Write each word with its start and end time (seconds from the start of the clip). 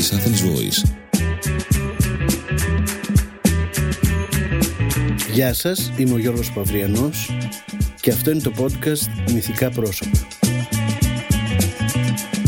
της 0.00 0.12
Athens 0.12 0.40
Voice. 0.46 0.90
Γεια 5.32 5.54
σας, 5.54 5.92
είμαι 5.96 6.14
ο 6.14 6.18
Γιώργος 6.18 6.52
Παυριανός 6.52 7.30
και 8.00 8.10
αυτό 8.10 8.30
είναι 8.30 8.40
το 8.40 8.52
podcast 8.58 9.30
Μυθικά 9.32 9.70
Πρόσωπα. 9.70 10.18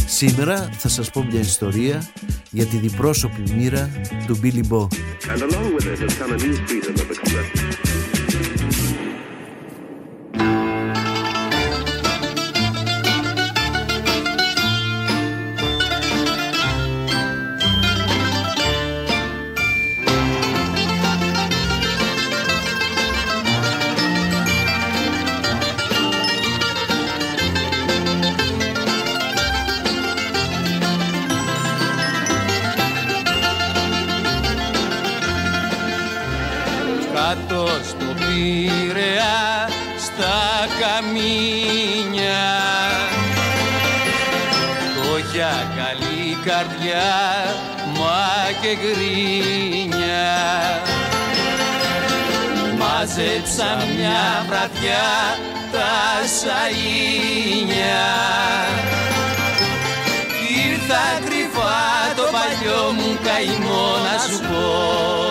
Σήμερα 0.07 0.69
θα 0.79 0.89
σας 0.89 1.11
πω 1.11 1.25
μια 1.31 1.41
ιστορία 1.41 2.11
για 2.51 2.67
τη 2.67 2.77
διπρόσωπη 2.77 3.43
μοίρα 3.57 3.91
του 4.27 4.39
Billy 4.43 4.63
Bo. 4.69 4.81
And 5.33 5.43
along 5.43 5.75
with 5.75 5.87
it 5.87 5.99
has 5.99 6.15
come 6.19 6.33
a 6.33 6.37
new 6.37 6.55
freedom 6.67 6.95
of 6.95 7.11
expression. 7.11 7.92
Και 48.73 48.79
γκρίνια 48.79 50.31
Μάζεψα 52.79 53.77
μια 53.97 54.45
βραδιά 54.49 55.09
τα 55.73 55.93
σαΐνια. 56.39 58.07
Ήρθα 60.67 61.05
κρυφά 61.25 62.15
το 62.17 62.23
παλιό 62.23 62.93
μου 62.93 63.19
καημό 63.25 63.97
να 64.05 64.19
σου 64.19 64.41
πω 64.41 65.22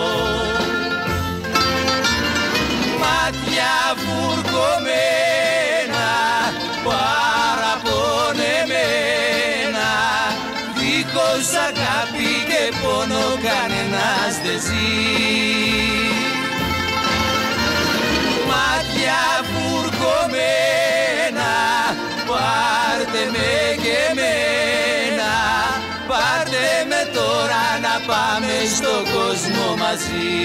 κόσμο 29.41 29.75
μαζί. 29.75 30.39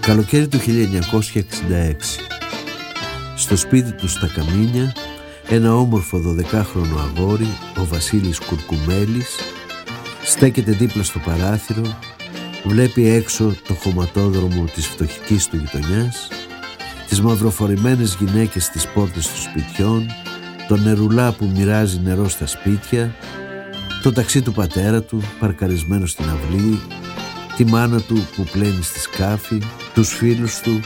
Καλοκαίρι 0.00 0.48
του 0.48 0.58
1966 0.58 0.62
Στο 3.36 3.56
σπίτι 3.56 3.92
του 3.92 4.08
στα 4.08 4.30
Καμίνια 4.34 4.92
Ένα 5.48 5.74
όμορφο 5.74 6.18
12χρονο 6.18 6.98
αγόρι 6.98 7.48
Ο 7.78 7.84
Βασίλης 7.84 8.40
Κουρκουμέλης 8.40 9.36
Στέκεται 10.24 10.72
δίπλα 10.72 11.02
στο 11.02 11.18
παράθυρο 11.18 11.98
Βλέπει 12.64 13.08
έξω 13.08 13.54
το 13.68 13.74
χωματόδρομο 13.74 14.64
της 14.74 14.86
φτωχικής 14.86 15.48
του 15.48 15.56
γειτονιάς 15.56 16.28
Τις 17.08 17.20
μαυροφορημένες 17.20 18.16
γυναίκες 18.20 18.64
στις 18.64 18.86
πόρτες 18.86 19.26
των 19.26 19.36
σπιτιών 19.36 20.06
Το 20.68 20.76
νερουλά 20.76 21.32
που 21.32 21.50
μοιράζει 21.54 22.00
νερό 22.04 22.28
στα 22.28 22.46
σπίτια 22.46 23.14
Το 24.08 24.14
ταξί 24.14 24.42
του 24.42 24.52
πατέρα 24.52 25.02
του 25.02 25.22
παρκαρισμένο 25.38 26.06
στην 26.06 26.24
αυλή 26.24 26.80
τη 27.56 27.64
μάνα 27.64 28.00
του 28.00 28.26
που 28.36 28.44
πλένει 28.52 28.82
στη 28.82 28.98
σκάφη, 28.98 29.62
τους 29.94 30.08
φίλους 30.14 30.60
του 30.60 30.80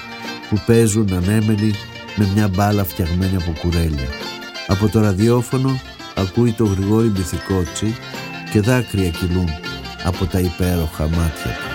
που 0.49 0.63
παίζουν 0.67 1.13
ανέμελοι 1.13 1.75
με 2.17 2.29
μια 2.35 2.49
μπάλα 2.49 2.85
φτιαγμένη 2.85 3.37
από 3.37 3.53
κουρέλια. 3.61 4.09
Από 4.67 4.89
το 4.89 5.01
ραδιόφωνο 5.01 5.81
ακούει 6.15 6.53
το 6.53 6.65
Γρηγόρη 6.65 7.09
Μπιθικότσι 7.09 7.97
και 8.53 8.61
δάκρυα 8.61 9.11
κυλούν 9.11 9.49
από 10.05 10.25
τα 10.27 10.39
υπέροχα 10.39 11.09
μάτια 11.09 11.51
του. 11.57 11.69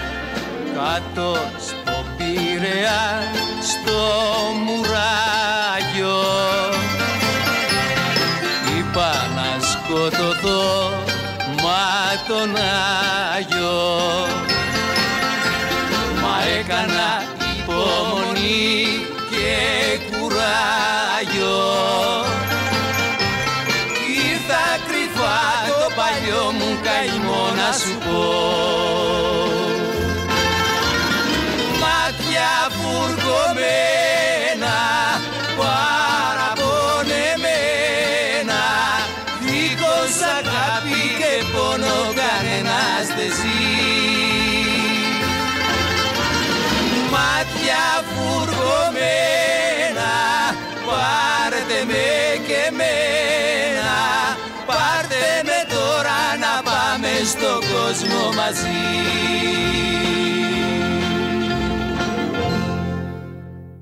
κάτω 0.73 1.33
στο 1.59 2.05
Πειραιά 2.17 3.21
στο 3.61 3.99
μουράγιο 4.65 6.17
είπα 8.77 9.11
να 9.35 9.65
σκοτωθώ 9.65 10.91
μα 10.91 11.06
τον 12.27 12.55
Άγιο. 13.35 13.81
Μα 16.21 16.35
έκανα 16.59 17.23
υπομονή 17.57 18.85
και 19.29 19.55
κουράγιο. 20.11 21.57
Ήρθα 24.29 24.65
κρυφά 24.87 25.39
το 25.67 25.87
παλιό 25.95 26.51
μου 26.51 26.79
καημό 26.83 27.43
να 27.55 27.71
σου 27.73 27.97
πω 27.97 28.76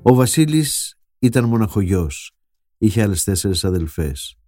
Ο 0.08 0.14
Βασίλης 0.14 0.98
ήταν 1.18 1.44
μοναχογιός. 1.44 2.36
Είχε 2.78 3.02
άλλες 3.02 3.24
τέσσερις 3.24 3.64
αδελφές. 3.64 4.38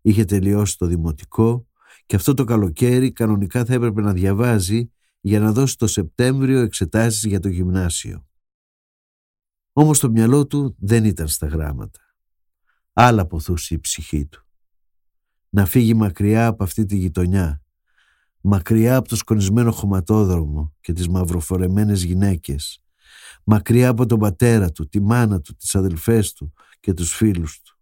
Είχε 0.00 0.24
τελειώσει 0.24 0.78
το 0.78 0.86
δημοτικό 0.86 1.66
και 2.06 2.16
αυτό 2.16 2.34
το 2.34 2.44
καλοκαίρι 2.44 3.12
κανονικά 3.12 3.64
θα 3.64 3.74
έπρεπε 3.74 4.00
να 4.00 4.12
διαβάζει 4.12 4.90
για 5.20 5.40
να 5.40 5.52
δώσει 5.52 5.76
το 5.76 5.86
Σεπτέμβριο 5.86 6.60
εξετάσεις 6.60 7.24
για 7.24 7.40
το 7.40 7.48
γυμνάσιο. 7.48 8.26
Όμως 9.72 9.98
το 9.98 10.10
μυαλό 10.10 10.46
του 10.46 10.76
δεν 10.78 11.04
ήταν 11.04 11.28
στα 11.28 11.46
γράμματα. 11.46 12.00
Άλλα 12.92 13.26
ποθούσε 13.26 13.74
η 13.74 13.78
ψυχή 13.78 14.26
του. 14.26 14.46
Να 15.48 15.66
φύγει 15.66 15.94
μακριά 15.94 16.46
από 16.46 16.64
αυτή 16.64 16.84
τη 16.86 16.96
γειτονιά, 16.96 17.62
μακριά 18.40 18.96
από 18.96 19.08
το 19.08 19.16
σκονισμένο 19.16 19.72
χωματόδρομο 19.72 20.74
και 20.80 20.92
τις 20.92 21.08
μαυροφορεμένες 21.08 22.02
γυναίκες, 22.02 22.80
μακριά 23.48 23.88
από 23.88 24.06
τον 24.06 24.18
πατέρα 24.18 24.72
του, 24.72 24.88
τη 24.88 25.00
μάνα 25.00 25.40
του, 25.40 25.54
τις 25.56 25.74
αδελφές 25.74 26.32
του 26.32 26.52
και 26.80 26.94
τους 26.94 27.14
φίλους 27.14 27.60
του. 27.60 27.78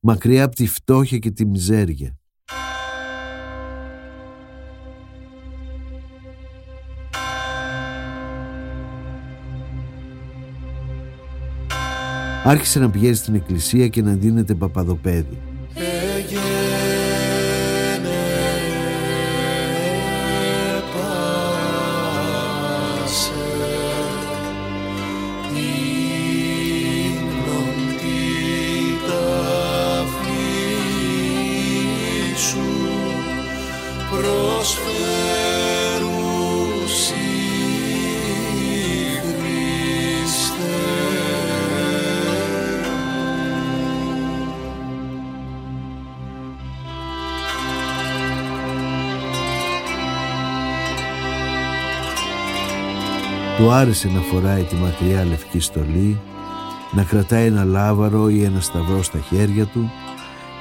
Μακριά 0.00 0.44
από 0.44 0.54
τη 0.54 0.66
φτώχεια 0.66 1.18
και 1.18 1.30
τη 1.30 1.46
μιζέρια. 1.46 2.18
Άρχισε 12.44 12.78
να 12.78 12.90
πηγαίνει 12.90 13.14
στην 13.14 13.34
εκκλησία 13.34 13.88
και 13.88 14.02
να 14.02 14.14
δίνεται 14.14 14.54
παπαδοπέδι. 14.54 15.55
Άρεσε 53.76 54.08
να 54.08 54.20
φοράει 54.20 54.62
τη 54.62 54.74
μακριά 54.74 55.24
λευκή 55.24 55.60
στολή, 55.60 56.20
να 56.92 57.02
κρατάει 57.02 57.46
ένα 57.46 57.64
λάβαρο 57.64 58.28
ή 58.28 58.44
ένα 58.44 58.60
σταυρό 58.60 59.02
στα 59.02 59.18
χέρια 59.18 59.64
του 59.64 59.90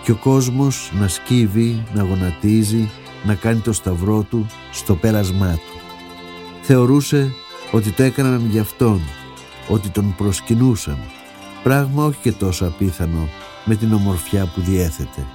και 0.04 0.12
ο 0.12 0.16
κόσμος 0.16 0.92
να 1.00 1.08
σκύβει, 1.08 1.84
να 1.94 2.04
γονατίζει, 2.04 2.90
να 3.26 3.36
κάνει 3.36 3.60
το 3.60 3.74
σταυρό 3.74 4.26
του 4.30 4.46
στο 4.72 4.96
πέρασμά 4.96 5.52
του. 5.54 5.80
Θεωρούσε 6.62 7.32
ότι 7.72 7.92
το 7.92 8.04
έκαναν 8.04 8.48
για 8.50 8.62
αυτόν, 8.62 9.02
ότι 9.68 9.90
τον 9.90 10.16
προσκυνούσαν, 10.18 10.98
πράγμα 11.64 12.06
όχι 12.06 12.20
και 12.22 12.32
τόσο 12.32 12.66
απίθανο 12.66 13.30
με 13.66 13.76
την 13.76 13.94
ομορφιά 13.94 14.52
που 14.56 14.62
διέθετε. 14.62 15.26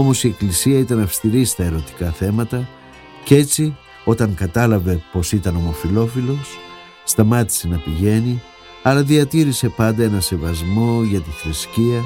Όμως 0.00 0.24
η 0.24 0.28
Εκκλησία 0.28 0.78
ήταν 0.78 1.00
αυστηρή 1.00 1.44
στα 1.44 1.64
ερωτικά 1.64 2.10
θέματα 2.10 2.68
και 3.24 3.36
έτσι 3.36 3.76
όταν 4.04 4.34
κατάλαβε 4.34 5.02
πως 5.12 5.32
ήταν 5.32 5.56
ομοφιλόφιλος 5.56 6.58
σταμάτησε 7.04 7.68
να 7.68 7.78
πηγαίνει 7.78 8.42
αλλά 8.82 9.02
διατήρησε 9.02 9.68
πάντα 9.68 10.02
ένα 10.02 10.20
σεβασμό 10.20 11.02
για 11.02 11.20
τη 11.20 11.30
θρησκεία 11.30 12.02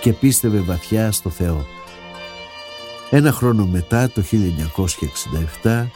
και 0.00 0.12
πίστευε 0.12 0.58
βαθιά 0.58 1.12
στο 1.12 1.30
Θεό. 1.30 1.66
Ένα 3.10 3.32
χρόνο 3.32 3.66
μετά, 3.66 4.10
το 4.10 4.22
1967, 5.62 5.86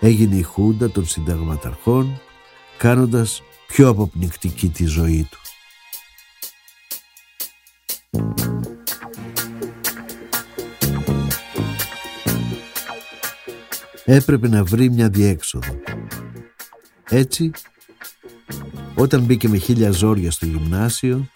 έγινε 0.00 0.36
η 0.36 0.42
Χούντα 0.42 0.90
των 0.90 1.06
συνταγματαρχών 1.06 2.20
κάνοντας 2.78 3.42
πιο 3.66 3.88
αποπνικτική 3.88 4.68
τη 4.68 4.84
ζωή 4.84 5.28
τους. 5.30 5.45
Έπρεπε 14.06 14.48
να 14.48 14.64
βρει 14.64 14.90
μια 14.90 15.08
διέξοδο. 15.08 15.80
Έτσι, 17.08 17.50
όταν 18.94 19.20
μπήκε 19.20 19.48
με 19.48 19.56
χίλια 19.56 19.90
ζόρια 19.90 20.30
στο 20.30 20.46
γυμνάσιο, 20.46 21.28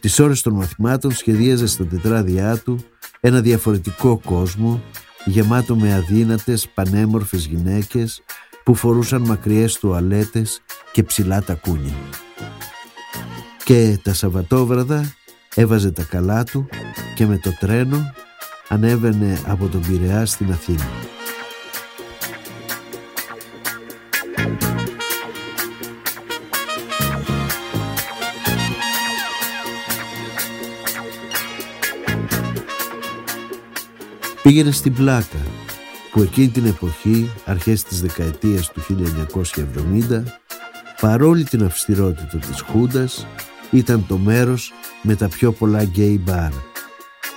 τις 0.00 0.18
ώρες 0.18 0.42
των 0.42 0.54
μαθημάτων 0.54 1.12
σχεδίαζε 1.12 1.66
στα 1.66 1.86
τετράδια 1.86 2.56
του 2.56 2.84
ένα 3.20 3.40
διαφορετικό 3.40 4.20
κόσμο 4.24 4.82
γεμάτο 5.24 5.76
με 5.76 5.94
αδύνατες 5.94 6.68
πανέμορφες 6.68 7.46
γυναίκες 7.46 8.22
που 8.64 8.74
φορούσαν 8.74 9.22
μακριές 9.22 9.78
τουαλέτες 9.78 10.62
και 10.92 11.02
ψηλά 11.02 11.42
τακούνια. 11.42 11.94
Και 13.64 13.98
τα 14.02 14.14
Σαββατόβραδα 14.14 15.14
έβαζε 15.54 15.90
τα 15.90 16.02
καλά 16.02 16.44
του 16.44 16.68
και 17.14 17.26
με 17.26 17.38
το 17.38 17.56
τρένο 17.60 18.12
ανέβαινε 18.68 19.40
από 19.46 19.66
τον 19.66 19.80
Πειραιά 19.80 20.26
στην 20.26 20.52
Αθήνα. 20.52 20.88
Πήγαινε 34.42 34.70
στην 34.70 34.94
Πλάκα 34.94 35.38
που 36.12 36.22
εκείνη 36.22 36.48
την 36.48 36.66
εποχή, 36.66 37.30
αρχές 37.44 37.82
της 37.82 38.00
δεκαετίας 38.00 38.70
του 38.70 38.80
1970, 38.80 40.24
παρόλη 41.00 41.44
την 41.44 41.64
αυστηρότητα 41.64 42.38
της 42.38 42.60
Χούντας, 42.60 43.26
ήταν 43.70 44.06
το 44.08 44.16
μέρος 44.16 44.72
με 45.02 45.14
τα 45.14 45.28
πιο 45.28 45.52
πολλά 45.52 45.82
γκέι 45.82 46.20
μπαρ. 46.24 46.50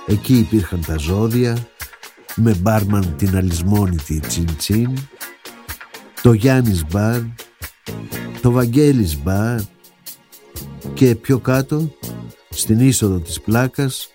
Εκεί 0.06 0.38
υπήρχαν 0.38 0.84
τα 0.86 0.96
ζώδια, 0.96 1.68
με 2.34 2.54
μπάρμαν 2.54 3.14
την 3.16 3.36
αλησμόνητη 3.36 4.20
Τσιν 4.20 4.56
Τσιν, 4.56 4.90
το 6.22 6.32
Γιάννης 6.32 6.84
μπαρ, 6.86 7.20
το 8.40 8.50
Βαγγέλης 8.50 9.22
μπαρ 9.22 9.60
και 10.94 11.14
πιο 11.14 11.38
κάτω, 11.38 11.94
στην 12.50 12.80
είσοδο 12.80 13.18
της 13.18 13.40
Πλάκας, 13.40 14.08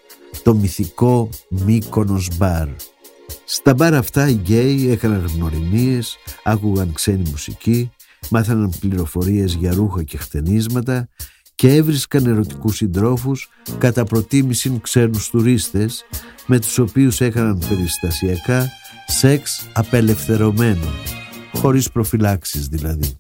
το 0.44 0.54
μυθικό 0.54 1.30
Μύκονος 1.50 2.28
Μπαρ. 2.38 2.68
Στα 3.46 3.74
μπαρ 3.74 3.94
αυτά 3.94 4.30
οι 4.30 4.34
γκέι 4.34 4.92
έκαναν 4.92 5.31
γνωριμίες, 5.36 6.18
άκουγαν 6.44 6.94
ξένη 6.94 7.30
μουσική, 7.30 7.92
μάθαναν 8.30 8.74
πληροφορίες 8.80 9.54
για 9.54 9.74
ρούχα 9.74 10.04
και 10.04 10.18
χτενίσματα 10.18 11.10
και 11.56 11.76
έβρισκαν 11.76 12.26
ερωτικούς 12.26 12.76
συντρόφους 12.76 13.50
κατά 13.78 14.04
προτίμηση 14.04 14.80
ξένους 14.81 15.30
τουρίστες 15.30 16.06
με 16.46 16.60
τους 16.60 16.78
οποίους 16.78 17.22
έκαναν 17.22 17.64
περιστασιακά 17.70 18.70
σεξ 19.08 19.68
απελευθερωμένο, 19.74 20.88
χωρίς 21.54 21.92
προφυλάξεις 21.92 22.68
δηλαδή. 22.68 23.20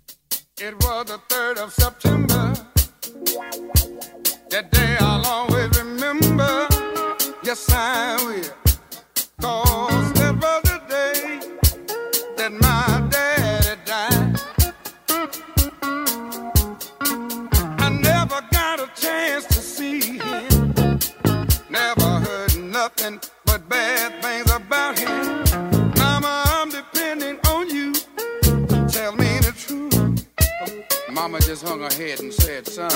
Yes, 7.49 7.65
I 7.71 8.15
will. 8.27 8.43
Cause 9.41 10.13
that 10.13 10.35
was 10.35 10.61
the 10.69 10.79
day 10.87 11.39
that 12.37 12.51
my 12.51 13.07
daddy 13.09 13.81
died. 13.85 14.39
I 17.79 17.89
never 17.89 18.39
got 18.51 18.79
a 18.81 18.87
chance 19.01 19.45
to 19.47 19.61
see 19.61 20.19
him. 20.19 20.99
Never 21.71 22.19
heard 22.19 22.55
nothing 22.55 23.19
but 23.45 23.67
bad 23.67 24.21
things 24.21 24.51
about 24.51 24.99
him. 24.99 25.43
Mama, 25.97 26.43
I'm 26.49 26.69
depending 26.69 27.39
on 27.47 27.67
you. 27.67 27.93
Tell 28.89 29.15
me 29.15 29.39
the 29.39 29.53
truth. 29.57 30.27
Mama 31.11 31.39
just 31.39 31.67
hung 31.67 31.79
her 31.79 31.95
head 31.95 32.19
and 32.19 32.31
said, 32.31 32.67
son, 32.67 32.91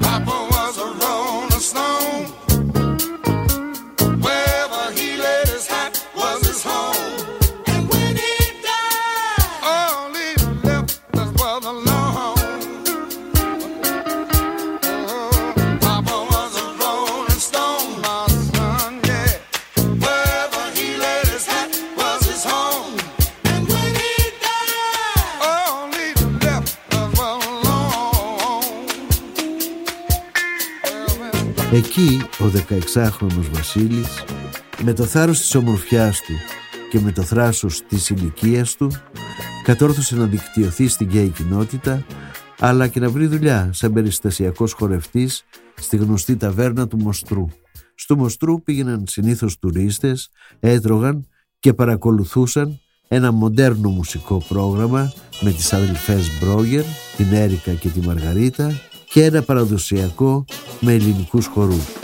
Papa 0.00 0.48
was 0.50 0.76
a 0.76 0.92
rolling 1.02 1.50
stone. 1.52 2.53
Εκεί 31.74 32.20
ο 32.40 32.44
16χρονος 32.44 33.48
Βασίλης 33.52 34.24
με 34.82 34.92
το 34.92 35.04
θάρρος 35.04 35.38
της 35.38 35.54
ομορφιάς 35.54 36.20
του 36.20 36.32
και 36.90 37.00
με 37.00 37.12
το 37.12 37.22
θράσος 37.22 37.82
της 37.88 38.10
ηλικίας 38.10 38.76
του 38.76 38.90
κατόρθωσε 39.64 40.16
να 40.16 40.24
δικτυωθεί 40.24 40.88
στην 40.88 41.06
γκέι 41.06 41.28
κοινότητα 41.28 42.06
αλλά 42.58 42.88
και 42.88 43.00
να 43.00 43.10
βρει 43.10 43.26
δουλειά 43.26 43.70
σαν 43.72 43.92
περιστασιακός 43.92 44.72
χορευτής 44.72 45.44
στη 45.74 45.96
γνωστή 45.96 46.36
ταβέρνα 46.36 46.88
του 46.88 46.96
Μοστρού. 46.96 47.48
Στο 47.94 48.16
Μοστρού 48.16 48.62
πήγαιναν 48.62 49.04
συνήθως 49.06 49.58
τουρίστες, 49.58 50.30
έτρωγαν 50.60 51.28
και 51.58 51.74
παρακολουθούσαν 51.74 52.80
ένα 53.08 53.32
μοντέρνο 53.32 53.90
μουσικό 53.90 54.42
πρόγραμμα 54.48 55.12
με 55.40 55.50
τις 55.50 55.72
αδελφές 55.72 56.30
Μπρόγερ, 56.40 56.84
την 57.16 57.32
Έρικα 57.32 57.72
και 57.72 57.88
τη 57.88 58.00
Μαργαρίτα 58.00 58.72
και 59.14 59.24
ένα 59.24 59.42
παραδοσιακό 59.42 60.44
με 60.80 60.92
ελληνικούς 60.92 61.46
χορούς. 61.46 62.03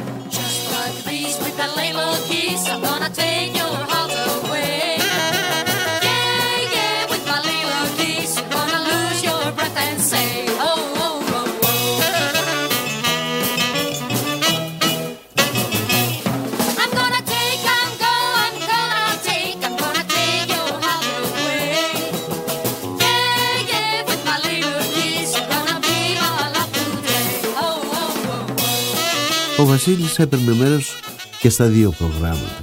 Βασίλης 29.83 30.19
έπαιρνε 30.19 30.55
μέρος 30.55 30.95
και 31.41 31.49
στα 31.49 31.67
δύο 31.67 31.91
προγράμματα. 31.91 32.63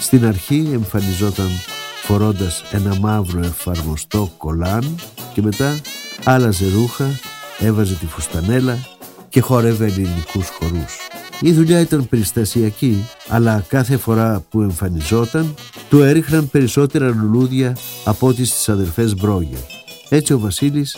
Στην 0.00 0.26
αρχή 0.26 0.68
εμφανιζόταν 0.72 1.48
φορώντας 2.02 2.62
ένα 2.70 2.98
μαύρο 2.98 3.40
εφαρμοστό 3.40 4.32
κολάν 4.36 4.98
και 5.34 5.42
μετά 5.42 5.80
άλλαζε 6.24 6.68
ρούχα, 6.74 7.06
έβαζε 7.58 7.94
τη 7.94 8.06
φουστανέλα 8.06 8.78
και 9.28 9.40
χόρευε 9.40 9.84
ελληνικούς 9.84 10.48
χορούς. 10.48 10.96
Η 11.40 11.52
δουλειά 11.52 11.80
ήταν 11.80 12.08
περιστασιακή, 12.08 13.08
αλλά 13.28 13.64
κάθε 13.68 13.96
φορά 13.96 14.44
που 14.50 14.60
εμφανιζόταν 14.60 15.54
του 15.88 16.02
έριχναν 16.02 16.50
περισσότερα 16.50 17.08
λουλούδια 17.08 17.76
από 18.04 18.26
ό,τι 18.26 18.44
στις 18.44 18.68
αδερφές 18.68 19.14
Μπρόγερ. 19.14 19.60
Έτσι 20.08 20.32
ο 20.32 20.38
Βασίλης 20.38 20.96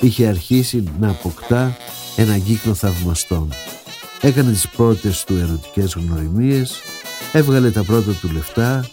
είχε 0.00 0.26
αρχίσει 0.26 0.84
να 1.00 1.08
αποκτά 1.08 1.76
ένα 2.16 2.38
κύκλο 2.38 2.74
θαυμαστών. 2.74 3.48
Έκανε 4.22 4.52
τις 4.52 4.68
πρώτες 4.68 5.24
του 5.24 5.36
ερωτικές 5.36 5.92
γνωριμίες, 5.94 6.80
έβγαλε 7.32 7.70
τα 7.70 7.84
πρώτα 7.84 8.12
του 8.12 8.30
λεφτά, 8.32 8.90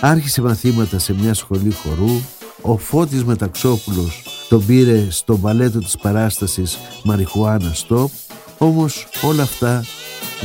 άρχισε 0.00 0.42
μαθήματα 0.42 0.98
σε 0.98 1.14
μια 1.14 1.34
σχολή 1.34 1.72
χορού, 1.72 2.20
ο 2.60 2.76
Φώτης 2.78 3.24
Μεταξόπουλος 3.24 4.22
τον 4.48 4.66
πήρε 4.66 5.06
στο 5.10 5.36
μπαλέτο 5.36 5.78
της 5.78 5.96
παράστασης 5.96 6.78
Μαριχουάνα 7.04 7.72
Στόπ, 7.74 8.10
όμως 8.58 9.06
όλα 9.22 9.42
αυτά 9.42 9.84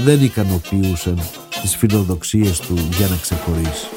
δεν 0.05 0.23
ικανοποιούσαν 0.23 1.19
τις 1.61 1.75
φιλοδοξίες 1.75 2.59
του 2.59 2.73
για 2.97 3.07
να 3.07 3.15
ξεχωρίσει. 3.15 3.87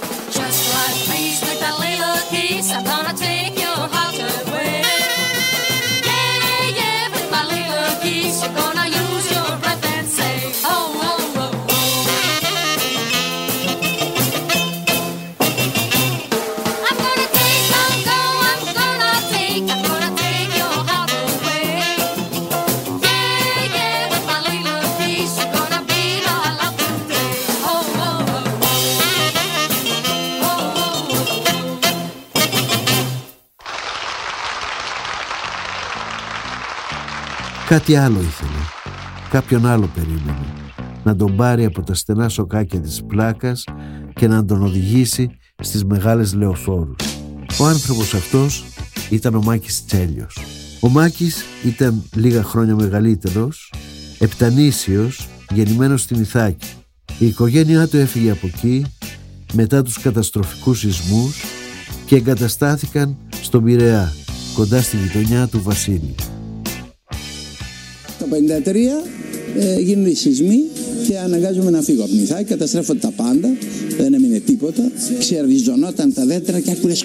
Κάτι 37.83 37.97
άλλο 37.97 38.21
ήθελε. 38.21 38.61
Κάποιον 39.31 39.67
άλλο 39.67 39.91
περίμενε. 39.95 40.47
Να 41.05 41.17
τον 41.17 41.37
πάρει 41.37 41.65
από 41.65 41.83
τα 41.83 41.95
στενά 41.95 42.29
σοκάκια 42.29 42.81
της 42.81 43.03
πλάκας 43.07 43.65
και 44.15 44.29
να 44.29 44.45
τον 44.45 44.63
οδηγήσει 44.63 45.31
στις 45.63 45.85
μεγάλες 45.85 46.35
λεωφόρους. 46.35 46.97
Ο 47.61 47.67
άνθρωπος 47.67 48.15
αυτός 48.15 48.65
ήταν 49.11 49.35
ο 49.35 49.43
Μάκης 49.43 49.85
Τσέλιος. 49.85 50.39
Ο 50.81 50.89
Μάκης 50.89 51.45
ήταν 51.65 52.03
λίγα 52.15 52.43
χρόνια 52.43 52.75
μεγαλύτερος, 52.75 53.73
επτανήσιος, 54.19 55.29
γεννημένος 55.51 56.03
στην 56.03 56.21
Ιθάκη. 56.21 56.67
Η 57.19 57.27
οικογένειά 57.27 57.89
του 57.89 57.97
έφυγε 57.97 58.31
από 58.31 58.47
εκεί 58.47 58.85
μετά 59.53 59.83
τους 59.83 59.99
καταστροφικούς 59.99 60.79
σεισμούς 60.79 61.45
και 62.07 62.17
εγκαταστάθηκαν 62.17 63.17
στον 63.43 63.65
Πειραιά, 63.65 64.13
κοντά 64.55 64.83
στη 64.83 64.97
γειτονιά 64.97 65.47
του 65.47 65.63
Βασίλη. 65.63 66.15
Το 68.33 68.39
1953 68.39 68.77
ε, 69.59 69.81
γίνονται 69.81 70.11
οι 70.11 70.15
σεισμοί 70.15 70.63
και 71.09 71.19
αναγκάζομαι 71.19 71.71
να 71.71 71.83
φύγω 71.83 72.03
από 72.03 72.11
την 72.11 72.23
Ιθάκη, 72.23 72.45
καταστρέφονται 72.45 72.99
τα 72.99 73.11
πάντα, 73.17 73.49
δεν 73.99 74.15
έμεινε 74.15 74.39
τίποτα. 74.39 74.91
Ξεριζωνόταν 75.19 76.13
τα 76.13 76.27
δέντρα 76.27 76.61
και 76.61 76.71
άκουρες 76.71 77.05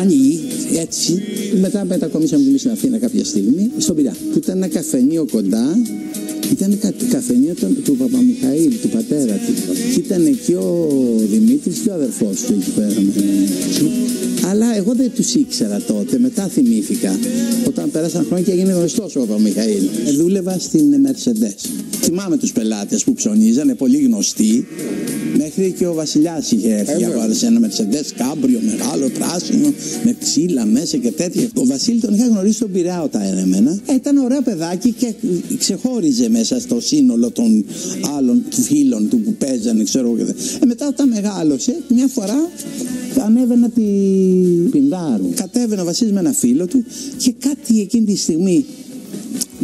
άνοιγει 0.00 0.40
έτσι. 0.80 1.22
Μετά 1.60 1.84
μετακομίσαμε 1.84 2.44
εμείς 2.48 2.60
στην 2.60 2.72
Αθήνα 2.72 2.98
κάποια 2.98 3.24
στιγμή, 3.24 3.70
στον 3.78 3.96
Πειρά, 3.96 4.16
που 4.32 4.38
ήταν 4.38 4.56
ένα 4.56 4.68
καφενείο 4.68 5.26
κοντά 5.30 5.76
ήταν 6.50 6.78
καφενείο 7.10 7.54
του 7.84 7.96
Παπαμιχαήλ, 7.96 8.72
του 8.82 8.88
πατέρα 8.88 9.34
του. 9.34 9.52
Και 9.94 10.00
ήταν 10.00 10.26
εκεί 10.26 10.52
ο 10.52 10.88
Δημήτρης 11.30 11.78
και 11.78 11.88
ο 11.90 11.94
αδερφός 11.94 12.40
του 12.40 12.52
εκεί 12.60 12.70
πέρα. 12.70 12.94
Αλλά 14.50 14.76
εγώ 14.76 14.94
δεν 14.94 15.10
τους 15.14 15.34
ήξερα 15.34 15.80
τότε. 15.80 16.18
Μετά 16.18 16.48
θυμήθηκα. 16.48 17.18
Όταν 17.66 17.90
πέρασαν 17.90 18.24
χρόνια 18.24 18.44
και 18.44 18.52
έγινε 18.52 18.72
γνωστός 18.72 19.16
ο 19.16 19.20
Παπαμιχαήλ. 19.20 19.82
Δούλευα 20.18 20.58
στην 20.58 20.94
Mercedes. 21.06 21.70
Θυμάμαι 22.00 22.36
τους 22.36 22.52
πελάτες 22.52 23.04
που 23.04 23.12
ψωνίζανε, 23.12 23.74
πολύ 23.74 23.98
γνωστοί. 23.98 24.66
Μέχρι 25.36 25.74
και 25.78 25.86
ο 25.86 25.94
Βασιλιάς 25.94 26.50
είχε 26.52 26.74
έρθει 26.74 27.04
αγόρασε 27.04 27.46
ένα 27.46 27.60
Mercedes 27.68 28.06
κάμπριο 28.16 28.60
μεγάλο, 28.64 29.08
πράσινο, 29.18 29.72
με 30.04 30.16
ξύλα 30.20 30.66
μέσα 30.66 30.96
και 30.96 31.10
τέτοια. 31.10 31.48
Ο 31.54 31.66
Βασίλη 31.66 32.00
τον 32.00 32.14
είχα 32.14 32.26
γνωρίσει 32.26 32.54
στον 32.54 32.72
Πειραιά 32.72 33.02
όταν 33.02 33.22
έμενα. 33.38 33.80
Ήταν 33.94 34.16
ωραίο 34.16 34.42
παιδάκι 34.42 34.94
και 34.98 35.14
ξεχώριζε 35.58 36.28
μέσα 36.36 36.60
στο 36.60 36.80
σύνολο 36.80 37.30
των 37.30 37.64
άλλων 38.16 38.44
φίλων 38.50 39.08
του 39.08 39.20
που 39.20 39.34
παίζανε, 39.34 39.84
ξέρω 39.84 40.16
εγώ. 40.18 40.30
Ε, 40.62 40.66
μετά 40.66 40.88
όταν 40.88 41.08
μεγάλωσε, 41.08 41.76
μια 41.88 42.06
φορά 42.06 42.50
ανέβαινα 43.24 43.68
τη 43.68 43.82
Πινδάρου. 44.70 45.30
Κατέβαινε 45.34 45.80
ο 45.80 45.84
Βασίλης 45.84 46.12
με 46.12 46.20
ένα 46.20 46.32
φίλο 46.32 46.66
του 46.66 46.84
και 47.16 47.34
κάτι 47.38 47.80
εκείνη 47.80 48.04
τη 48.04 48.16
στιγμή, 48.16 48.64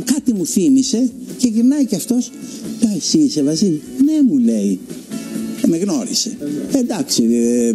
κάτι 0.04 0.32
μου 0.32 0.46
θύμισε 0.46 1.10
και 1.38 1.48
γυρνάει 1.48 1.86
και 1.86 1.96
αυτός, 1.96 2.30
εσύ 2.96 3.18
είσαι 3.18 3.42
Βασίλη. 3.42 3.80
Ναι 4.04 4.22
μου 4.28 4.38
λέει, 4.38 4.78
με 5.72 5.78
γνώρισε. 5.78 6.36
Εντάξει, 6.72 7.22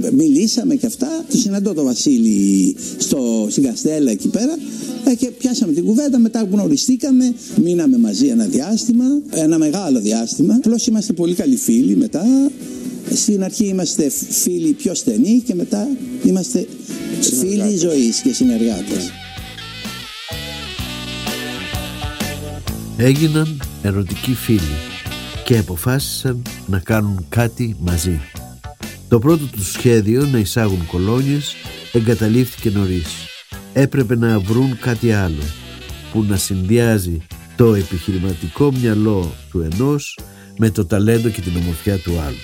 ε, 0.01 0.12
μιλήσαμε 0.12 0.75
και 0.75 0.86
αυτά. 0.86 1.25
Το 1.32 1.38
συναντώ 1.38 1.74
το 1.74 1.84
Βασίλη 1.84 2.75
στο, 2.98 3.48
στην 3.50 3.63
Καστέλα 3.63 4.12
εκεί 4.12 4.27
πέρα 4.27 4.58
ε, 5.06 5.16
και 5.16 5.27
πιάσαμε 5.27 5.74
την 5.74 5.86
κουβέντα. 5.86 6.20
Μετά 6.20 6.48
γνωριστήκαμε, 6.51 7.34
μείναμε 7.63 7.98
μαζί 7.98 8.27
ένα 8.27 8.46
διάστημα, 8.46 9.06
ένα 9.30 9.58
μεγάλο 9.58 10.00
διάστημα. 10.00 10.54
Απλώς 10.54 10.88
είμαστε 10.88 11.13
πολύ 11.13 11.34
καλοί 11.34 11.56
φίλοι 11.56 11.96
μετά. 11.96 12.25
Στην 13.13 13.44
αρχή 13.44 13.66
είμαστε 13.66 14.10
φίλοι 14.30 14.74
πιο 14.74 14.94
στενοί 14.94 15.42
και 15.46 15.56
μετά 15.56 15.88
είμαστε 16.24 16.68
φίλοι 17.39 17.77
ζωής 17.77 18.20
και 18.20 18.34
συνεργάτες. 18.34 19.12
Έγιναν 22.98 23.62
ερωτικοί 23.84 24.34
φίλοι 24.34 24.97
και 25.48 25.58
αποφάσισαν 25.58 26.42
να 26.66 26.80
κάνουν 26.80 27.25
κάτι 27.30 27.75
μαζί. 27.80 28.20
Το 29.08 29.20
πρώτο 29.20 29.46
τους 29.46 29.72
σχέδιο 29.72 30.25
να 30.25 30.38
εισάγουν 30.38 30.86
κολόνιες 30.86 31.56
εγκαταλείφθηκε 31.92 32.70
νωρίς. 32.70 33.08
Έπρεπε 33.74 34.16
να 34.16 34.39
βρουν 34.39 34.80
κάτι 34.80 35.12
άλλο 35.12 35.44
που 36.12 36.24
να 36.24 36.38
συνδυάζει 36.38 37.22
το 37.56 37.74
επιχειρηματικό 37.74 38.72
μυαλό 38.72 39.32
του 39.51 39.68
ενός 39.72 40.20
με 40.58 40.70
το 40.70 40.86
ταλέντο 40.86 41.30
και 41.30 41.42
την 41.42 41.56
ομορφιά 41.56 41.98
του 41.98 42.20
άλλου. 42.20 42.44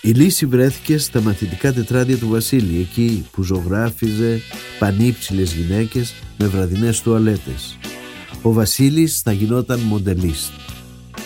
Η 0.00 0.10
λύση 0.10 0.46
βρέθηκε 0.46 0.98
στα 0.98 1.20
μαθητικά 1.20 1.72
τετράδια 1.72 2.16
του 2.16 2.28
Βασίλη, 2.28 2.80
εκεί 2.80 3.26
που 3.30 3.42
ζωγράφιζε 3.42 4.40
πανύψηλες 4.78 5.52
γυναίκες 5.52 6.14
με 6.38 6.46
βραδινές 6.46 7.00
τουαλέτες. 7.00 7.78
Ο 8.42 8.52
Βασίλης 8.52 9.20
θα 9.20 9.32
γινόταν 9.32 9.80
μοντελίστ. 9.80 10.52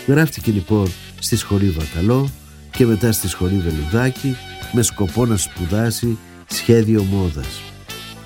Γράφτηκε 0.07 0.51
λοιπόν 0.51 0.91
στη 1.19 1.35
σχολή 1.35 1.69
Βακαλό 1.69 2.29
και 2.71 2.85
μετά 2.85 3.11
στη 3.11 3.27
σχολή 3.27 3.57
Βελουδάκη 3.57 4.35
με 4.71 4.81
σκοπό 4.81 5.25
να 5.25 5.37
σπουδάσει 5.37 6.17
σχέδιο 6.47 7.03
μόδας. 7.03 7.61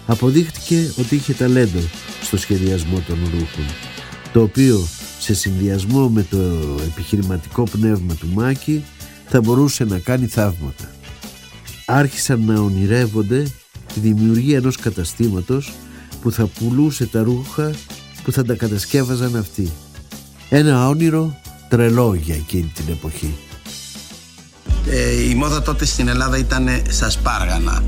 Αποδείχτηκε 0.06 0.94
ότι 1.00 1.16
είχε 1.16 1.34
ταλέντο 1.34 1.80
στο 2.22 2.38
σχεδιασμό 2.38 3.04
των 3.08 3.18
ρούχων, 3.24 3.66
το 4.34 4.42
οποίο 4.42 4.88
σε 5.20 5.34
συνδυασμό 5.34 6.10
με 6.10 6.26
το 6.30 6.38
επιχειρηματικό 6.84 7.64
πνεύμα 7.64 8.14
του 8.14 8.28
Μάκη 8.34 8.84
θα 9.28 9.42
μπορούσε 9.42 9.84
να 9.84 10.00
κάνει 10.00 10.26
θαύματα. 10.26 10.92
Άρχισαν 11.86 12.44
να 12.46 12.60
ονειρεύονται 12.60 13.44
τη 13.94 14.00
δημιουργία 14.00 14.58
ενός 14.58 14.78
καταστήματος 14.78 15.74
που 16.22 16.32
θα 16.32 16.46
πουλούσε 16.46 17.06
τα 17.06 17.24
ρούχα 17.24 17.72
που 18.24 18.32
θα 18.32 18.44
τα 18.44 18.54
κατασκεύαζαν 18.54 19.36
αυτοί. 19.36 19.72
Ένα 20.50 20.88
όνειρο 20.88 21.42
τρελό 21.72 22.13
για 22.22 22.36
εκείνη 22.36 22.72
την 22.75 22.86
εποχή. 22.90 23.36
Ε, 24.90 25.30
η 25.30 25.36
μόδα 25.36 25.62
τότε 25.62 25.86
στην 25.86 26.08
Ελλάδα 26.08 26.38
ήταν 26.38 26.68
στα 26.90 27.10
σπάργανα. 27.10 27.84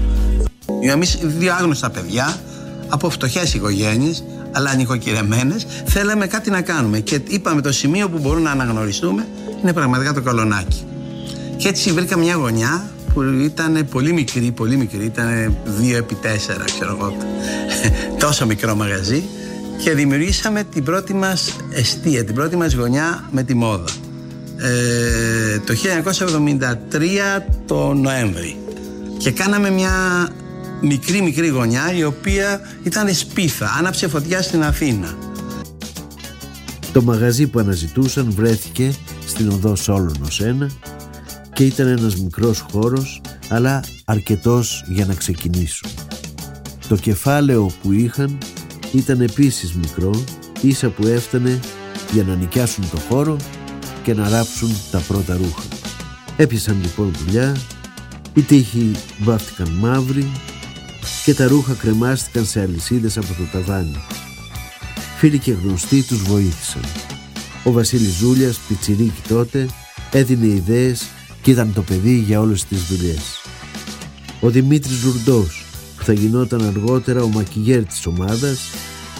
Εμεί 0.82 1.06
δύο 1.22 1.54
άγνωστα 1.54 1.90
παιδιά 1.90 2.42
από 2.88 3.10
φτωχές 3.10 3.54
οικογένειες, 3.54 4.24
αλλά 4.52 4.76
νοικοκυρεμένες, 4.76 5.66
θέλαμε 5.86 6.28
κάτι 6.28 6.50
να 6.50 6.62
κάνουμε. 6.62 7.00
Και 7.00 7.22
είπαμε 7.28 7.62
το 7.62 7.72
σημείο 7.72 8.10
που 8.10 8.20
μπορούμε 8.20 8.42
να 8.42 8.52
αναγνωριστούμε 8.52 9.28
είναι 9.62 9.74
πραγματικά 9.74 10.14
το 10.14 10.22
κολονάκι. 10.22 10.84
Και 11.58 11.68
έτσι 11.68 11.92
βρήκα 11.92 12.18
μια 12.18 12.36
γωνιά 12.36 12.92
που 13.14 13.22
ήταν 13.22 13.88
πολύ 13.92 14.14
μικρή, 14.14 14.52
πολύ 14.52 14.76
μικρή, 14.76 15.06
ήταν 15.06 15.56
2 15.82 15.96
επί 15.96 16.18
4, 16.24 16.28
ξέρω 16.66 16.98
εγώ. 17.00 17.16
Τόσο 18.26 18.46
μικρό 18.46 18.76
μαγαζί 18.76 19.24
και 19.78 19.94
δημιουργήσαμε 19.94 20.64
την 20.64 20.84
πρώτη 20.84 21.14
μας 21.14 21.56
εστία, 21.72 22.26
την 22.26 22.36
πρώτη 22.36 22.56
μας 22.56 22.74
γωνιά 22.74 23.24
με 23.32 23.44
τη 23.44 23.54
μόδα. 23.54 23.90
ε, 24.58 25.60
το 25.60 25.74
1973 25.74 27.44
το 27.66 27.94
Νοέμβρη 27.94 28.58
και 29.18 29.32
κάναμε 29.32 29.70
μια 29.70 29.92
μικρή 30.82 31.22
μικρή 31.22 31.48
γωνιά 31.48 31.94
η 31.94 32.04
οποία 32.04 32.62
ήταν 32.84 33.14
σπίθα, 33.14 33.76
άναψε 33.80 34.08
φωτιά 34.08 34.42
στην 34.42 34.64
Αθήνα. 34.64 35.18
Το 36.94 37.02
μαγαζί 37.02 37.48
που 37.48 37.60
αναζητούσαν 37.60 38.32
βρέθηκε 38.32 38.94
στην 39.26 39.50
οδό 39.50 39.76
Σόλωνος 39.76 40.42
1 40.62 40.68
και 41.54 41.66
ήταν 41.66 41.88
ένας 41.88 42.16
μικρός 42.16 42.66
χώρος 42.72 43.22
αλλά 43.50 43.84
αρκετός 44.06 44.84
για 44.88 45.06
να 45.06 45.14
ξεκινήσουν. 45.14 45.90
Το 46.88 46.96
κεφάλαιο 46.96 47.72
που 47.82 47.92
είχαν 47.92 48.38
ήταν 48.94 49.22
επίσης 49.22 49.74
μικρό 49.74 50.24
ίσα 50.62 50.90
που 50.90 51.08
έφτανε 51.08 51.60
για 52.12 52.24
να 52.24 52.36
νοικιάσουν 52.36 52.90
το 52.90 52.98
χώρο 53.10 53.38
και 54.04 54.14
να 54.14 54.30
ράψουν 54.30 54.76
τα 54.92 55.00
πρώτα 55.00 55.38
ρούχα. 55.38 55.64
Έπιασαν 56.38 56.80
λοιπόν 56.82 57.14
δουλειά, 57.26 57.56
οι 58.34 58.42
τείχοι 58.42 58.92
βάφτηκαν 59.20 59.70
μαύροι 59.70 60.32
και 61.26 61.34
τα 61.34 61.48
ρούχα 61.48 61.74
κρεμάστηκαν 61.74 62.46
σε 62.46 62.62
αλυσίδες 62.62 63.18
από 63.18 63.28
το 63.28 63.44
ταβάνι. 63.52 63.96
Φίλοι 65.18 65.38
και 65.38 65.52
γνωστοί 65.52 66.02
τους 66.02 66.22
βοήθησαν. 66.22 66.82
Ο 67.64 67.72
Βασίλης 67.72 68.14
Ζούλιας, 68.14 68.60
πιτσιρίκι 68.68 69.22
τότε, 69.28 69.68
έδινε 70.12 70.46
ιδέες 70.46 71.06
και 71.42 71.52
ήταν 71.52 71.74
το 71.74 71.82
παιδί 71.82 72.16
για 72.16 72.40
όλες 72.40 72.66
τις 72.66 72.84
δουλειές. 72.84 73.42
Ο 74.40 74.50
Δημήτρης 74.50 74.98
Ζουρντός, 74.98 75.63
που 76.04 76.10
θα 76.10 76.16
γινόταν 76.16 76.62
αργότερα 76.66 77.24
ο 77.24 77.28
μακιγέρ 77.28 77.86
της 77.86 78.06
ομάδας, 78.06 78.60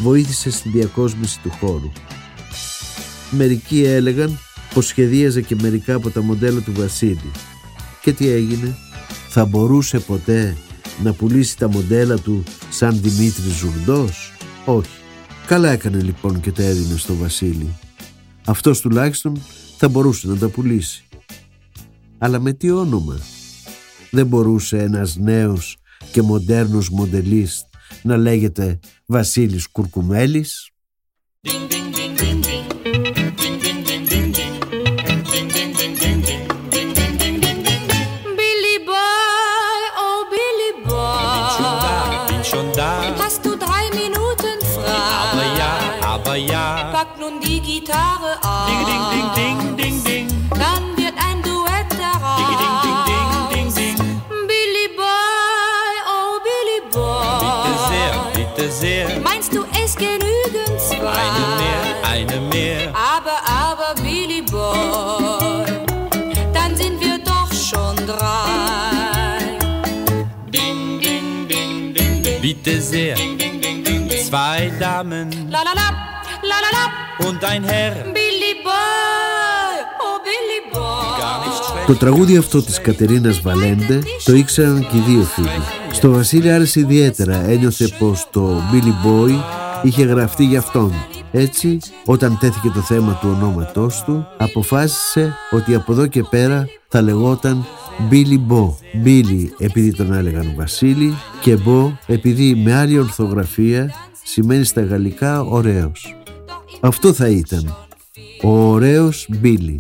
βοήθησε 0.02 0.52
στην 0.52 0.72
διακόσμηση 0.72 1.40
του 1.40 1.52
χώρου. 1.60 1.92
Μερικοί 3.30 3.84
έλεγαν 3.84 4.40
πως 4.74 4.86
σχεδίαζε 4.86 5.42
και 5.42 5.56
μερικά 5.62 5.96
από 5.96 6.10
τα 6.10 6.22
μοντέλα 6.22 6.60
του 6.60 6.74
Βασίλη. 6.74 7.32
Και 8.02 8.14
τι 8.14 8.28
έγινε, 8.28 8.78
θα 9.30 9.46
μπορούσε 9.46 10.00
ποτέ 10.00 10.58
να 11.04 11.14
πουλήσει 11.14 11.58
τα 11.58 11.70
μοντέλα 11.70 12.18
του 12.18 12.44
σαν 12.70 13.00
Δημήτρης 13.02 13.54
Ζουρντός; 13.54 14.34
Όχι. 14.66 14.98
Καλά 15.48 15.70
έκανε 15.70 16.02
λοιπόν 16.02 16.40
και 16.40 16.52
τα 16.52 16.64
έδινε 16.64 16.98
στο 16.98 17.16
Βασίλη. 17.16 17.76
Αυτός 18.46 18.82
τουλάχιστον 18.82 19.42
θα 19.78 19.88
μπορούσε 19.88 20.28
να 20.28 20.36
τα 20.36 20.48
πουλήσει. 20.48 21.04
Αλλά 22.18 22.40
με 22.40 22.54
τι 22.54 22.72
όνομα; 22.72 23.18
Δεν 24.12 24.28
μπορούσε 24.28 24.78
ένας 24.78 25.18
νέος 25.18 25.78
και 26.12 26.22
μοντέρνος 26.22 26.90
μοντελή 26.90 27.50
να 28.02 28.18
λέγεται 28.18 28.80
Βασίλης 29.06 29.68
Κουρκουμέλης. 29.72 30.68
Μπιλί, 38.36 38.76
μπα, 38.86 39.08
ο 40.04 40.10
Μπίλι, 40.30 40.72
μπα. 40.86 41.04
Δεν 43.02 43.16
χαστού 43.22 43.58
τρία 43.58 43.72
Minuten, 43.98 44.60
φρέσκ. 44.74 45.02
Απ'야, 45.24 45.72
απ'야. 46.14 46.64
Zwei 74.34 74.64
Damen 74.84 75.28
La 75.56 75.62
la 75.68 75.74
la, 75.80 75.88
la 76.50 76.58
la 76.64 76.70
la, 76.78 76.86
und 77.28 77.40
ein 77.52 77.64
Herr. 77.72 77.94
Billy 78.18 78.54
Boy, 78.68 79.76
oh 80.06 80.18
Billy 80.28 80.60
Boy. 80.74 81.06
Gar 81.22 81.38
nicht 81.44 81.64
schlecht. 81.66 81.88
Το 81.88 81.96
τραγούδι 81.96 82.38
αυτό 82.38 82.64
της 82.64 82.82
Κατερίνας 82.82 83.42
Βαλέντε 83.42 84.00
το 84.24 84.34
ήξεραν 84.34 84.88
και 84.92 84.98
οι 84.98 85.00
δύο 85.00 85.24
φίλοι. 85.24 85.62
Στο 85.92 86.12
Βασίλη 86.12 86.52
άρεσε 86.52 86.80
ιδιαίτερα, 86.80 87.36
ένιωθε 87.50 87.88
πως 88.00 88.28
το 88.32 88.62
Billy 88.72 89.08
Boy 89.08 89.32
είχε 89.84 90.04
γραφτεί 90.04 90.44
για 90.44 90.60
αυτόν. 90.60 90.94
Έτσι, 91.32 91.80
όταν 92.06 92.38
τέθηκε 92.40 92.70
το 92.70 92.82
θέμα 92.82 93.18
του 93.22 93.30
ονόματός 93.36 94.04
του, 94.06 94.28
αποφάσισε 94.38 95.36
ότι 95.52 95.76
από 95.76 95.92
εδώ 95.92 96.08
και 96.08 96.24
πέρα 96.24 96.68
θα 96.88 97.02
λεγόταν 97.02 97.66
Billy 98.12 98.52
Bo. 98.54 98.68
Billy 99.06 99.48
επειδή 99.58 99.94
τον 99.94 100.14
έλεγαν 100.14 100.54
Βασίλη 100.58 101.18
και 101.42 101.58
Bo 101.66 101.92
επειδή 102.06 102.56
με 102.56 102.76
άλλη 102.76 103.00
ορθογραφία 103.00 103.94
σημαίνει 104.24 104.64
στα 104.64 104.82
γαλλικά 104.82 105.42
ωραίος. 105.42 106.16
Αυτό 106.80 107.14
θα 107.14 107.28
ήταν. 107.28 107.76
Ο 108.44 108.50
ωραίος 108.50 109.30
Billy 109.44 109.76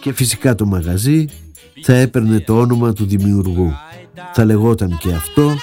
και 0.00 0.12
φυσικά 0.12 0.54
το 0.54 0.66
μαγαζί 0.66 1.24
θα 1.82 1.94
έπαιρνε 1.94 2.40
το 2.40 2.58
όνομα 2.58 2.92
του 2.92 3.06
δημιουργού. 3.06 3.72
Θα 4.32 4.44
λεγόταν 4.44 4.98
και 4.98 5.12
αυτό 5.12 5.56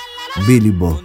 Billy 0.47 0.71
Bo. 0.81 0.99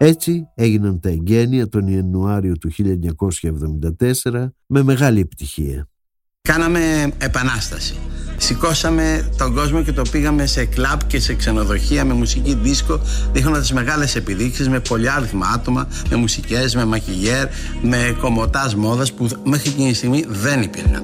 Έτσι 0.00 0.48
έγιναν 0.54 1.00
τα 1.00 1.08
εγγένεια 1.08 1.68
τον 1.68 1.86
Ιανουάριο 1.86 2.56
του 2.58 2.70
1974 4.24 4.48
με 4.66 4.82
μεγάλη 4.82 5.20
επιτυχία. 5.20 5.88
Κάναμε 6.40 7.12
επανάσταση. 7.18 7.94
Σηκώσαμε 8.36 9.30
τον 9.38 9.54
κόσμο 9.54 9.82
και 9.82 9.92
το 9.92 10.02
πήγαμε 10.10 10.46
σε 10.46 10.64
κλαμπ 10.64 11.00
και 11.06 11.20
σε 11.20 11.34
ξενοδοχεία 11.34 12.04
με 12.04 12.12
μουσική 12.14 12.54
δίσκο, 12.54 13.00
δείχνοντας 13.32 13.72
μεγάλες 13.72 14.16
επιδείξεις 14.16 14.68
με 14.68 14.80
πολυάριθμα 14.80 15.46
άτομα, 15.46 15.88
με 16.10 16.16
μουσικές, 16.16 16.74
με 16.74 16.84
μακιγέρ, 16.84 17.48
με 17.82 18.16
κομμωτά 18.20 18.72
μόδας 18.76 19.12
που 19.12 19.28
μέχρι 19.44 19.70
εκείνη 19.70 19.88
τη 19.88 19.96
στιγμή 19.96 20.24
δεν 20.28 20.62
υπήρχαν. 20.62 21.02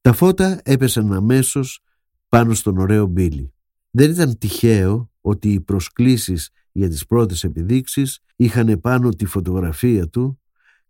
Τα 0.00 0.12
φώτα 0.12 0.60
έπεσαν 0.62 1.12
αμέσως 1.12 1.80
πάνω 2.28 2.54
στον 2.54 2.78
ωραίο 2.78 3.06
Μπίλι. 3.06 3.52
Δεν 3.90 4.10
ήταν 4.10 4.38
τυχαίο 4.38 5.10
ότι 5.20 5.48
οι 5.52 5.60
προσκλήσεις 5.60 6.50
για 6.80 6.88
τις 6.88 7.06
πρώτες 7.06 7.44
επιδείξεις 7.44 8.20
είχαν 8.36 8.68
επάνω 8.68 9.08
τη 9.08 9.24
φωτογραφία 9.24 10.08
του, 10.08 10.40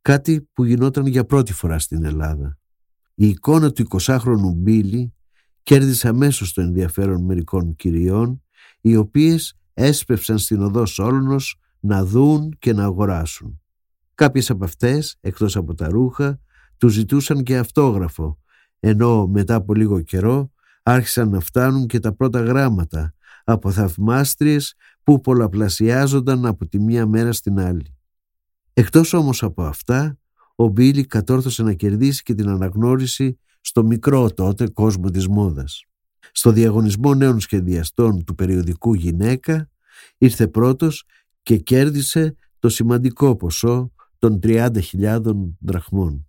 κάτι 0.02 0.48
που 0.52 0.64
γινόταν 0.64 1.06
για 1.06 1.24
πρώτη 1.24 1.52
φορά 1.52 1.78
στην 1.78 2.04
Ελλάδα. 2.04 2.58
Η 3.14 3.28
εικόνα 3.28 3.72
του 3.72 3.86
20χρονου 3.90 4.54
Μπίλι 4.54 5.14
κέρδισε 5.62 6.08
αμέσως 6.08 6.52
το 6.52 6.60
ενδιαφέρον 6.60 7.24
μερικών 7.24 7.76
κυριών, 7.76 8.42
οι 8.80 8.96
οποίες 8.96 9.58
έσπευσαν 9.74 10.38
στην 10.38 10.62
οδό 10.62 10.86
Σόλωνος 10.86 11.60
να 11.80 12.04
δουν 12.04 12.56
και 12.58 12.72
να 12.72 12.84
αγοράσουν. 12.84 13.60
Κάποιες 14.14 14.50
από 14.50 14.64
αυτές, 14.64 15.16
εκτός 15.20 15.56
από 15.56 15.74
τα 15.74 15.88
ρούχα, 15.88 16.40
τους 16.76 16.92
ζητούσαν 16.92 17.42
και 17.42 17.58
αυτόγραφο, 17.58 18.38
ενώ 18.80 19.26
μετά 19.26 19.54
από 19.54 19.74
λίγο 19.74 20.00
καιρό 20.00 20.52
άρχισαν 20.82 21.28
να 21.28 21.40
φτάνουν 21.40 21.86
και 21.86 21.98
τα 21.98 22.12
πρώτα 22.12 22.40
γράμματα 22.40 23.14
από 23.44 23.70
θαυμάστριες 23.70 24.74
που 25.04 25.20
πολλαπλασιάζονταν 25.20 26.46
από 26.46 26.66
τη 26.66 26.80
μία 26.80 27.06
μέρα 27.06 27.32
στην 27.32 27.58
άλλη. 27.60 27.94
Εκτός 28.72 29.12
όμως 29.12 29.42
από 29.42 29.62
αυτά, 29.62 30.18
ο 30.54 30.68
Μπίλι 30.68 31.04
κατόρθωσε 31.06 31.62
να 31.62 31.72
κερδίσει 31.72 32.22
και 32.22 32.34
την 32.34 32.48
αναγνώριση 32.48 33.38
στο 33.60 33.84
μικρό 33.84 34.30
τότε 34.30 34.68
κόσμο 34.68 35.10
της 35.10 35.28
μόδας. 35.28 35.84
Στο 36.32 36.50
διαγωνισμό 36.52 37.14
νέων 37.14 37.40
σχεδιαστών 37.40 38.24
του 38.24 38.34
περιοδικού 38.34 38.94
«Γυναίκα» 38.94 39.70
ήρθε 40.18 40.48
πρώτος 40.48 41.04
και 41.42 41.56
κέρδισε 41.56 42.34
το 42.58 42.68
σημαντικό 42.68 43.36
ποσό 43.36 43.92
των 44.18 44.38
30.000 44.42 45.20
δραχμών. 45.60 46.26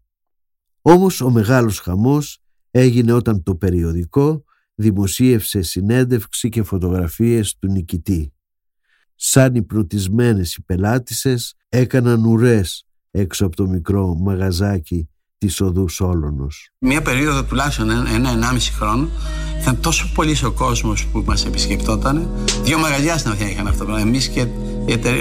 Όμως 0.82 1.22
ο 1.22 1.30
μεγάλος 1.30 1.80
χαμός 1.80 2.40
έγινε 2.72 3.12
όταν 3.12 3.44
το 3.44 3.56
περιοδικό 3.56 4.44
δημοσίευσε 4.76 5.62
συνέντευξη 5.62 6.50
και 6.50 6.64
φωτογραφίες 6.64 7.58
του 7.58 7.68
νικητή. 7.68 8.34
Σαν 9.24 9.56
υπνοτισμένες 9.56 10.56
οι 10.56 10.64
πελάτησες 10.64 11.54
έκαναν 11.70 12.26
ουρές 12.26 12.86
έξω 13.12 13.46
από 13.46 13.56
το 13.56 13.68
μικρό 13.68 14.16
μαγαζάκι 14.16 15.10
της 15.38 15.62
οδού 15.62 15.88
Σόλωνος. 15.88 16.70
Μία 16.78 17.02
περίοδο 17.02 17.44
τουλάχιστον 17.44 17.90
ένα-ενάμιση 17.90 18.72
χρόνο 18.72 19.10
ήταν 19.62 19.80
τόσο 19.82 20.12
πολύς 20.14 20.44
ο 20.44 20.52
κόσμος 20.52 21.06
που 21.08 21.24
μας 21.26 21.46
επισκεπτόταν. 21.46 22.30
Δύο 22.64 22.78
μαγαζιά 22.78 23.18
στην 23.18 23.32
Αθήνα 23.32 23.50
είχαν 23.50 23.68
αυτό 23.68 23.80
το 23.80 23.86
πράγμα. 23.86 24.08
Εμείς 24.08 24.28
και 24.28 24.40
η 24.40 24.42
εταιρεία, 24.42 24.71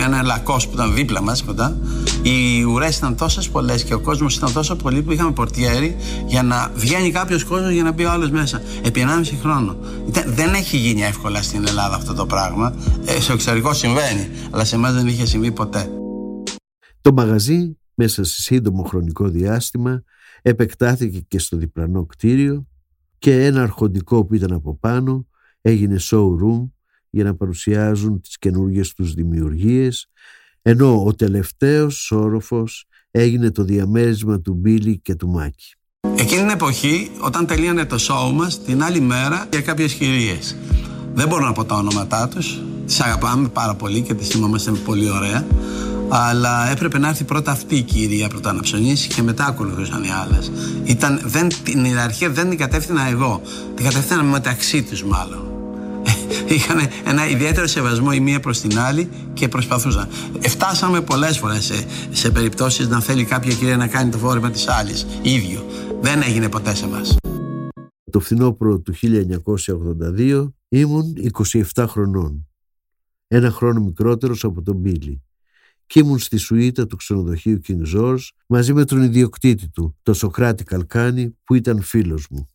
ένα 0.05 0.23
λακός 0.23 0.69
που 0.69 0.75
ήταν 0.75 0.95
δίπλα 0.95 1.23
μας 1.23 1.43
κοντά. 1.43 1.77
Οι 2.23 2.63
ουρές 2.63 2.97
ήταν 2.97 3.17
τόσες 3.17 3.49
πολλές 3.49 3.85
και 3.85 3.95
ο 3.95 4.01
κόσμος 4.01 4.37
ήταν 4.37 4.53
τόσο 4.53 4.77
πολύ 4.77 5.03
που 5.03 5.13
είχαμε 5.13 5.33
πορτιέρι 5.33 5.97
για 6.27 6.43
να 6.43 6.71
βγαίνει 6.75 7.11
κάποιος 7.11 7.45
κόσμος 7.45 7.71
για 7.71 7.83
να 7.83 7.93
μπει 7.93 8.05
ο 8.05 8.11
άλλος 8.11 8.31
μέσα. 8.31 8.63
Επί 8.85 9.01
1,5 9.01 9.37
χρόνο. 9.43 9.77
Ήταν- 10.09 10.35
δεν 10.35 10.55
έχει 10.55 10.77
γίνει 10.77 11.03
εύκολα 11.03 11.43
στην 11.43 11.67
Ελλάδα 11.67 11.95
αυτό 11.97 12.15
το 12.15 12.27
πράγμα. 12.27 12.75
Ε, 13.05 13.21
στο 13.21 13.33
εξωτερικό 13.33 13.73
συμβαίνει, 13.73 14.29
αλλά 14.51 14.65
σε 14.65 14.75
εμάς 14.75 14.93
δεν 14.93 15.07
είχε 15.07 15.27
συμβεί 15.27 15.53
ποτέ. 15.53 15.91
Το 17.01 17.13
μαγαζί 17.13 17.79
μέσα 17.95 18.25
σε 18.25 18.41
σύντομο 18.43 18.83
χρονικό 18.83 19.29
διάστημα 19.29 20.03
επεκτάθηκε 20.43 21.21
και 21.29 21.39
στο 21.39 21.57
διπλανό 21.57 22.05
κτίριο 22.05 22.67
και 23.19 23.45
ένα 23.45 23.63
αρχοντικό 23.63 24.25
που 24.25 24.35
ήταν 24.35 24.53
από 24.53 24.77
πάνω 24.77 25.27
έγινε 25.61 25.97
showroom 26.01 26.69
για 27.11 27.25
να 27.25 27.35
παρουσιάζουν 27.35 28.21
τις 28.21 28.39
καινούργιες 28.39 28.95
τους 28.95 29.15
δημιουργίες 29.15 30.09
ενώ 30.63 31.05
ο 31.05 31.15
τελευταίος 31.15 32.11
όροφος 32.11 32.85
έγινε 33.11 33.51
το 33.51 33.65
διαμέρισμα 33.65 34.41
του 34.41 34.55
Μπίλι 34.55 34.99
και 34.99 35.15
του 35.15 35.29
Μάκη. 35.29 35.75
Εκείνη 36.17 36.41
την 36.41 36.51
εποχή, 36.51 37.11
όταν 37.21 37.47
τελείωνε 37.47 37.85
το 37.85 37.97
show 38.01 38.33
μας, 38.33 38.63
την 38.63 38.83
άλλη 38.83 39.01
μέρα 39.01 39.47
για 39.51 39.61
κάποιες 39.61 39.93
κυρίε. 39.93 40.39
Δεν 41.15 41.29
μπορώ 41.29 41.45
να 41.45 41.53
πω 41.53 41.65
τα 41.65 41.75
ονόματά 41.75 42.29
τους. 42.29 42.63
Τις 42.87 43.01
αγαπάμε 43.01 43.49
πάρα 43.49 43.75
πολύ 43.75 44.01
και 44.01 44.15
τις 44.15 44.29
θυμόμαστε 44.29 44.71
πολύ 44.71 45.11
ωραία. 45.11 45.47
Αλλά 46.09 46.71
έπρεπε 46.71 46.99
να 46.99 47.09
έρθει 47.09 47.25
πρώτα 47.25 47.51
αυτή 47.51 47.77
η 47.77 47.83
κυρία 47.83 48.29
πρώτα 48.29 48.53
να 48.53 48.61
ψωνίσει 48.61 49.09
και 49.09 49.23
μετά 49.23 49.47
ακολουθούσαν 49.47 50.03
οι 50.03 50.11
άλλες. 50.11 50.53
Δεν, 51.25 51.49
την 51.63 51.85
ιεραρχία 51.85 52.31
δεν 52.31 52.49
την 52.49 52.59
κατεύθυνα 52.59 53.09
εγώ. 53.09 53.41
Την 53.75 53.85
κατεύθυνα 53.85 54.23
μεταξύ 54.23 54.83
τους 54.83 55.05
μάλλον. 55.05 55.50
Είχαν 56.49 56.79
ένα 57.05 57.29
ιδιαίτερο 57.29 57.67
σεβασμό 57.67 58.09
η 58.13 58.21
μία 58.21 58.41
προς 58.41 58.61
την 58.61 58.79
άλλη 58.79 59.09
και 59.33 59.49
προσπαθούσαν. 59.49 60.09
Ε, 60.41 60.49
Φτάσαμε 60.49 61.01
πολλές 61.01 61.39
φορές 61.39 61.65
σε, 61.65 61.87
σε 62.11 62.31
περιπτώσεις 62.31 62.89
να 62.89 63.01
θέλει 63.01 63.25
κάποια 63.25 63.55
κυρία 63.55 63.77
να 63.77 63.87
κάνει 63.87 64.11
το 64.11 64.19
φόρεμα 64.19 64.51
της 64.51 64.69
άλλης, 64.69 65.07
ίδιο. 65.23 65.67
Δεν 66.01 66.23
έγινε 66.23 66.49
ποτέ 66.49 66.75
σε 66.75 66.89
μας. 66.89 67.17
Το 68.11 68.21
φθινόπωρο 68.21 68.79
του 68.81 68.95
1982 70.19 70.49
ήμουν 70.69 71.15
27 71.75 71.85
χρονών. 71.89 72.49
Ένα 73.29 73.51
χρόνο 73.51 73.81
μικρότερος 73.81 74.45
από 74.45 74.63
τον 74.63 74.77
Μπίλι. 74.77 75.23
Και 75.87 76.01
ήμουν 76.01 76.19
στη 76.19 76.37
σουίτα 76.37 76.87
του 76.87 76.97
ξενοδοχείου 76.97 77.61
King 77.69 77.97
George 77.97 78.29
μαζί 78.47 78.73
με 78.73 78.85
τον 78.85 79.03
ιδιοκτήτη 79.03 79.69
του, 79.69 79.97
τον 80.03 80.15
Σοκράτη 80.15 80.65
Καλκάνη 80.65 81.39
που 81.45 81.55
ήταν 81.55 81.83
φίλος 81.83 82.27
μου. 82.31 82.49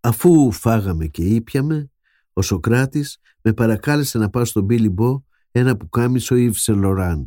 Αφού 0.00 0.52
φάγαμε 0.52 1.06
και 1.06 1.22
ήπιαμε, 1.22 1.90
ο 2.32 2.42
Σοκράτης 2.42 3.18
με 3.42 3.52
παρακάλεσε 3.52 4.18
να 4.18 4.30
πάω 4.30 4.44
στον 4.44 4.64
Μπίλι 4.64 4.88
Μπο 4.88 5.22
ένα 5.50 5.76
πουκάμισο 5.76 6.36
Yves 6.38 6.64
Saint 6.64 6.84
Laurent. 6.84 7.24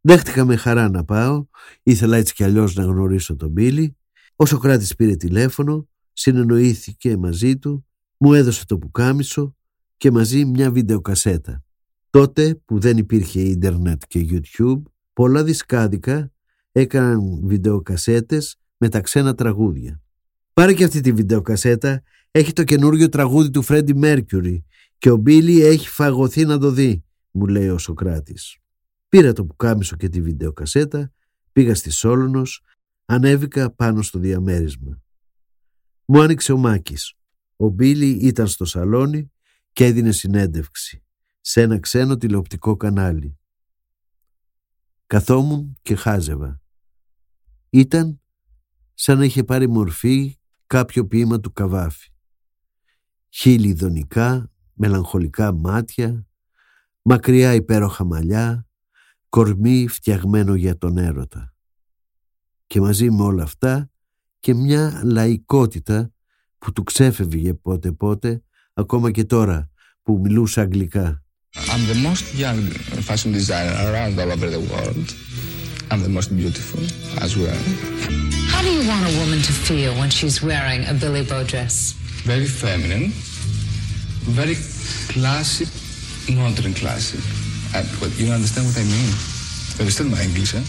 Δέχτηκα 0.00 0.44
με 0.44 0.56
χαρά 0.56 0.88
να 0.88 1.04
πάω, 1.04 1.46
ήθελα 1.82 2.16
έτσι 2.16 2.34
κι 2.34 2.44
αλλιώς 2.44 2.74
να 2.74 2.84
γνωρίσω 2.84 3.36
τον 3.36 3.50
Μπίλι. 3.50 3.96
Ο 4.36 4.46
Σοκράτης 4.46 4.94
πήρε 4.94 5.16
τηλέφωνο, 5.16 5.88
συνεννοήθηκε 6.12 7.16
μαζί 7.16 7.58
του, 7.58 7.86
μου 8.16 8.34
έδωσε 8.34 8.66
το 8.66 8.78
πουκάμισο 8.78 9.56
και 9.96 10.10
μαζί 10.10 10.44
μια 10.44 10.70
βιντεοκασέτα. 10.70 11.64
Τότε 12.10 12.54
που 12.64 12.78
δεν 12.78 12.96
υπήρχε 12.96 13.40
ίντερνετ 13.40 14.02
και 14.08 14.26
YouTube, 14.30 14.82
πολλά 15.12 15.44
δισκάδικα 15.44 16.32
έκαναν 16.72 17.40
βιντεοκασέτες 17.42 18.58
με 18.76 18.88
τα 18.88 19.00
ξένα 19.00 19.34
τραγούδια. 19.34 20.00
Πάρε 20.52 20.74
και 20.74 20.84
αυτή 20.84 21.00
τη 21.00 21.12
βιντεοκασέτα, 21.12 22.02
έχει 22.36 22.52
το 22.52 22.64
καινούργιο 22.64 23.08
τραγούδι 23.08 23.50
του 23.50 23.62
Φρέντι 23.62 23.94
Μέρκιουρι 23.94 24.64
και 24.98 25.10
ο 25.10 25.16
Μπίλι 25.16 25.62
έχει 25.62 25.88
φαγωθεί 25.88 26.44
να 26.44 26.58
το 26.58 26.70
δει, 26.70 27.04
μου 27.30 27.46
λέει 27.46 27.68
ο 27.68 27.78
Σοκράτης. 27.78 28.58
Πήρα 29.08 29.32
το 29.32 29.44
πουκάμισο 29.44 29.96
και 29.96 30.08
τη 30.08 30.22
βιντεοκασέτα, 30.22 31.12
πήγα 31.52 31.74
στη 31.74 31.90
Σόλωνος, 31.90 32.62
ανέβηκα 33.04 33.70
πάνω 33.70 34.02
στο 34.02 34.18
διαμέρισμα. 34.18 35.02
Μου 36.04 36.20
άνοιξε 36.20 36.52
ο 36.52 36.56
Μάκης. 36.56 37.14
Ο 37.56 37.68
Μπίλι 37.68 38.10
ήταν 38.10 38.46
στο 38.46 38.64
σαλόνι 38.64 39.32
και 39.72 39.84
έδινε 39.84 40.12
συνέντευξη 40.12 41.04
σε 41.40 41.60
ένα 41.60 41.78
ξένο 41.78 42.16
τηλεοπτικό 42.16 42.76
κανάλι. 42.76 43.38
Καθόμουν 45.06 45.78
και 45.82 45.94
χάζευα. 45.94 46.60
Ήταν 47.70 48.20
σαν 48.94 49.18
να 49.18 49.24
είχε 49.24 49.44
πάρει 49.44 49.68
μορφή 49.68 50.38
κάποιο 50.66 51.06
ποίημα 51.06 51.40
του 51.40 51.52
Καβάφη. 51.52 52.10
Χείλη 53.38 53.72
δονικά, 53.72 54.50
μελαγχολικά 54.74 55.52
μάτια, 55.52 56.26
μακριά 57.02 57.54
υπέροχα 57.54 58.04
μαλλιά, 58.04 58.66
κορμί 59.28 59.88
φτιαγμένο 59.88 60.54
για 60.54 60.78
τον 60.78 60.98
έρωτα. 60.98 61.54
Και 62.66 62.80
μαζί 62.80 63.10
με 63.10 63.22
όλα 63.22 63.42
αυτά 63.42 63.90
και 64.40 64.54
μια 64.54 65.00
λαϊκότητα 65.04 66.12
που 66.58 66.72
του 66.72 66.82
ξέφευγε 66.82 67.54
πότε 67.54 67.92
πότε, 67.92 68.42
ακόμα 68.74 69.10
και 69.10 69.24
τώρα 69.24 69.70
που 70.02 70.18
μιλούσε 70.22 70.60
αγγλικά. 70.60 71.24
I'm 71.54 71.86
the 71.92 72.08
most 72.08 72.24
young 72.38 72.60
fashion 73.08 73.32
designer 73.32 73.76
around 73.88 74.18
all 74.20 74.30
over 74.36 74.48
the 74.56 74.64
world. 74.72 75.06
I'm 75.90 76.02
the 76.02 76.14
most 76.18 76.30
beautiful 76.36 76.82
as 77.24 77.32
well. 77.42 77.62
How 78.52 78.60
do 78.66 78.70
you 78.76 78.84
want 78.90 79.04
a 79.12 79.14
woman 79.20 79.40
to 79.48 79.52
feel 79.66 79.92
when 80.00 80.10
she's 80.18 80.36
wearing 80.42 80.80
a 80.92 80.94
Billy 81.02 81.24
Bow 81.30 81.42
dress? 81.54 82.05
Very 82.34 82.50
feminine, 82.62 83.06
very 84.38 84.56
classic, 85.12 85.68
modern 86.42 86.74
classic. 86.74 87.22
Uh, 87.74 87.84
but 88.00 88.10
you 88.18 88.28
understand 88.38 88.66
what 88.68 88.76
I 88.82 88.86
mean? 88.94 89.10
You 89.74 89.80
understand 89.84 90.08
my 90.10 90.22
English, 90.28 90.54
eh? 90.54 90.62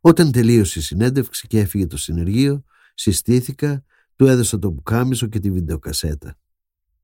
Όταν 0.00 0.32
τελείωσε 0.32 0.78
η 0.78 0.82
συνέντευξη 0.82 1.46
και 1.46 1.58
έφυγε 1.58 1.86
το 1.86 1.96
συνεργείο, 1.96 2.64
συστήθηκα, 2.94 3.84
του 4.16 4.26
έδωσα 4.26 4.58
το 4.58 4.72
πουκάμισο 4.72 5.26
και 5.26 5.38
τη 5.38 5.50
βιντεοκασέτα. 5.50 6.36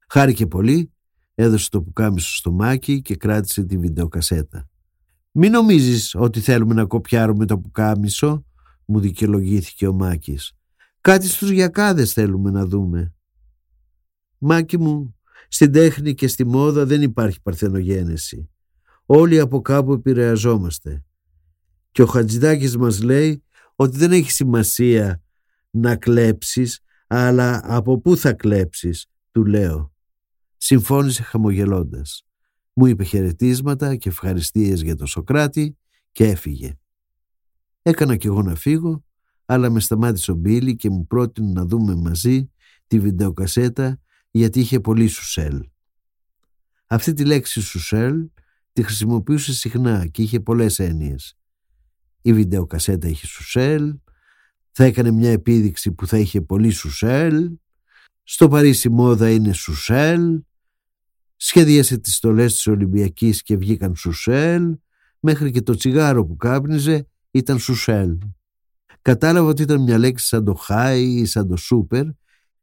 Χάρηκε 0.09 0.46
πολύ, 0.46 0.92
έδωσε 1.35 1.70
το 1.70 1.83
πουκάμισο 1.83 2.37
στο 2.37 2.53
μάκι 2.53 3.03
και 3.03 3.16
κράτησε 3.16 3.64
τη 3.64 3.79
βιντεοκασέτα. 3.79 4.68
«Μην 5.33 5.50
νομίζεις 5.50 6.14
ότι 6.14 6.40
θέλουμε 6.40 6.74
να 6.74 6.85
κοπιάρουμε 6.85 7.46
το 7.46 7.59
πουκάμισο», 7.59 8.44
μου 8.85 9.00
δικαιολογήθηκε 9.00 9.87
ο 9.87 9.92
Μάκης. 9.92 10.53
«Κάτι 11.00 11.29
στους 11.29 11.50
γιακάδες 11.50 12.12
θέλουμε 12.12 12.50
να 12.50 12.66
δούμε». 12.66 13.14
«Μάκη 14.42 14.79
μου, 14.79 15.14
στην 15.48 15.72
τέχνη 15.72 16.14
και 16.14 16.29
στη 16.29 16.46
μόδα 16.46 16.87
δεν 16.87 17.03
υπάρχει 17.03 17.40
παρθενογένεση. 17.40 18.50
Όλοι 19.07 19.40
από 19.40 19.61
κάπου 19.61 19.92
επηρεαζόμαστε. 19.92 21.05
Και 21.90 22.03
ο 22.03 22.07
Χατζηδάκης 22.07 22.76
μας 22.76 23.03
λέει 23.03 23.44
ότι 23.74 23.96
δεν 23.96 24.12
έχει 24.12 24.31
σημασία 24.31 25.22
να 25.70 25.96
κλέψεις, 25.96 26.81
αλλά 27.07 27.61
από 27.64 28.00
πού 28.00 28.16
θα 28.16 28.33
κλέψεις, 28.33 29.07
του 29.31 29.44
λέω. 29.44 29.94
Συμφώνησε 30.57 31.22
χαμογελώντας. 31.22 32.24
Μου 32.72 32.87
είπε 32.87 33.05
χαιρετίσματα 33.05 33.96
και 33.96 34.09
ευχαριστίες 34.09 34.83
για 34.83 34.96
τον 34.96 35.07
Σοκράτη 35.07 35.79
και 36.12 36.24
έφυγε. 36.24 36.74
Έκανα 37.83 38.16
κι 38.16 38.26
εγώ 38.26 38.42
να 38.42 38.55
φύγω, 38.55 39.05
αλλά 39.44 39.70
με 39.70 39.81
σταμάτησε 39.81 40.31
ο 40.31 40.35
Μπίλι 40.35 40.76
και 40.76 40.90
μου 40.90 41.07
πρότεινε 41.07 41.53
να 41.53 41.64
δούμε 41.64 41.94
μαζί 41.94 42.50
τη 42.87 43.00
βιντεοκασέτα 43.00 44.00
γιατί 44.30 44.60
είχε 44.60 44.80
πολύ 44.80 45.06
σουσέλ. 45.06 45.68
Αυτή 46.86 47.12
τη 47.12 47.24
λέξη 47.24 47.60
σουσέλ 47.60 48.28
τη 48.72 48.82
χρησιμοποιούσε 48.82 49.54
συχνά 49.54 50.06
και 50.06 50.22
είχε 50.22 50.40
πολλές 50.40 50.78
έννοιες. 50.78 51.36
Η 52.22 52.32
βιντεοκασέτα 52.32 53.08
είχε 53.08 53.26
σουσέλ, 53.26 53.94
θα 54.70 54.84
έκανε 54.84 55.10
μια 55.10 55.30
επίδειξη 55.30 55.92
που 55.92 56.06
θα 56.06 56.18
είχε 56.18 56.40
πολύ 56.40 56.70
σουσέλ, 56.70 57.50
στο 58.22 58.48
Παρίσι 58.48 58.88
μόδα 58.88 59.30
είναι 59.30 59.52
σουσέλ, 59.52 60.42
σχεδίασε 61.36 61.98
τις 61.98 62.14
στολές 62.14 62.54
της 62.54 62.66
Ολυμπιακής 62.66 63.42
και 63.42 63.56
βγήκαν 63.56 63.94
σουσέλ, 63.94 64.76
μέχρι 65.20 65.50
και 65.50 65.62
το 65.62 65.74
τσιγάρο 65.74 66.26
που 66.26 66.36
κάπνιζε 66.36 67.08
ήταν 67.30 67.58
σουσέλ. 67.58 68.18
Κατάλαβα 69.02 69.48
ότι 69.48 69.62
ήταν 69.62 69.82
μια 69.82 69.98
λέξη 69.98 70.26
σαν 70.26 70.44
το 70.44 70.54
χάι 70.54 71.02
ή 71.02 71.24
σαν 71.24 71.48
το 71.48 71.56
σούπερ 71.56 72.04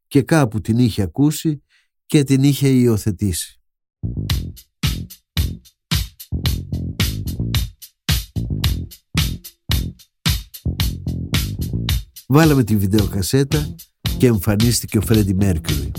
και 0.07 0.21
κάπου 0.21 0.61
την 0.61 0.77
είχε 0.77 1.01
ακούσει 1.01 1.61
και 2.05 2.23
την 2.23 2.43
είχε 2.43 2.67
υιοθετήσει. 2.67 3.61
Βάλαμε 12.27 12.63
τη 12.63 12.75
βιντεοκασέτα 12.75 13.75
και 14.17 14.27
εμφανίστηκε 14.27 14.97
ο 14.97 15.01
Φρέντι 15.01 15.33
Μέρκιουρι. 15.33 15.91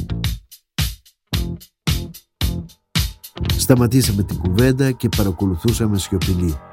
Σταματήσαμε 3.56 4.22
την 4.22 4.38
κουβέντα 4.38 4.92
και 4.92 5.08
παρακολουθούσαμε 5.08 5.98
σιωπηλοί. 5.98 6.67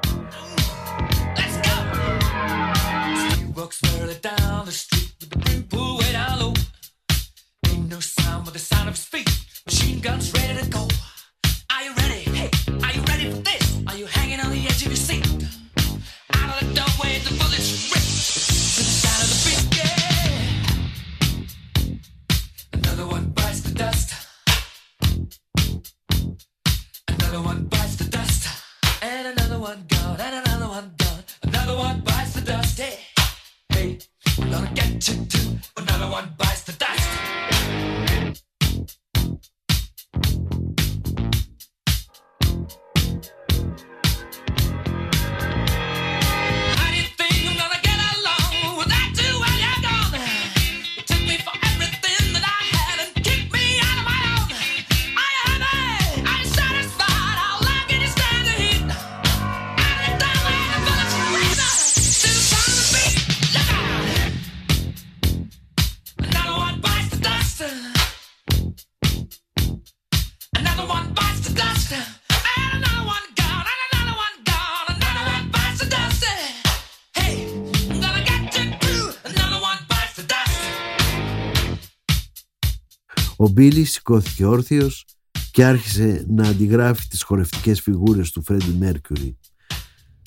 Ο 83.36 83.48
Μπίλι 83.48 83.84
σηκώθηκε 83.84 84.46
όρθιος 84.46 85.04
και 85.50 85.64
άρχισε 85.64 86.24
να 86.28 86.48
αντιγράφει 86.48 87.08
τις 87.08 87.22
χορευτικές 87.22 87.80
φιγούρες 87.80 88.30
του 88.30 88.42
Φρέντι 88.42 88.76
Μέρκιουρι. 88.78 89.38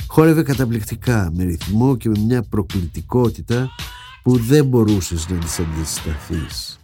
Χόρευε 0.08 0.44
καταπληκτικά, 0.44 1.32
με 1.34 1.44
ρυθμό 1.44 1.98
και 1.98 2.10
με 2.10 2.20
μια 2.20 2.44
προκλητικότητα 2.44 3.70
που 4.24 4.38
δεν 4.38 4.66
μπορούσες 4.66 5.30
να 5.30 5.38
της 5.38 5.60
αντισταθείς. 5.60 6.80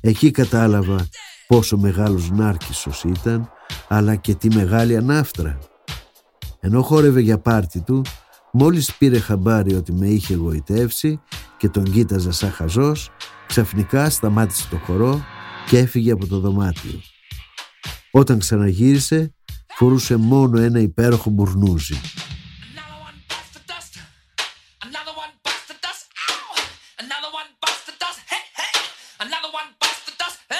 Εκεί 0.00 0.30
κατάλαβα 0.30 1.08
πόσο 1.46 1.76
μεγάλος 1.78 2.30
νάρκισσος 2.30 3.04
ήταν, 3.04 3.50
αλλά 3.88 4.16
και 4.16 4.34
τι 4.34 4.54
μεγάλη 4.54 4.96
ανάφτρα. 4.96 5.58
Ενώ 6.60 6.82
χόρευε 6.82 7.20
για 7.20 7.38
πάρτι 7.38 7.80
του, 7.80 8.02
μόλις 8.52 8.94
πήρε 8.94 9.18
χαμπάρι 9.18 9.74
ότι 9.74 9.92
με 9.92 10.06
είχε 10.06 10.34
εγωιτεύσει 10.34 11.20
και 11.56 11.68
τον 11.68 11.84
κοίταζα 11.84 12.32
σαν 12.32 12.50
χαζός, 12.50 13.10
ξαφνικά 13.48 14.10
σταμάτησε 14.10 14.68
το 14.70 14.76
χορό 14.76 15.24
και 15.66 15.78
έφυγε 15.78 16.12
από 16.12 16.26
το 16.26 16.38
δωμάτιο. 16.38 17.00
Όταν 18.10 18.38
ξαναγύρισε, 18.38 19.34
φορούσε 19.66 20.16
μόνο 20.16 20.58
ένα 20.60 20.80
υπέροχο 20.80 21.30
μπουρνούζι. 21.30 21.94
Another 21.94 22.98
one 23.08 23.18
bites 23.28 23.52
the 23.56 23.62
dust. 23.70 23.92
Another 24.86 25.14
one 25.22 25.32
bites 25.44 25.66
the 25.70 25.76
dust. 25.84 26.04
Ow! 26.32 26.46
Another 27.04 27.30
one 27.38 27.48
bites 27.62 27.84
the 27.88 27.94
dust. 28.02 28.18
Hey, 28.32 28.44
hey! 28.60 28.76
Another 29.24 29.50
one 29.58 29.68
bites 29.80 30.02
the 30.08 30.14
dust. 30.22 30.38
Hey! 30.52 30.58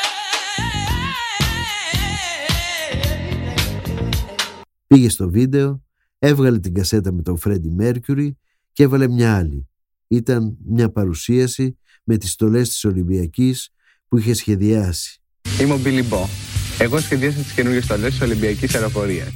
Πήγε 4.86 5.08
στο 5.08 5.30
βίντεο, 5.30 5.82
έβγαλε 6.18 6.58
την 6.58 6.74
κασέτα 6.74 7.12
με 7.12 7.22
τον 7.22 7.38
Φρέντι 7.38 7.70
Μέρκιουρι 7.70 8.38
και 8.72 8.82
έβαλε 8.82 9.08
μια 9.08 9.36
άλλη. 9.36 9.68
Ήταν 10.08 10.56
μια 10.64 10.90
παρουσίαση 10.92 11.78
με 12.10 12.16
τις 12.16 12.30
στολές 12.30 12.68
της 12.68 12.84
Ολυμπιακής 12.84 13.68
που 14.08 14.18
είχε 14.18 14.34
σχεδιάσει. 14.34 15.20
Είμαι 15.60 15.72
ο 15.72 15.80
Billy 15.84 16.02
Bo. 16.10 16.28
Εγώ 16.78 16.98
σχεδίασα 16.98 17.40
τις 17.40 17.52
καινούργιες 17.52 17.84
στολές 17.84 18.10
της 18.10 18.20
Ολυμπιακής 18.20 18.74
Αεροπορίας. 18.74 19.28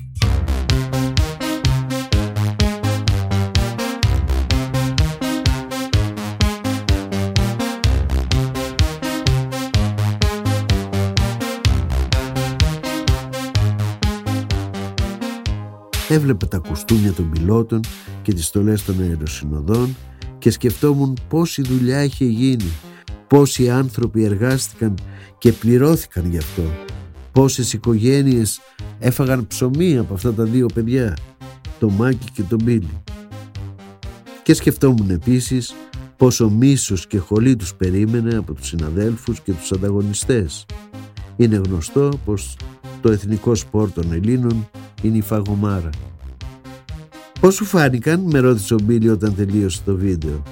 Έβλεπε 16.09 16.47
τα 16.47 16.59
κουστούμια 16.59 17.13
των 17.13 17.31
πιλότων 17.31 17.81
και 18.23 18.33
τις 18.33 18.47
στολές 18.47 18.85
των 18.85 19.01
αεροσυνοδών 19.01 19.97
και 20.43 20.51
σκεφτόμουν 20.51 21.19
πόση 21.29 21.63
δουλειά 21.63 22.05
είχε 22.05 22.25
γίνει, 22.25 22.73
πόσοι 23.27 23.71
άνθρωποι 23.71 24.25
εργάστηκαν 24.25 24.95
και 25.39 25.53
πληρώθηκαν 25.53 26.31
γι' 26.31 26.39
αυτό, 26.39 26.63
πόσες 27.33 27.73
οικογένειες 27.73 28.61
έφαγαν 28.99 29.47
ψωμί 29.47 29.99
από 29.99 30.15
αυτά 30.15 30.33
τα 30.33 30.45
δύο 30.45 30.67
παιδιά, 30.75 31.17
το 31.79 31.91
Μάκη 31.91 32.31
και 32.33 32.43
τον 32.43 32.61
Μπίλι. 32.63 33.03
Και 34.43 34.55
σκεφτόμουν 34.55 35.11
επίσης 35.11 35.75
πόσο 36.17 36.51
μίσος 36.51 37.07
και 37.07 37.19
χολή 37.19 37.57
τους 37.57 37.75
περίμενε 37.75 38.37
από 38.37 38.53
τους 38.53 38.67
συναδέλφους 38.67 39.41
και 39.41 39.53
τους 39.53 39.73
ανταγωνιστές. 39.73 40.67
Είναι 41.37 41.61
γνωστό 41.67 42.21
πως 42.25 42.57
το 43.01 43.11
εθνικό 43.13 43.55
σπορ 43.55 43.93
των 43.93 44.13
Ελλήνων 44.13 44.69
είναι 45.03 45.17
η 45.17 45.23
φαγωμάρα. 45.23 45.91
Πώς 47.43 47.55
σου 47.55 47.65
φάνηκαν, 47.65 48.21
με 48.21 48.39
ρώτησε 48.39 48.75
ο 48.75 48.79
Μπίλι 48.83 49.09
όταν 49.09 49.35
τελείωσε 49.35 49.81
το 49.85 49.97
βίντεο. 49.97 50.43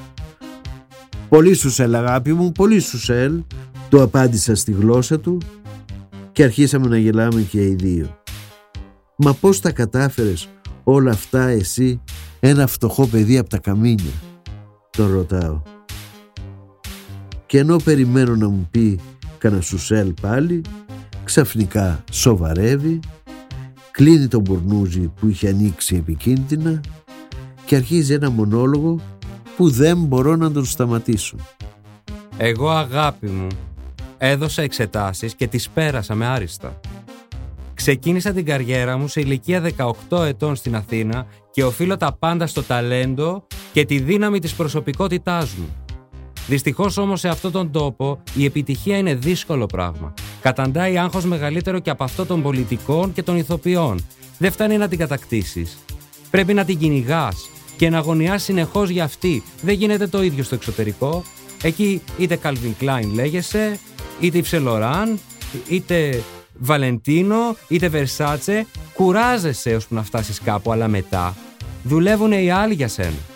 Πολύ 1.29 1.55
σου 1.55 1.71
σελ 1.71 1.95
αγάπη 1.95 2.33
μου, 2.33 2.53
πολύ 2.53 2.81
σου 2.81 2.99
σελ, 2.99 3.43
του 3.89 4.03
απάντησα 4.03 4.55
στη 4.55 4.73
γλώσσα 4.73 5.21
του 5.21 5.39
και 6.33 6.43
αρχίσαμε 6.43 6.87
να 6.87 6.99
γελάμε 6.99 7.41
και 7.41 7.63
οι 7.63 7.75
δύο. 7.75 8.21
Μα 9.17 9.35
πώς 9.35 9.61
τα 9.61 9.73
κατάφερες 9.73 10.49
όλα 10.85 11.11
αυτά 11.11 11.47
εσύ, 11.47 12.01
ένα 12.41 12.67
φτωχό 12.67 13.07
παιδί 13.07 13.39
από 13.39 13.49
τα 13.49 13.59
καμίνια, 13.59 14.13
τον 14.91 15.13
ρωτάω. 15.13 15.63
Και 17.47 17.59
ενώ 17.59 17.77
περιμένω 17.77 18.37
να 18.37 18.49
μου 18.49 18.69
πει 18.71 19.01
κανένα 19.39 19.63
σουσέλ 19.63 20.15
πάλι, 20.21 20.61
ξαφνικά 21.25 22.05
σοβαρεύει, 22.11 23.01
κλείνει 23.91 24.29
τον 24.29 24.41
μπουρνούζι 24.41 25.01
που 25.01 25.29
είχε 25.29 25.49
ανοίξει 25.49 25.97
επικίνδυνα 25.97 26.81
και 27.65 27.77
αρχίζει 27.77 28.13
ένα 28.13 28.31
μονόλογο 28.31 29.01
που 29.57 29.71
δεν 29.71 29.99
μπορώ 29.99 30.37
να 30.37 30.53
τον 30.53 30.65
σταματήσω. 30.65 31.37
Εγώ 32.37 32.71
αγάπη 32.71 33.27
μου 33.27 33.47
έδωσα 34.19 34.63
εξετάσεις 34.63 35.35
και 35.35 35.47
τις 35.47 35.69
πέρασα 35.69 36.15
με 36.15 36.27
άριστα. 36.27 36.81
Ξεκίνησα 37.75 38.33
την 38.33 38.45
καριέρα 38.45 38.97
μου 38.97 39.09
σε 39.09 39.21
ηλικία 39.21 39.73
18 40.09 40.25
ετών 40.25 40.57
στην 40.57 40.77
Αθήνα 40.77 41.27
και 41.51 41.65
οφείλω 41.65 41.97
τα 41.97 42.17
πάντα 42.19 42.47
στο 42.47 42.63
ταλέντο 42.63 43.47
και 43.73 43.85
τη 43.85 43.99
δύναμη 43.99 44.39
της 44.39 44.55
προσωπικότητάς 44.55 45.53
μου. 45.55 45.69
Δυστυχώς 46.51 46.97
όμως 46.97 47.21
σε 47.21 47.29
αυτόν 47.29 47.53
τον 47.53 47.71
τόπο 47.71 48.23
η 48.35 48.45
επιτυχία 48.45 48.97
είναι 48.97 49.15
δύσκολο 49.15 49.67
πράγμα. 49.67 50.15
Καταντάει 50.41 50.99
άγχος 50.99 51.25
μεγαλύτερο 51.25 51.79
και 51.79 51.91
από 51.91 52.05
αυτό 52.05 52.27
των 52.27 52.43
πολιτικών 52.43 53.13
και 53.13 53.23
των 53.23 53.37
ηθοποιών. 53.37 54.07
Δεν 54.39 54.53
φτάνει 54.53 54.77
να 54.77 54.89
την 54.89 54.99
κατακτήσεις. 54.99 55.79
Πρέπει 56.31 56.55
να 56.55 56.65
την 56.65 56.79
κυνηγάς 56.79 57.51
και 57.77 57.91
να 57.91 57.99
αγωνιάς 57.99 58.43
συνεχώς 58.43 58.89
για 58.89 59.05
αυτή. 59.05 59.43
Δεν 59.63 59.75
γίνεται 59.75 60.07
το 60.07 60.23
ίδιο 60.23 60.45
στο 60.45 60.55
εξωτερικό. 60.55 61.25
Εκεί 61.63 62.03
είτε 62.19 62.39
Calvin 62.43 62.83
Klein 62.83 63.07
λέγεσαι, 63.15 63.79
είτε 64.21 64.43
Yves 64.43 64.57
Saint 64.57 64.67
Laurent, 64.69 65.17
είτε 65.69 66.23
Βαλεντίνο, 66.59 67.57
είτε 67.69 67.91
Versace. 67.93 68.63
Κουράζεσαι 68.95 69.75
ώσπου 69.75 69.95
να 69.95 70.03
φτάσεις 70.03 70.41
κάπου, 70.41 70.73
αλλά 70.73 70.89
μετά 70.89 71.37
δουλεύουν 71.83 72.33
οι 72.33 72.51
άλλοι 72.51 72.75
για 72.75 72.89
σένα. 72.89 73.30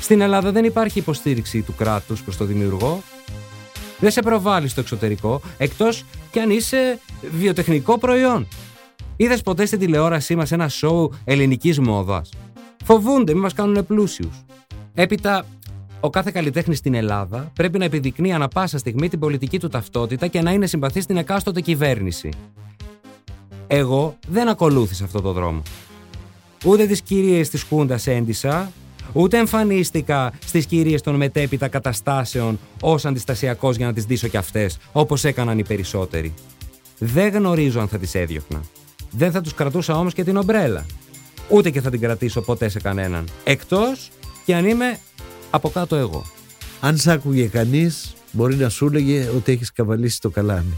Στην 0.00 0.20
Ελλάδα 0.20 0.52
δεν 0.52 0.64
υπάρχει 0.64 0.98
υποστήριξη 0.98 1.62
του 1.62 1.74
κράτους 1.74 2.22
προς 2.22 2.36
το 2.36 2.44
δημιουργό. 2.44 3.02
Δεν 3.98 4.10
σε 4.10 4.22
προβάλλει 4.22 4.68
στο 4.68 4.80
εξωτερικό, 4.80 5.40
εκτός 5.58 6.04
κι 6.30 6.38
αν 6.38 6.50
είσαι 6.50 7.00
βιοτεχνικό 7.38 7.98
προϊόν. 7.98 8.48
Είδες 9.16 9.42
ποτέ 9.42 9.66
στην 9.66 9.78
τηλεόρασή 9.78 10.36
μας 10.36 10.52
ένα 10.52 10.68
σοου 10.68 11.12
ελληνικής 11.24 11.78
μόδας; 11.80 12.30
Φοβούνται, 12.84 13.34
μη 13.34 13.40
μας 13.40 13.52
κάνουν 13.52 13.86
πλούσιους. 13.86 14.44
Έπειτα, 14.94 15.46
ο 16.00 16.10
κάθε 16.10 16.30
καλλιτέχνης 16.30 16.78
στην 16.78 16.94
Ελλάδα 16.94 17.50
πρέπει 17.54 17.78
να 17.78 17.84
επιδεικνύει 17.84 18.32
ανα 18.32 18.48
πάσα 18.48 18.78
στιγμή 18.78 19.08
την 19.08 19.18
πολιτική 19.18 19.58
του 19.58 19.68
ταυτότητα 19.68 20.26
και 20.26 20.42
να 20.42 20.50
είναι 20.50 20.66
συμπαθής 20.66 21.04
στην 21.04 21.16
εκάστοτε 21.16 21.60
κυβέρνηση. 21.60 22.28
Εγώ 23.66 24.16
δεν 24.28 24.48
ακολούθησα 24.48 25.04
αυτό 25.04 25.20
το 25.20 25.32
δρόμο. 25.32 25.62
Ούτε 26.64 26.86
τις 26.86 27.02
κυρίες 27.02 27.48
της 27.48 27.62
Χούντας 27.62 28.06
έντισα, 28.06 28.72
ούτε 29.12 29.38
εμφανίστηκα 29.38 30.32
στις 30.46 30.66
κυρίες 30.66 31.02
των 31.02 31.14
μετέπειτα 31.14 31.68
καταστάσεων 31.68 32.58
ως 32.80 33.04
αντιστασιακός 33.04 33.76
για 33.76 33.86
να 33.86 33.92
τις 33.92 34.04
δείσω 34.04 34.28
κι 34.28 34.36
αυτές, 34.36 34.78
όπως 34.92 35.24
έκαναν 35.24 35.58
οι 35.58 35.64
περισσότεροι. 35.64 36.34
Δεν 36.98 37.32
γνωρίζω 37.32 37.80
αν 37.80 37.88
θα 37.88 37.98
τις 37.98 38.14
έδιωχνα. 38.14 38.60
Δεν 39.10 39.30
θα 39.30 39.40
τους 39.40 39.54
κρατούσα 39.54 39.98
όμως 39.98 40.14
και 40.14 40.24
την 40.24 40.36
ομπρέλα. 40.36 40.86
Ούτε 41.48 41.70
και 41.70 41.80
θα 41.80 41.90
την 41.90 42.00
κρατήσω 42.00 42.40
ποτέ 42.40 42.68
σε 42.68 42.80
κανέναν. 42.80 43.28
Εκτός 43.44 44.10
και 44.44 44.54
αν 44.54 44.66
είμαι 44.66 44.98
από 45.50 45.68
κάτω 45.68 45.96
εγώ. 45.96 46.24
Αν 46.80 46.96
σ' 46.96 47.06
άκουγε 47.06 47.46
κανείς, 47.46 48.14
μπορεί 48.32 48.54
να 48.54 48.68
σου 48.68 48.86
έλεγε 48.86 49.28
ότι 49.36 49.52
έχεις 49.52 49.72
καβαλήσει 49.72 50.20
το 50.20 50.30
καλάμι. 50.30 50.74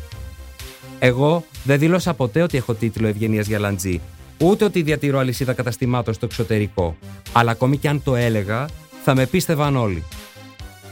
Εγώ 0.98 1.44
δεν 1.64 1.78
δήλωσα 1.78 2.14
ποτέ 2.14 2.42
ότι 2.42 2.56
έχω 2.56 2.74
τίτλο 2.74 3.06
ευγενίας 3.06 3.46
για 3.46 3.58
λαντζή, 3.58 4.00
ούτε 4.42 4.64
ότι 4.64 4.82
διατηρώ 4.82 5.18
αλυσίδα 5.18 5.52
καταστημάτων 5.52 6.14
στο 6.14 6.24
εξωτερικό. 6.24 6.96
Αλλά 7.32 7.50
ακόμη 7.50 7.76
και 7.76 7.88
αν 7.88 8.02
το 8.02 8.14
έλεγα, 8.16 8.68
θα 9.04 9.14
με 9.14 9.26
πίστευαν 9.26 9.76
όλοι. 9.76 10.04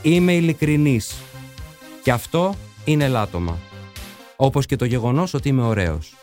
Είμαι 0.02 0.32
ειλικρινής. 0.32 1.14
Και 2.02 2.12
αυτό 2.12 2.54
είναι 2.85 3.09
λάτωμα. 3.09 3.59
Όπως 4.37 4.66
και 4.66 4.76
το 4.76 4.85
γεγονός 4.85 5.35
ότι 5.35 5.48
είμαι 5.48 5.62
ωραίος. 5.62 6.14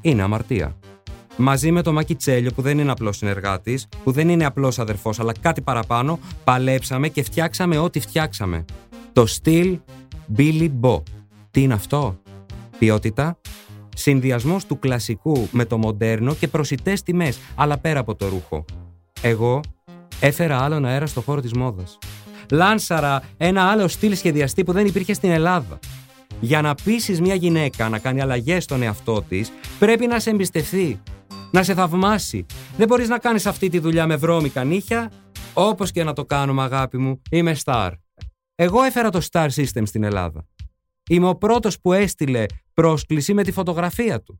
Είναι 0.00 0.22
αμαρτία. 0.22 0.76
Μαζί 1.36 1.70
με 1.70 1.82
το 1.82 1.92
Μακιτσέλιο 1.92 2.52
που 2.52 2.62
δεν 2.62 2.78
είναι 2.78 2.90
απλός 2.90 3.16
συνεργάτης, 3.16 3.88
που 4.04 4.12
δεν 4.12 4.28
είναι 4.28 4.44
απλός 4.44 4.78
αδερφός 4.78 5.20
αλλά 5.20 5.32
κάτι 5.40 5.60
παραπάνω, 5.60 6.18
παλέψαμε 6.44 7.08
και 7.08 7.22
φτιάξαμε 7.22 7.78
ό,τι 7.78 8.00
φτιάξαμε. 8.00 8.64
Το 9.12 9.26
στυλ 9.26 9.78
Billy 10.36 10.70
Bo. 10.80 11.02
Τι 11.50 11.62
είναι 11.62 11.74
αυτό; 11.74 12.18
Ποιότητα, 12.78 13.38
συνδυασμός 13.96 14.66
του 14.66 14.78
κλασικού 14.78 15.48
με 15.50 15.64
το 15.64 15.78
μοντέρνο 15.78 16.34
και 16.34 16.48
προσιτές 16.48 17.02
τιμές, 17.02 17.38
αλλά 17.54 17.78
πέρα 17.78 18.00
από 18.00 18.14
το 18.14 18.28
ρούχο. 18.28 18.64
Εγώ 19.20 19.60
έφερα 20.20 20.62
άλλον 20.62 20.84
αέρα 20.84 21.06
στο 21.06 21.20
χώρο 21.20 21.40
της 21.40 21.52
μόδας. 21.52 21.98
Λάνσαρα 22.50 23.22
ένα 23.36 23.70
άλλο 23.70 23.88
στυλ 23.88 24.16
σχεδιαστή 24.16 24.64
που 24.64 24.72
δεν 24.72 24.86
υπήρχε 24.86 25.12
στην 25.12 25.30
Ελλάδα. 25.30 25.78
Για 26.40 26.60
να 26.60 26.74
πείσει 26.74 27.20
μια 27.20 27.34
γυναίκα 27.34 27.88
να 27.88 27.98
κάνει 27.98 28.20
αλλαγές 28.20 28.64
στον 28.64 28.82
εαυτό 28.82 29.22
της, 29.28 29.52
πρέπει 29.78 30.06
να 30.06 30.20
σε 30.20 30.30
εμπιστευτεί, 30.30 31.02
να 31.50 31.62
σε 31.62 31.74
θαυμάσει. 31.74 32.46
Δεν 32.76 32.86
μπορείς 32.86 33.08
να 33.08 33.18
κάνεις 33.18 33.46
αυτή 33.46 33.68
τη 33.68 33.78
δουλειά 33.78 34.06
με 34.06 34.16
βρώμικα 34.16 34.64
νύχια. 34.64 35.10
Όπως 35.54 35.90
και 35.90 36.04
να 36.04 36.12
το 36.12 36.24
κάνουμε, 36.24 36.62
αγάπη 36.62 36.98
μου, 36.98 37.22
είμαι 37.30 37.56
star. 37.64 37.90
Εγώ 38.54 38.82
έφερα 38.82 39.10
το 39.10 39.20
star 39.30 39.48
system 39.48 39.82
στην 39.84 40.02
Ελλάδα. 40.04 40.46
Είμαι 41.10 41.28
ο 41.28 41.34
πρώτος 41.34 41.80
που 41.80 41.92
έστειλε 41.92 42.44
πρόσκληση 42.74 43.34
με 43.34 43.42
τη 43.42 43.52
φωτογραφία 43.52 44.20
του. 44.20 44.36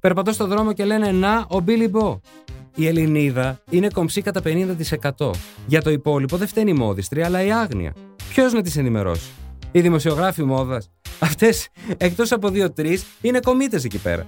Περπατώ 0.00 0.32
στο 0.32 0.46
δρόμο 0.46 0.72
και 0.72 0.84
λένε 0.84 1.12
Να, 1.12 1.38
ο 1.38 1.64
Billy 1.66 1.90
Bo. 1.90 2.18
Η 2.74 2.86
Ελληνίδα 2.86 3.62
είναι 3.70 3.88
κομψή 3.88 4.22
κατά 4.22 4.40
50%. 4.44 5.30
Για 5.66 5.82
το 5.82 5.90
υπόλοιπο 5.90 6.36
δεν 6.36 6.46
φταίνει 6.46 6.70
η 6.70 6.74
μόδιστρια, 6.74 7.26
αλλά 7.26 7.42
η 7.42 7.52
άγνοια. 7.52 7.94
Ποιος 8.28 8.52
να 8.52 8.62
τις 8.62 8.76
ενημερώσει; 8.76 9.30
Οι 9.72 9.80
δημοσιογράφοι 9.80 10.42
μόδας. 10.42 10.90
Αυτές, 11.18 11.68
εκτός 11.96 12.32
από 12.32 12.48
δύο-τρει, 12.48 13.00
είναι 13.20 13.40
κομίτε 13.40 13.80
εκεί 13.84 13.98
πέρα. 13.98 14.26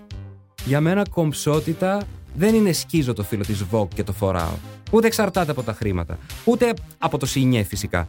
Για 0.64 0.80
μένα 0.80 1.08
κομψότητα 1.10 2.02
δεν 2.34 2.54
είναι 2.54 2.72
σκίζω 2.72 3.12
το 3.12 3.22
φύλλο 3.22 3.44
της 3.44 3.64
Vogue 3.70 3.88
και 3.94 4.02
το 4.02 4.12
φοράω. 4.12 4.54
Ούτε 4.90 5.06
εξαρτάται 5.06 5.50
από 5.50 5.62
τα 5.62 5.72
χρήματα. 5.72 6.18
Ούτε 6.44 6.72
από 6.98 7.18
το 7.18 7.26
σινιέ 7.26 7.62
φυσικά. 7.62 8.08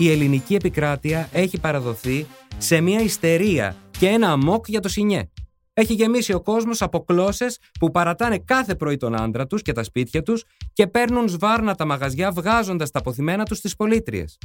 Η 0.00 0.10
ελληνική 0.10 0.54
επικράτεια 0.54 1.28
έχει 1.32 1.60
παραδοθεί 1.60 2.26
σε 2.58 2.80
μια 2.80 3.00
ιστερία 3.00 3.76
και 3.98 4.06
ένα 4.06 4.30
αμόκ 4.30 4.68
για 4.68 4.80
το 4.80 4.88
σινιέ. 4.88 5.28
Έχει 5.72 5.94
γεμίσει 5.94 6.32
ο 6.32 6.40
κόσμος 6.40 6.82
από 6.82 7.04
κλώσσε 7.04 7.46
που 7.80 7.90
παρατάνε 7.90 8.38
κάθε 8.38 8.74
πρωί 8.74 8.96
τον 8.96 9.20
άντρα 9.20 9.46
τους 9.46 9.62
και 9.62 9.72
τα 9.72 9.82
σπίτια 9.82 10.22
τους 10.22 10.44
και 10.72 10.86
παίρνουν 10.86 11.28
σβάρνα 11.28 11.74
τα 11.74 11.84
μαγαζιά 11.84 12.30
βγάζοντας 12.32 12.90
τα 12.90 12.98
αποθυμένα 12.98 13.44
τους 13.44 13.58
στις 13.58 13.76
πολίτριες. 13.76 14.38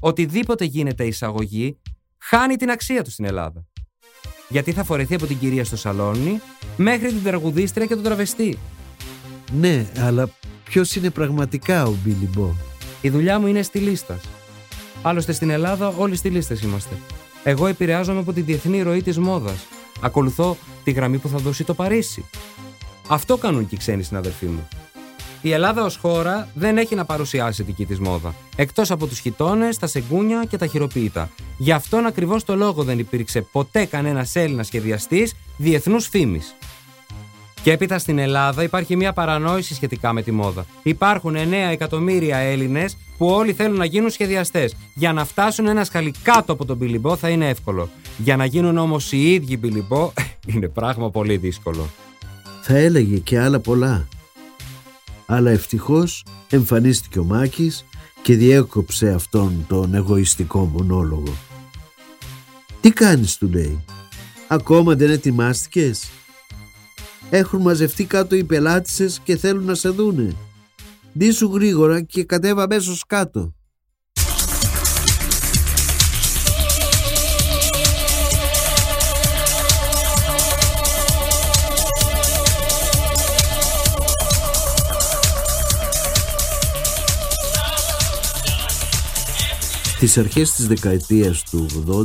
Οτιδήποτε 0.00 0.64
γίνεται 0.64 1.04
εισαγωγή 1.04 1.80
χάνει 2.18 2.56
την 2.56 2.70
αξία 2.70 3.02
τους 3.02 3.12
στην 3.12 3.24
Ελλάδα. 3.24 3.66
Γιατί 4.48 4.72
θα 4.72 4.84
φορεθεί 4.84 5.14
από 5.14 5.26
την 5.26 5.38
κυρία 5.38 5.64
στο 5.64 5.76
σαλόνι 5.76 6.40
μέχρι 6.76 7.08
την 7.08 7.22
τραγουδίστρια 7.22 7.86
και 7.86 7.94
τον 7.94 8.04
τραβεστή. 8.04 8.58
Ναι, 9.52 9.86
αλλά 9.98 10.30
ποιος 10.64 10.94
είναι 10.96 11.10
πραγματικά 11.10 11.86
ο 11.86 11.94
Μπίλι 12.04 12.28
Μπο; 12.36 12.54
Η 13.00 13.10
δουλειά 13.10 13.38
μου 13.38 13.46
είναι 13.46 13.62
στη 13.62 13.78
λίστα. 13.78 14.20
Άλλωστε 15.02 15.32
στην 15.32 15.50
Ελλάδα 15.50 15.94
όλοι 15.98 16.16
στη 16.16 16.28
λίστα 16.28 16.56
είμαστε. 16.62 16.96
Εγώ 17.44 17.66
επηρεάζομαι 17.66 18.20
από 18.20 18.32
τη 18.32 18.40
διεθνή 18.40 18.82
ροή 18.82 19.02
της 19.02 19.18
μόδας. 19.18 19.66
Ακολουθώ 20.00 20.56
τη 20.84 20.90
γραμμή 20.90 21.18
που 21.18 21.28
θα 21.28 21.38
δώσει 21.38 21.64
το 21.64 21.74
Παρίσι. 21.74 22.24
Αυτό 23.08 23.36
κάνουν 23.36 23.66
και 23.66 23.74
οι 23.74 23.78
ξένοι 23.78 24.02
συναδελφοί 24.02 24.46
μου. 24.46 24.68
Η 25.42 25.52
Ελλάδα 25.52 25.84
ως 25.84 25.96
χώρα 25.96 26.48
δεν 26.54 26.78
έχει 26.78 26.94
να 26.94 27.04
παρουσιάσει 27.04 27.62
δική 27.62 27.86
της 27.86 27.98
μόδα. 27.98 28.34
Εκτός 28.56 28.90
από 28.90 29.06
τους 29.06 29.18
χιτώνες, 29.18 29.78
τα 29.78 29.86
σεγκούνια 29.86 30.44
και 30.44 30.56
τα 30.56 30.66
χειροποίητα. 30.66 31.30
Γι' 31.56 31.72
αυτόν 31.72 32.06
ακριβώς 32.06 32.44
το 32.44 32.56
λόγο 32.56 32.82
δεν 32.82 32.98
υπήρξε 32.98 33.40
ποτέ 33.40 33.84
κανένας 33.84 34.36
Έλληνας 34.36 34.66
σχεδιαστής 34.66 35.34
διεθνούς 35.56 36.08
φήμης. 36.08 36.54
Και 37.66 37.72
έπειτα 37.72 37.98
στην 37.98 38.18
Ελλάδα 38.18 38.62
υπάρχει 38.62 38.96
μια 38.96 39.12
παρανόηση 39.12 39.74
σχετικά 39.74 40.12
με 40.12 40.22
τη 40.22 40.32
μόδα. 40.32 40.66
Υπάρχουν 40.82 41.34
9 41.36 41.38
εκατομμύρια 41.70 42.36
Έλληνες 42.36 42.96
που 43.18 43.26
όλοι 43.26 43.52
θέλουν 43.52 43.76
να 43.76 43.84
γίνουν 43.84 44.10
σχεδιαστές. 44.10 44.76
Για 44.94 45.12
να 45.12 45.24
φτάσουν 45.24 45.66
ένα 45.66 45.84
σκαλί 45.84 46.14
κάτω 46.22 46.52
από 46.52 46.64
τον 46.64 46.76
Μπιλιμπό 46.76 47.16
θα 47.16 47.28
είναι 47.28 47.48
εύκολο. 47.48 47.88
Για 48.18 48.36
να 48.36 48.44
γίνουν 48.44 48.78
όμως 48.78 49.12
οι 49.12 49.32
ίδιοι 49.32 49.56
Μπιλιμπό 49.56 50.12
είναι 50.52 50.68
πράγμα 50.68 51.10
πολύ 51.10 51.36
δύσκολο. 51.36 51.90
Θα 52.62 52.76
έλεγε 52.76 53.16
και 53.16 53.40
άλλα 53.40 53.60
πολλά. 53.60 54.08
Αλλά 55.26 55.50
ευτυχώς 55.50 56.24
εμφανίστηκε 56.50 57.18
ο 57.18 57.24
Μάκης 57.24 57.84
και 58.22 58.34
διέκοψε 58.34 59.08
αυτόν 59.08 59.64
τον 59.68 59.94
εγωιστικό 59.94 60.64
μονόλογο. 60.64 61.36
«Τι 62.80 62.90
κάνεις» 62.90 63.36
του 63.36 63.48
λέει. 63.52 63.84
«Ακόμα 64.48 64.94
δεν 64.94 65.10
ετοιμάστηκες» 65.10 66.10
Έχουν 67.30 67.60
μαζευτεί 67.60 68.04
κάτω 68.04 68.36
οι 68.36 68.44
πελάτησες 68.44 69.20
και 69.24 69.36
θέλουν 69.36 69.64
να 69.64 69.74
σε 69.74 69.88
δούνε. 69.88 70.36
Ντύσου 71.18 71.54
γρήγορα 71.54 72.00
και 72.00 72.24
κατέβα 72.24 72.62
αμέσως 72.62 73.04
κάτω. 73.06 73.54
Στις 89.96 90.18
αρχές 90.18 90.52
της 90.52 90.66
δεκαετίας 90.66 91.42
του 91.42 91.66
80 91.88 92.04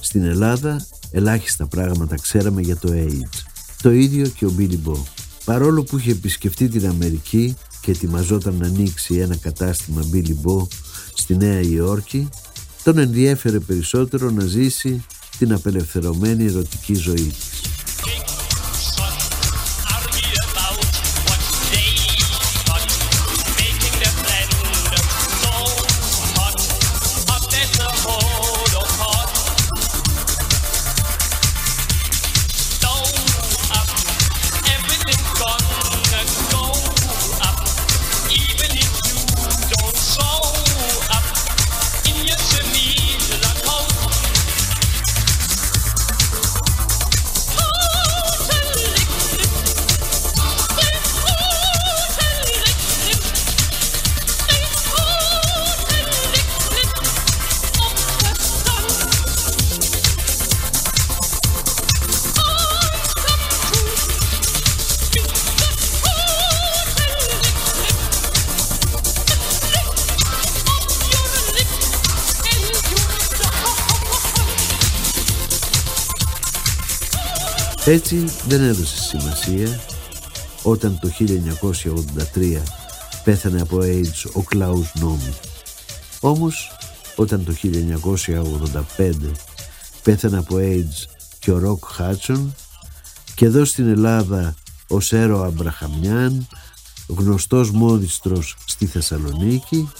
στην 0.00 0.24
Ελλάδα 0.24 0.86
ελάχιστα 1.10 1.66
πράγματα 1.66 2.16
ξέραμε 2.16 2.60
για 2.60 2.76
το 2.76 2.88
AIDS. 2.92 3.47
Το 3.82 3.90
ίδιο 3.90 4.28
και 4.28 4.46
ο 4.46 4.50
Μπίλι 4.50 4.76
Μπο. 4.76 5.04
Παρόλο 5.44 5.82
που 5.82 5.98
είχε 5.98 6.10
επισκεφτεί 6.10 6.68
την 6.68 6.86
Αμερική 6.86 7.56
και 7.80 7.90
ετοιμαζόταν 7.90 8.54
να 8.54 8.66
ανοίξει 8.66 9.14
ένα 9.14 9.36
κατάστημα 9.36 10.02
Billy 10.12 10.34
Bo 10.44 10.66
στη 11.14 11.36
Νέα 11.36 11.60
Υόρκη, 11.60 12.28
τον 12.82 12.98
ενδιέφερε 12.98 13.58
περισσότερο 13.58 14.30
να 14.30 14.44
ζήσει 14.44 15.04
την 15.38 15.52
απελευθερωμένη 15.52 16.44
ερωτική 16.44 16.94
ζωή 16.94 17.32
της. 17.38 17.57
Έτσι 77.88 78.24
δεν 78.48 78.62
έδωσε 78.62 79.02
σημασία 79.02 79.80
όταν 80.62 80.98
το 81.00 81.10
1983 82.34 82.62
πέθανε 83.24 83.60
από 83.60 83.78
AIDS 83.82 84.30
ο 84.32 84.42
Κλάους 84.42 84.92
Νόμι. 84.94 85.34
Όμως 86.20 86.70
όταν 87.16 87.44
το 87.44 87.54
1985 88.96 89.12
πέθανε 90.02 90.38
από 90.38 90.56
AIDS 90.58 91.10
και 91.38 91.50
ο 91.50 91.58
Ροκ 91.58 91.84
Χάτσον 91.86 92.54
και 93.34 93.44
εδώ 93.44 93.64
στην 93.64 93.88
Ελλάδα 93.88 94.54
ο 94.88 95.00
Σέρο 95.00 95.42
Αμπραχαμιάν 95.42 96.46
γνωστός 97.06 97.70
μόδιστρος 97.70 98.56
στη 98.64 98.86
Θεσσαλονίκη 98.86 99.90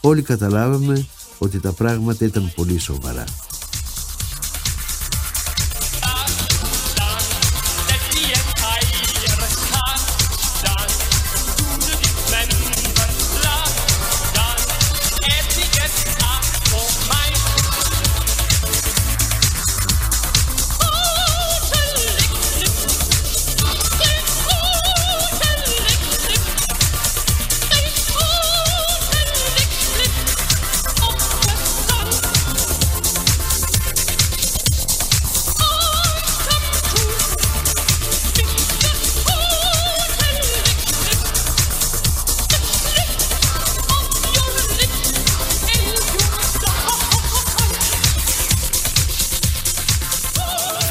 όλοι 0.00 0.22
καταλάβαμε 0.22 1.06
ότι 1.38 1.60
τα 1.60 1.72
πράγματα 1.72 2.24
ήταν 2.24 2.52
πολύ 2.54 2.78
σοβαρά. 2.78 3.24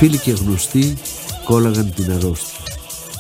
Φίλοι 0.06 0.18
και 0.18 0.32
γνωστοί 0.32 0.97
κόλλαγαν 1.43 1.93
την 1.93 2.12
αρρώστια. 2.12 2.60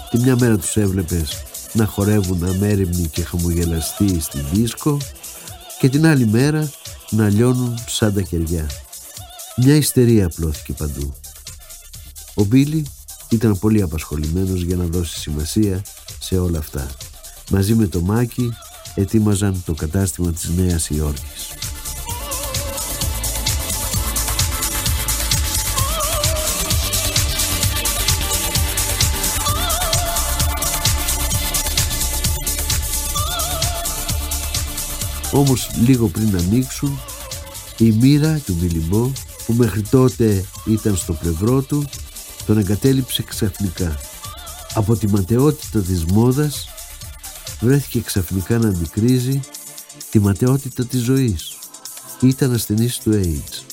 Τη 0.09 0.17
μια 0.17 0.35
μέρα 0.39 0.57
τους 0.57 0.75
έβλεπες 0.75 1.43
να 1.73 1.85
χορεύουν 1.85 2.43
αμέριμνοι 2.43 3.07
και 3.07 3.23
χαμογελαστοί 3.23 4.19
στη 4.19 4.39
δίσκο 4.53 4.97
και 5.79 5.89
την 5.89 6.05
άλλη 6.05 6.27
μέρα 6.27 6.71
να 7.09 7.29
λιώνουν 7.29 7.77
σαν 7.87 8.13
τα 8.13 8.21
κεριά. 8.21 8.69
Μια 9.55 9.75
ιστερία 9.75 10.25
απλώθηκε 10.25 10.73
παντού. 10.73 11.13
Ο 12.33 12.43
Μπίλι 12.43 12.85
ήταν 13.29 13.59
πολύ 13.59 13.81
απασχολημένος 13.81 14.61
για 14.61 14.75
να 14.75 14.83
δώσει 14.85 15.19
σημασία 15.19 15.81
σε 16.19 16.37
όλα 16.37 16.57
αυτά. 16.57 16.89
Μαζί 17.49 17.75
με 17.75 17.87
το 17.87 18.01
Μάκη 18.01 18.49
ετοίμαζαν 18.95 19.63
το 19.65 19.73
κατάστημα 19.73 20.31
της 20.31 20.49
Νέας 20.49 20.89
Υόρκης. 20.89 21.64
Όμως 35.35 35.69
λίγο 35.85 36.07
πριν 36.07 36.35
ανοίξουν 36.37 36.99
η 37.77 37.91
μοίρα 37.91 38.39
του 38.45 38.55
Μπιλιμπό 38.59 39.11
που 39.45 39.53
μέχρι 39.53 39.81
τότε 39.81 40.45
ήταν 40.65 40.95
στο 40.95 41.13
πλευρό 41.13 41.61
του 41.61 41.85
τον 42.45 42.57
εγκατέλειψε 42.57 43.23
ξαφνικά. 43.23 43.99
Από 44.73 44.95
τη 44.95 45.07
ματαιότητα 45.07 45.79
της 45.79 46.05
μόδας 46.05 46.69
βρέθηκε 47.61 48.01
ξαφνικά 48.01 48.57
να 48.57 48.67
αντικρίζει 48.67 49.39
τη 50.11 50.19
ματαιότητα 50.19 50.85
της 50.85 51.01
ζωής. 51.01 51.57
Ήταν 52.21 52.53
ασθενής 52.53 52.97
του 52.97 53.11
AIDS. 53.23 53.63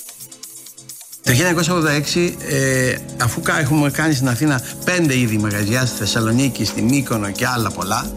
Το 1.22 1.32
1986, 1.32 2.34
ε, 2.48 2.94
αφού 3.22 3.40
κα- 3.40 3.58
έχουμε 3.58 3.90
κάνει 3.90 4.14
στην 4.14 4.28
Αθήνα 4.28 4.62
πέντε 4.84 5.18
είδη 5.18 5.38
μαγαζιάς 5.38 5.88
στη 5.88 5.98
Θεσσαλονίκη, 5.98 6.64
στη 6.64 6.82
Μύκονο 6.82 7.30
και 7.30 7.46
άλλα 7.46 7.70
πολλά, 7.70 8.12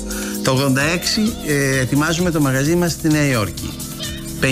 το 0.46 0.74
86 0.76 0.78
ε, 1.48 1.80
ετοιμάζουμε 1.80 2.32
το 2.32 2.42
μαγαζί 2.42 2.76
μας 2.76 2.92
στη 2.92 3.10
Νέα 3.10 3.26
Υόρκη. 3.26 3.74
59 4.42 4.46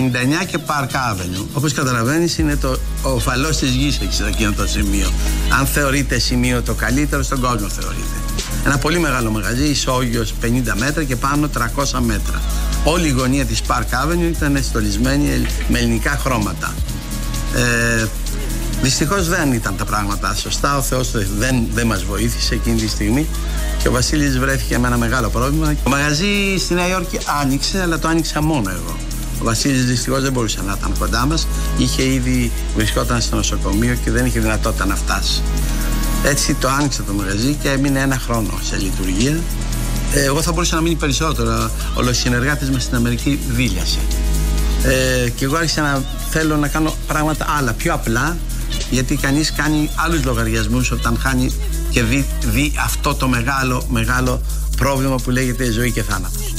και 0.48 0.58
Park 0.68 0.88
Avenue. 0.88 1.46
Όπως 1.54 1.74
καταλαβαίνεις 1.74 2.38
είναι 2.38 2.56
το 2.56 2.78
ο 3.02 3.20
φαλός 3.20 3.58
της 3.58 3.70
γης 3.70 4.00
εκεί 4.00 4.14
σε 4.14 4.26
εκείνο 4.28 4.52
το 4.52 4.68
σημείο. 4.68 5.12
Αν 5.60 5.66
θεωρείται 5.66 6.20
σημείο 6.20 6.62
το 6.62 6.74
καλύτερο 6.74 7.24
στον 7.24 7.40
κόσμο 7.40 7.68
θεωρείται. 7.68 8.18
Ένα 8.66 8.78
πολύ 8.78 9.00
μεγάλο 9.00 9.32
μαγαζί, 9.32 9.64
ισόγειος 9.64 10.34
50 10.42 10.48
μέτρα 10.78 11.04
και 11.04 11.16
πάνω 11.16 11.50
300 11.58 12.00
μέτρα. 12.00 12.42
Όλη 12.84 13.08
η 13.08 13.12
γωνία 13.12 13.46
της 13.46 13.62
Park 13.68 14.06
Avenue 14.06 14.32
ήταν 14.36 14.60
στολισμένη 14.64 15.46
με 15.68 15.80
ελληνικά 15.80 16.20
χρώματα. 16.24 16.74
Ε, 17.56 18.06
Δυστυχώς 18.84 19.28
δεν 19.28 19.54
ήταν 19.54 19.76
τα 19.78 19.86
πράγματα 19.86 20.36
σωστά. 20.36 20.78
Ο 20.78 20.82
Θεός 20.82 21.12
δεν, 21.12 21.64
δεν 21.74 21.88
μας 21.88 22.04
βοήθησε 22.04 22.54
εκείνη 22.54 22.82
τη 22.82 22.88
στιγμή 22.88 23.28
και 23.82 23.88
ο 23.88 23.92
Βασίλης 23.92 24.40
βρέθηκε 24.40 24.78
με 24.78 24.88
ένα 24.88 24.98
μεγάλο 24.98 25.30
πρόβλημα. 25.30 25.76
Το 25.84 25.90
μαγαζί 25.90 26.58
στη 26.58 26.74
Νέα 26.74 26.88
Υόρκη 26.88 27.20
άνοιξε, 27.42 27.82
αλλά 27.82 28.00
το 28.00 28.08
άνοιξα 28.08 28.42
μόνο 28.42 28.70
εγώ. 28.70 28.98
Ο 29.42 29.44
Βασίλης 29.44 29.86
δυστυχώς 29.86 30.22
δεν 30.22 30.32
μπορούσε 30.32 30.62
να 30.66 30.76
ήταν 30.78 30.94
κοντά 31.00 31.26
μας. 31.26 31.48
Είχε 31.78 32.04
ήδη 32.04 32.52
βρισκόταν 32.76 33.22
στο 33.22 33.36
νοσοκομείο 33.36 33.96
και 34.04 34.12
δεν 34.12 34.26
είχε 34.26 34.40
δυνατότητα 34.40 34.86
να 34.86 34.96
φτάσει. 34.96 35.42
Έτσι 36.24 36.54
το 36.54 36.70
άνοιξε 36.70 37.02
το 37.02 37.14
μαγαζί 37.14 37.58
και 37.62 37.70
έμεινε 37.70 38.00
ένα 38.00 38.18
χρόνο 38.18 38.60
σε 38.62 38.78
λειτουργία. 38.78 39.38
Ε, 40.14 40.24
Εγώ 40.24 40.42
θα 40.42 40.52
μπορούσα 40.52 40.76
να 40.76 40.82
μείνει 40.82 40.96
περισσότερο. 40.96 41.72
Ο 41.94 42.14
συνεργάτη 42.14 42.72
μας 42.72 42.84
στην 42.84 42.96
Αμερική 42.96 43.40
δίλιασε. 43.50 44.00
Ε, 44.84 45.30
και 45.30 45.46
εγώ 45.46 45.56
άρχισα 45.56 45.82
να 45.82 46.04
θέλω 46.30 46.58
να 46.58 46.68
κάνω 46.68 46.94
πράγματα 47.08 47.46
άλλα, 47.58 47.74
πιο 47.74 47.94
απλά, 47.94 48.38
γιατί 48.90 49.16
κανείς 49.16 49.52
κάνει 49.52 49.90
άλλους 49.96 50.24
λογαριασμούς 50.24 50.92
όταν 50.92 51.18
χάνει 51.20 51.52
και 51.90 52.04
δει, 52.04 52.26
δει 52.46 52.74
αυτό 52.84 53.16
το 53.16 53.28
μεγάλο, 53.28 53.86
μεγάλο 53.90 54.42
πρόβλημα 54.78 55.16
που 55.16 55.30
λέγεται 55.30 55.72
ζωή 55.72 55.92
και 55.92 56.04
θάνατος. 56.04 56.54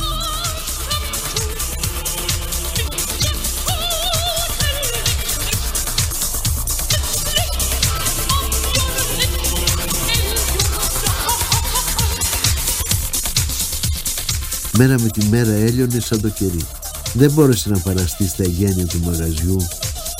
Μέρα 14.79 15.01
με 15.01 15.09
τη 15.09 15.27
μέρα 15.27 15.53
έλειωνε 15.53 16.01
σαν 16.01 16.21
το 16.21 16.29
κερί. 16.29 16.67
Δεν 17.13 17.31
μπόρεσε 17.31 17.69
να 17.69 17.79
παραστεί 17.79 18.29
στα 18.29 18.43
εγγένεια 18.43 18.87
του 18.87 19.01
μαγαζιού 19.05 19.67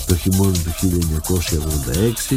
το 0.07 0.17
χειμώνα 0.17 0.53
του 0.53 0.99
1986 2.31 2.37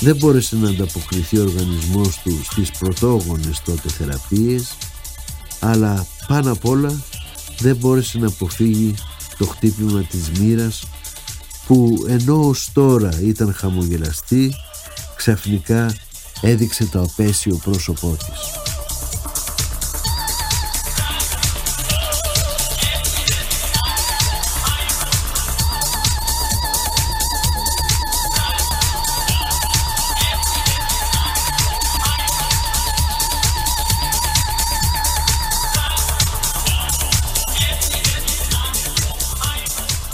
δεν 0.00 0.16
μπόρεσε 0.16 0.56
να 0.56 0.68
ανταποκριθεί 0.68 1.38
ο 1.38 1.42
οργανισμός 1.42 2.20
του 2.24 2.40
στις 2.50 2.70
πρωτόγονες 2.70 3.62
τότε 3.64 3.88
θεραπείες 3.88 4.76
αλλά 5.60 6.06
πάνω 6.26 6.52
απ' 6.52 6.64
όλα 6.64 7.02
δεν 7.58 7.76
μπόρεσε 7.76 8.18
να 8.18 8.26
αποφύγει 8.26 8.94
το 9.38 9.46
χτύπημα 9.46 10.02
της 10.02 10.30
μοίρας 10.38 10.82
που 11.66 12.04
ενώ 12.08 12.48
ως 12.48 12.70
τώρα 12.72 13.20
ήταν 13.22 13.54
χαμογελαστή 13.54 14.54
ξαφνικά 15.16 15.94
έδειξε 16.40 16.86
το 16.86 17.02
απέσιο 17.02 17.60
πρόσωπό 17.64 18.16
της. 18.16 18.61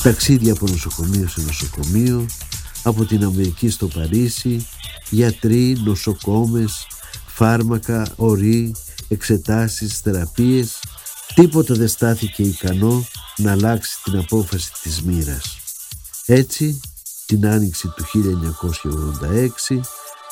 Ταξίδια 0.03 0.53
από 0.53 0.67
νοσοκομείο 0.67 1.29
σε 1.29 1.41
νοσοκομείο, 1.41 2.27
από 2.83 3.05
την 3.05 3.25
Αμερική 3.25 3.71
στο 3.71 3.87
Παρίσι, 3.87 4.67
γιατροί, 5.11 5.77
νοσοκόμες, 5.85 6.87
φάρμακα, 7.27 8.07
ορί, 8.17 8.75
εξετάσεις, 9.09 9.99
θεραπείες, 9.99 10.81
τίποτα 11.35 11.75
δεν 11.75 11.89
στάθηκε 11.89 12.43
ικανό 12.43 13.05
να 13.37 13.53
αλλάξει 13.53 14.03
την 14.03 14.19
απόφαση 14.19 14.73
της 14.83 15.03
μοίρας. 15.03 15.59
Έτσι, 16.27 16.81
την 17.27 17.47
άνοιξη 17.47 17.89
του 17.89 18.05
1986 19.71 19.81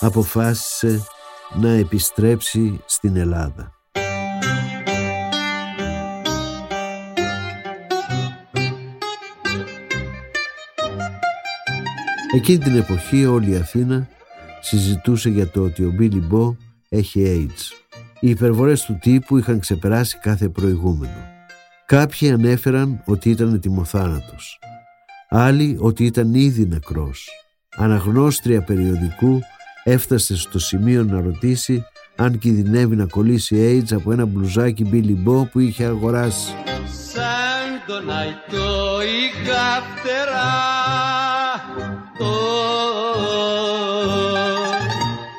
αποφάσισε 0.01 1.07
να 1.55 1.69
επιστρέψει 1.69 2.81
στην 2.87 3.17
Ελλάδα. 3.17 3.76
Εκείνη 12.37 12.59
την 12.59 12.77
εποχή 12.77 13.27
όλη 13.27 13.51
η 13.51 13.57
Αθήνα 13.57 14.09
συζητούσε 14.61 15.29
για 15.29 15.49
το 15.49 15.63
ότι 15.63 15.85
ο 15.85 15.91
Μπίλι 15.91 16.21
Μπό 16.21 16.57
έχει 16.89 17.23
AIDS. 17.27 17.95
Οι 18.21 18.31
υπερβολές 18.31 18.85
του 18.85 18.99
τύπου 19.01 19.39
είχαν 19.39 19.61
ξεπεράσει 19.61 20.19
κάθε 20.19 20.49
προηγούμενο. 20.49 21.25
Κάποιοι 21.87 22.31
ανέφεραν 22.31 23.03
ότι 23.05 23.31
ήταν 23.31 23.55
ετοιμοθάνατος. 23.55 24.59
Άλλοι 25.29 25.77
ότι 25.81 26.05
ήταν 26.05 26.35
ήδη 26.35 26.67
νεκρός. 26.67 27.29
Αναγνώστρια 27.77 28.63
περιοδικού 28.63 29.41
έφτασε 29.85 30.37
στο 30.37 30.59
σημείο 30.59 31.05
να 31.05 31.21
ρωτήσει 31.21 31.85
αν 32.17 32.39
κινδυνεύει 32.39 32.97
να 32.97 33.07
κολλήσει 33.07 33.57
AIDS 33.59 33.95
από 33.95 34.13
ένα 34.13 34.27
μπλουζάκι 34.27 34.89
Billy 34.93 35.29
Bo 35.29 35.49
που 35.51 35.59
είχε 35.59 35.85
αγοράσει. 35.85 36.55
Σαν 37.13 37.83
τον 37.87 38.11
αϊτό 38.11 38.99
είχα 39.03 39.83
φτερά 39.95 41.16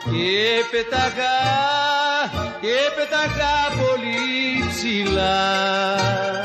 και 0.03 0.65
πεταγά 0.71 1.39
και 2.61 2.78
πεταγά 2.95 3.57
πολύ 3.78 4.63
ψηλά 4.69 6.36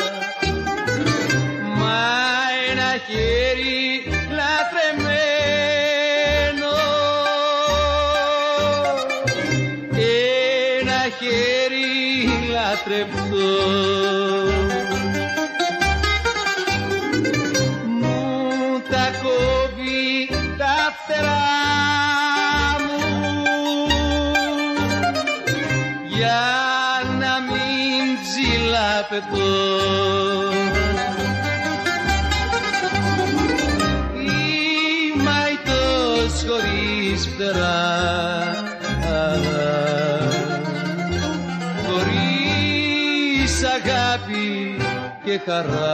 και 45.33 45.41
χαρά. 45.51 45.91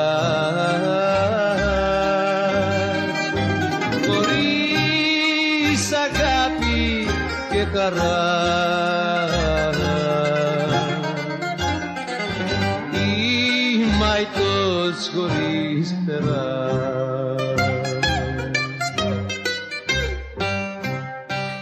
Χωρίς 4.06 5.92
αγάπη 5.92 7.06
και 7.50 7.78
χαρά. 7.78 8.16
Η 12.92 13.78
μαϊτός 13.98 15.10
χωρίς 15.14 15.94
φτερά. 16.02 16.76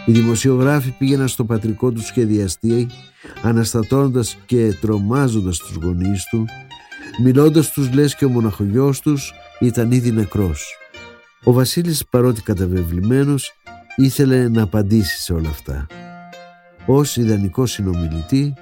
Οι 0.06 0.12
δημοσιογράφοι 0.12 0.90
πήγαιναν 0.98 1.28
στο 1.28 1.44
πατρικό 1.44 1.90
τους 1.90 2.06
σχεδιαστή 2.06 2.86
αναστατώνοντας 3.42 4.36
και 4.46 4.72
τρομάζοντας 4.80 5.58
τους 5.58 5.76
γονείς 5.76 6.24
του 6.30 6.46
μιλώντας 7.18 7.70
τους 7.70 7.92
λες 7.92 8.14
και 8.14 8.24
ο 8.24 8.28
μοναχογιός 8.28 9.00
τους 9.00 9.32
ήταν 9.58 9.90
ήδη 9.90 10.10
νεκρός. 10.10 10.76
Ο 11.44 11.52
Βασίλης 11.52 12.06
παρότι 12.10 12.42
καταβεβλημένος 12.42 13.52
ήθελε 13.96 14.48
να 14.48 14.62
απαντήσει 14.62 15.22
σε 15.22 15.32
όλα 15.32 15.48
αυτά. 15.48 15.86
Ως 16.86 17.16
ιδανικός 17.16 17.70
συνομιλητή 17.70 18.54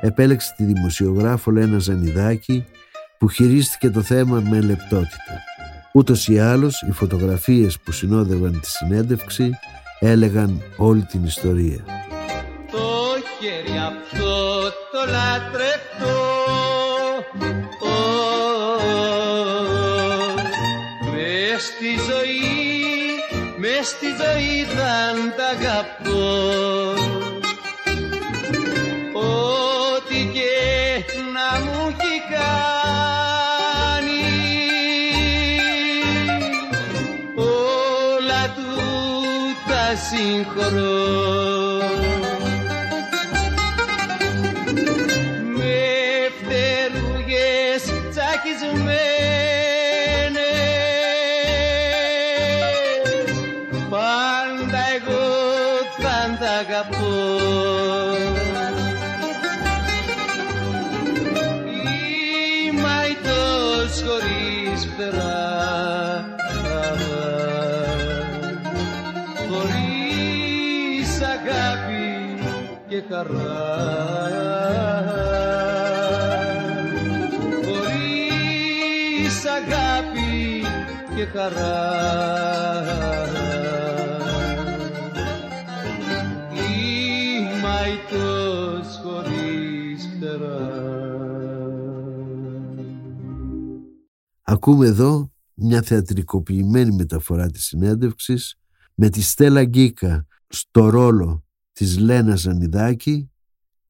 επέλεξε 0.00 0.54
τη 0.56 0.64
δημοσιογράφο 0.64 1.50
Λένα 1.50 1.78
Ζανιδάκη 1.78 2.64
που 3.18 3.28
χειρίστηκε 3.28 3.90
το 3.90 4.02
θέμα 4.02 4.40
με 4.40 4.60
λεπτότητα. 4.60 5.42
Ούτως 5.92 6.28
ή 6.28 6.38
άλλως 6.38 6.82
οι 6.88 6.92
φωτογραφίες 6.92 7.78
που 7.78 7.92
συνόδευαν 7.92 8.60
τη 8.60 8.68
συνέντευξη 8.68 9.50
έλεγαν 10.00 10.62
όλη 10.76 11.02
την 11.02 11.24
ιστορία. 11.24 11.84
το 12.70 12.78
χέρι 13.40 13.78
αυτό 13.78 14.60
το 14.92 15.10
λατρευτό 15.10 16.22
μες 23.82 23.90
στη 23.90 24.06
ζωή 24.06 24.64
θα 24.64 25.12
τα 25.36 25.46
αγαπώ. 25.46 26.22
Ό,τι 29.12 30.30
και 30.32 31.04
να 31.34 31.60
μου 31.60 31.88
έχει 31.88 32.16
κάνει 32.34 32.64
όλα 37.36 38.54
του 38.56 38.70
τα 39.68 39.84
συγχωρώ 39.96 41.61
χαρά. 73.22 73.70
Χωρίς 77.64 79.44
αγάπη 79.44 80.62
και 81.16 81.24
χαρά. 81.24 81.80
Η 86.54 87.60
μαϊτός 87.62 89.00
χωρίς 89.02 90.08
φτερά. 90.16 90.80
Ακούμε 94.42 94.86
εδώ 94.86 95.30
μια 95.54 95.82
θεατρικοποιημένη 95.82 96.94
μεταφορά 96.94 97.50
της 97.50 97.64
συνέντευξης 97.64 98.56
με 98.94 99.08
τη 99.08 99.22
Στέλλα 99.22 99.64
Γκίκα 99.64 100.26
στο 100.48 100.88
ρόλο 100.88 101.44
της 101.72 101.98
Λένα 101.98 102.36
Ζανιδάκη 102.36 103.30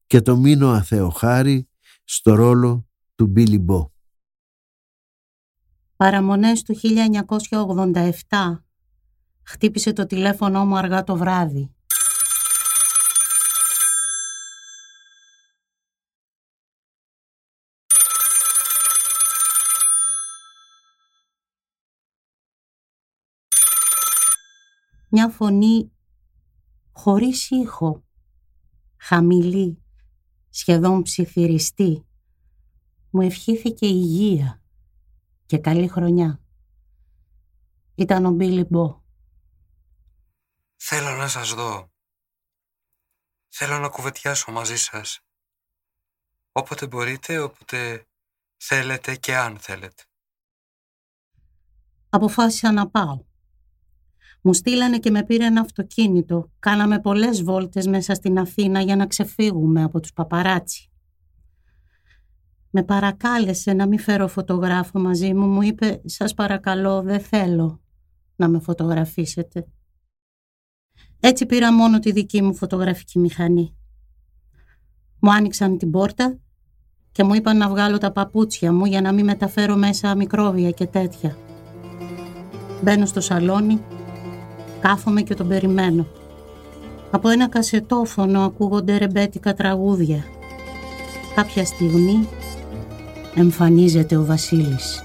και 0.07 0.21
το 0.21 0.37
Μίνο 0.37 0.69
Αθεοχάρη 0.69 1.67
στο 2.03 2.35
ρόλο 2.35 2.87
του 3.15 3.27
Μπίλι 3.27 3.59
Μπό. 3.59 3.91
Παραμονές 5.95 6.61
του 6.61 6.75
1987 8.29 8.63
χτύπησε 9.43 9.93
το 9.93 10.05
τηλέφωνο 10.05 10.65
μου 10.65 10.77
αργά 10.77 11.03
το 11.03 11.15
βράδυ. 11.15 11.73
Μια 25.15 25.29
φωνή 25.29 25.92
χωρίς 26.93 27.49
ήχο, 27.49 28.03
χαμηλή, 28.97 29.83
σχεδόν 30.49 31.01
ψιθυριστή, 31.01 32.05
μου 33.09 33.21
ευχήθηκε 33.21 33.85
υγεία 33.85 34.61
και 35.45 35.57
καλή 35.57 35.87
χρονιά. 35.87 36.41
Ήταν 37.95 38.25
ο 38.25 38.31
Μπίλι 38.31 38.63
Μπό. 38.63 39.01
Θέλω 40.75 41.15
να 41.15 41.27
σας 41.27 41.53
δω. 41.53 41.91
Θέλω 43.47 43.79
να 43.79 43.89
κουβεντιάσω 43.89 44.51
μαζί 44.51 44.75
σας. 44.75 45.19
Όποτε 46.51 46.87
μπορείτε, 46.87 47.39
όποτε 47.39 48.07
θέλετε 48.57 49.15
και 49.15 49.37
αν 49.37 49.57
θέλετε. 49.57 50.03
Αποφάσισα 52.09 52.71
να 52.71 52.89
πάω. 52.89 53.25
Μου 54.45 54.53
στείλανε 54.53 54.97
και 54.97 55.11
με 55.11 55.23
πήρε 55.23 55.45
ένα 55.45 55.61
αυτοκίνητο. 55.61 56.51
Κάναμε 56.59 56.99
πολλές 56.99 57.43
βόλτες 57.43 57.87
μέσα 57.87 58.13
στην 58.13 58.39
Αθήνα 58.39 58.81
για 58.81 58.95
να 58.95 59.07
ξεφύγουμε 59.07 59.83
από 59.83 59.99
τους 59.99 60.13
παπαράτσι. 60.13 60.89
Με 62.69 62.83
παρακάλεσε 62.83 63.73
να 63.73 63.87
μην 63.87 63.99
φέρω 63.99 64.27
φωτογράφο 64.27 64.99
μαζί 64.99 65.33
μου. 65.33 65.45
Μου 65.45 65.61
είπε, 65.61 66.01
σας 66.05 66.33
παρακαλώ, 66.33 67.01
δεν 67.01 67.19
θέλω 67.19 67.81
να 68.35 68.47
με 68.47 68.59
φωτογραφίσετε. 68.59 69.65
Έτσι 71.19 71.45
πήρα 71.45 71.73
μόνο 71.73 71.99
τη 71.99 72.11
δική 72.11 72.41
μου 72.41 72.55
φωτογραφική 72.55 73.19
μηχανή. 73.19 73.75
Μου 75.19 75.31
άνοιξαν 75.31 75.77
την 75.77 75.91
πόρτα 75.91 76.37
και 77.11 77.23
μου 77.23 77.33
είπαν 77.33 77.57
να 77.57 77.69
βγάλω 77.69 77.97
τα 77.97 78.11
παπούτσια 78.11 78.73
μου 78.73 78.85
για 78.85 79.01
να 79.01 79.11
μην 79.11 79.25
μεταφέρω 79.25 79.75
μέσα 79.75 80.15
μικρόβια 80.15 80.71
και 80.71 80.87
τέτοια. 80.87 81.37
Μπαίνω 82.83 83.05
στο 83.05 83.21
σαλόνι, 83.21 83.81
κάθομαι 84.83 85.21
και 85.21 85.35
τον 85.35 85.47
περιμένω. 85.47 86.05
Από 87.11 87.29
ένα 87.29 87.49
κασετόφωνο 87.49 88.41
ακούγονται 88.41 88.97
ρεμπέτικα 88.97 89.53
τραγούδια. 89.53 90.23
Κάποια 91.35 91.65
στιγμή 91.65 92.27
εμφανίζεται 93.35 94.17
ο 94.17 94.25
Βασίλης. 94.25 95.03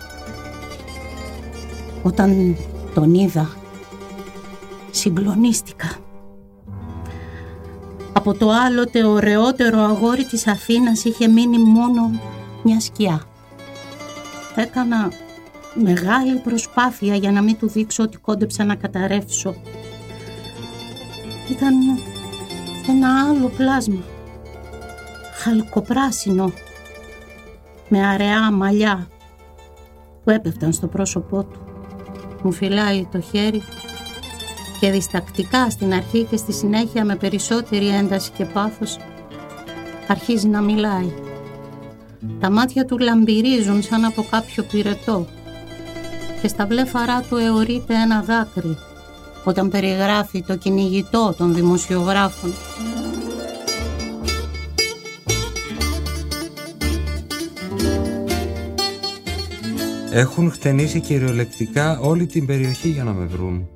Όταν 2.02 2.56
τον 2.94 3.14
είδα, 3.14 3.50
συγκλονίστηκα. 4.90 5.88
Από 8.12 8.34
το 8.34 8.50
άλλοτε 8.50 9.04
ωραιότερο 9.04 9.80
αγόρι 9.80 10.24
της 10.24 10.46
Αθήνας 10.46 11.04
είχε 11.04 11.28
μείνει 11.28 11.58
μόνο 11.58 12.20
μια 12.62 12.80
σκιά. 12.80 13.22
Έκανα 14.54 15.12
μεγάλη 15.74 16.36
προσπάθεια 16.36 17.14
για 17.14 17.30
να 17.30 17.42
μην 17.42 17.58
του 17.58 17.68
δείξω 17.68 18.02
ότι 18.02 18.16
κόντεψα 18.16 18.64
να 18.64 18.74
καταρρεύσω. 18.74 19.54
Ήταν 21.50 21.74
ένα 22.88 23.08
άλλο 23.28 23.48
πλάσμα, 23.48 24.02
χαλκοπράσινο, 25.42 26.52
με 27.88 28.06
αραιά 28.06 28.50
μαλλιά 28.50 29.08
που 30.24 30.30
έπεφταν 30.30 30.72
στο 30.72 30.86
πρόσωπό 30.86 31.44
του. 31.44 31.60
Μου 32.42 32.52
φυλάει 32.52 33.08
το 33.12 33.20
χέρι 33.20 33.62
και 34.80 34.90
διστακτικά 34.90 35.70
στην 35.70 35.92
αρχή 35.92 36.24
και 36.24 36.36
στη 36.36 36.52
συνέχεια 36.52 37.04
με 37.04 37.16
περισσότερη 37.16 37.88
ένταση 37.88 38.30
και 38.30 38.44
πάθος 38.44 38.98
αρχίζει 40.08 40.48
να 40.48 40.60
μιλάει. 40.60 41.12
Τα 42.40 42.50
μάτια 42.50 42.84
του 42.84 42.98
λαμπυρίζουν 42.98 43.82
σαν 43.82 44.04
από 44.04 44.26
κάποιο 44.30 44.62
πυρετό 44.62 45.26
και 46.42 46.48
στα 46.48 46.66
βλέφαρά 46.66 47.22
του 47.22 47.36
αιωρείται 47.36 47.94
ένα 47.94 48.22
δάκρυ 48.22 48.76
όταν 49.44 49.70
περιγράφει 49.70 50.42
το 50.42 50.56
κυνηγητό 50.56 51.34
των 51.38 51.54
δημοσιογράφων. 51.54 52.52
Έχουν 60.10 60.50
χτενίσει 60.50 61.00
κυριολεκτικά 61.00 61.98
όλη 61.98 62.26
την 62.26 62.46
περιοχή 62.46 62.88
για 62.88 63.04
να 63.04 63.12
με 63.12 63.24
βρουν. 63.24 63.68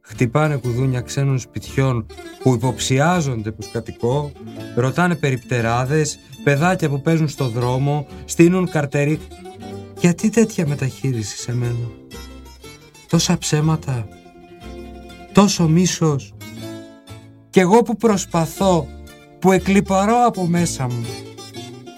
Χτυπάνε 0.00 0.56
κουδούνια 0.56 1.00
ξένων 1.00 1.38
σπιτιών 1.38 2.06
που 2.42 2.54
υποψιάζονται 2.54 3.50
πως 3.50 3.70
κατοικώ, 3.70 4.32
ρωτάνε 4.74 5.14
περιπτεράδες, 5.14 6.18
παιδάκια 6.44 6.88
που 6.88 7.00
παίζουν 7.00 7.28
στο 7.28 7.48
δρόμο, 7.48 8.06
στείνουν 8.24 8.70
καρτερί. 8.70 9.20
Γιατί 10.00 10.30
τέτοια 10.30 10.66
μεταχείριση 10.66 11.36
σε 11.36 11.54
μένα; 11.54 11.90
Τόσα 13.08 13.38
ψέματα, 13.38 14.08
τόσο 15.32 15.68
μίσος. 15.68 16.34
Κι 17.50 17.60
εγώ 17.60 17.82
που 17.82 17.96
προσπαθώ, 17.96 18.86
που 19.38 19.52
εκλυπαρώ 19.52 20.24
από 20.26 20.46
μέσα 20.46 20.86
μου, 20.86 21.04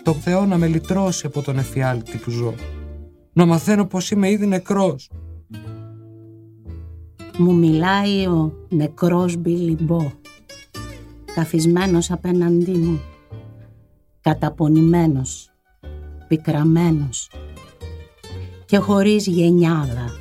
το 0.03 0.13
Θεό 0.13 0.47
να 0.47 0.57
με 0.59 0.67
λυτρώσει 0.67 1.27
από 1.27 1.43
τον 1.43 1.59
εφιάλτη 1.59 2.19
που 2.19 2.31
ζω. 2.31 2.55
Να 3.33 3.47
μαθαίνω 3.47 3.87
πως 3.87 4.11
είμαι 4.11 4.31
ήδη 4.31 4.47
νεκρός. 4.47 5.11
Μου 7.39 7.55
μιλάει 7.55 8.27
ο 8.27 8.53
νεκρός 8.69 9.37
Μπιλιμπό, 9.37 10.11
καθισμένος 11.35 12.11
απέναντί 12.11 12.79
μου, 12.79 13.01
καταπονημένος, 14.21 15.51
πικραμένος 16.29 17.31
και 18.73 18.79
χωρίς 18.79 19.27
γενιάδα, 19.27 20.19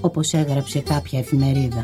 όπως 0.00 0.32
έγραψε 0.32 0.78
κάποια 0.78 1.18
εφημερίδα. 1.18 1.82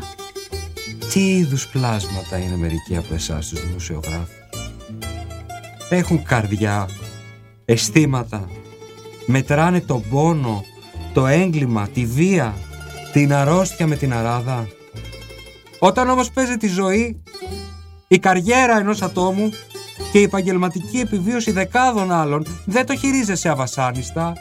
Τι 1.12 1.36
είδους 1.36 1.68
πλάσματα 1.68 2.38
είναι 2.38 2.56
μερικοί 2.56 2.96
από 2.96 3.14
εσάς 3.14 3.48
τους 3.48 3.66
δημοσιογράφους. 3.66 4.34
Έχουν 5.88 6.22
καρδιά, 6.22 6.88
αισθήματα, 7.64 8.48
μετράνε 9.26 9.80
τον 9.80 10.04
πόνο, 10.10 10.64
το 11.12 11.26
έγκλημα, 11.26 11.88
τη 11.88 12.06
βία, 12.06 12.54
την 13.12 13.32
αρρώστια 13.32 13.86
με 13.86 13.96
την 13.96 14.12
αράδα. 14.12 14.68
Όταν 15.78 16.08
όμως 16.08 16.30
παίζει 16.30 16.56
τη 16.56 16.68
ζωή, 16.68 17.22
η 18.08 18.18
καριέρα 18.18 18.78
ενός 18.78 19.02
ατόμου 19.02 19.50
και 20.12 20.18
η 20.18 20.22
επαγγελματική 20.22 20.98
επιβίωση 20.98 21.50
δεκάδων 21.50 22.12
άλλων 22.12 22.46
δεν 22.64 22.86
το 22.86 22.96
χειρίζεσαι 22.96 23.48
αβασάνιστα. 23.48 24.32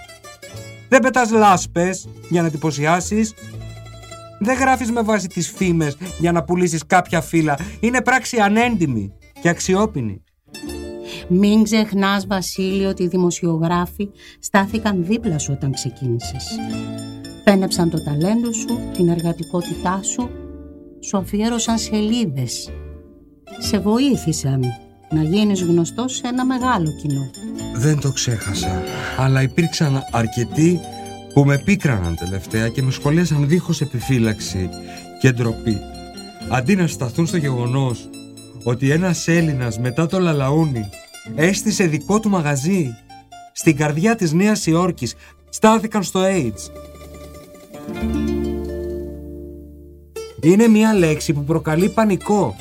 Δεν 0.89 1.01
πετάς 1.01 1.31
λάσπες 1.31 2.07
για 2.29 2.41
να 2.41 2.47
εντυπωσιάσεις. 2.47 3.33
Δεν 4.39 4.57
γράφεις 4.57 4.91
με 4.91 5.01
βάση 5.01 5.27
τις 5.27 5.51
φήμες 5.51 5.97
για 6.19 6.31
να 6.31 6.43
πουλήσεις 6.43 6.85
κάποια 6.85 7.21
φύλλα. 7.21 7.59
Είναι 7.79 8.01
πράξη 8.01 8.37
ανέντιμη 8.37 9.13
και 9.41 9.49
αξιόπινη. 9.49 10.23
Μην 11.27 11.63
ξεχνάς 11.63 12.27
Βασίλη 12.27 12.85
ότι 12.85 13.03
οι 13.03 13.07
δημοσιογράφοι 13.07 14.09
στάθηκαν 14.39 15.05
δίπλα 15.05 15.37
σου 15.37 15.53
όταν 15.55 15.71
ξεκίνησες. 15.71 16.47
Πένεψαν 17.43 17.89
το 17.89 18.03
ταλέντο 18.03 18.53
σου, 18.53 18.79
την 18.93 19.09
εργατικότητά 19.09 19.99
σου, 20.03 20.29
σου 20.99 21.17
αφιέρωσαν 21.17 21.77
σελίδες. 21.77 22.69
Σε 23.59 23.79
βοήθησαν 23.79 24.63
να 25.11 25.23
γίνεις 25.23 25.61
γνωστός 25.61 26.15
σε 26.15 26.27
ένα 26.27 26.45
μεγάλο 26.45 26.91
κοινό. 27.01 27.29
Δεν 27.75 27.99
το 27.99 28.11
ξέχασα, 28.11 28.83
αλλά 29.17 29.41
υπήρξαν 29.41 30.03
αρκετοί 30.11 30.79
που 31.33 31.45
με 31.45 31.57
πίκραναν 31.57 32.15
τελευταία 32.15 32.69
και 32.69 32.81
με 32.81 32.91
σχολίασαν 32.91 33.47
δίχως 33.47 33.81
επιφύλαξη 33.81 34.69
και 35.21 35.31
ντροπή. 35.31 35.77
Αντί 36.49 36.75
να 36.75 36.87
σταθούν 36.87 37.27
στο 37.27 37.37
γεγονός 37.37 38.09
ότι 38.63 38.91
ένας 38.91 39.27
Έλληνας 39.27 39.79
μετά 39.79 40.05
το 40.05 40.19
Λαλαούνι 40.19 40.89
έστησε 41.35 41.83
δικό 41.83 42.19
του 42.19 42.29
μαγαζί 42.29 42.95
στην 43.53 43.75
καρδιά 43.75 44.15
της 44.15 44.33
Νέας 44.33 44.65
Υόρκης, 44.65 45.15
στάθηκαν 45.49 46.03
στο 46.03 46.19
AIDS. 46.23 46.71
Είναι 50.41 50.67
μια 50.67 50.93
λέξη 50.93 51.33
που 51.33 51.43
προκαλεί 51.43 51.89
πανικό. 51.89 52.55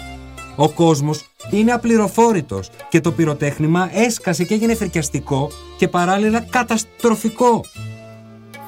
Ο 0.57 0.69
κόσμος 0.69 1.28
είναι 1.51 1.73
απληροφόρητος 1.73 2.71
και 2.89 3.01
το 3.01 3.13
πυροτέχνημα 3.13 3.91
έσκασε 3.93 4.45
και 4.45 4.55
έγινε 4.55 4.75
φρικιαστικό 4.75 5.51
και 5.77 5.89
παράλληλα 5.89 6.41
καταστροφικό. 6.41 7.65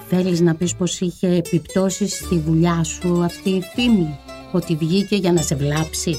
Θέλεις 0.08 0.40
να 0.40 0.54
πεις 0.54 0.74
πως 0.74 1.00
είχε 1.00 1.28
επιπτώσεις 1.28 2.14
στη 2.14 2.38
δουλειά 2.38 2.84
σου 2.84 3.22
αυτή 3.24 3.50
η 3.50 3.62
φήμη, 3.74 4.18
ότι 4.52 4.76
βγήκε 4.76 5.16
για 5.16 5.32
να 5.32 5.42
σε 5.42 5.54
βλάψει; 5.54 6.18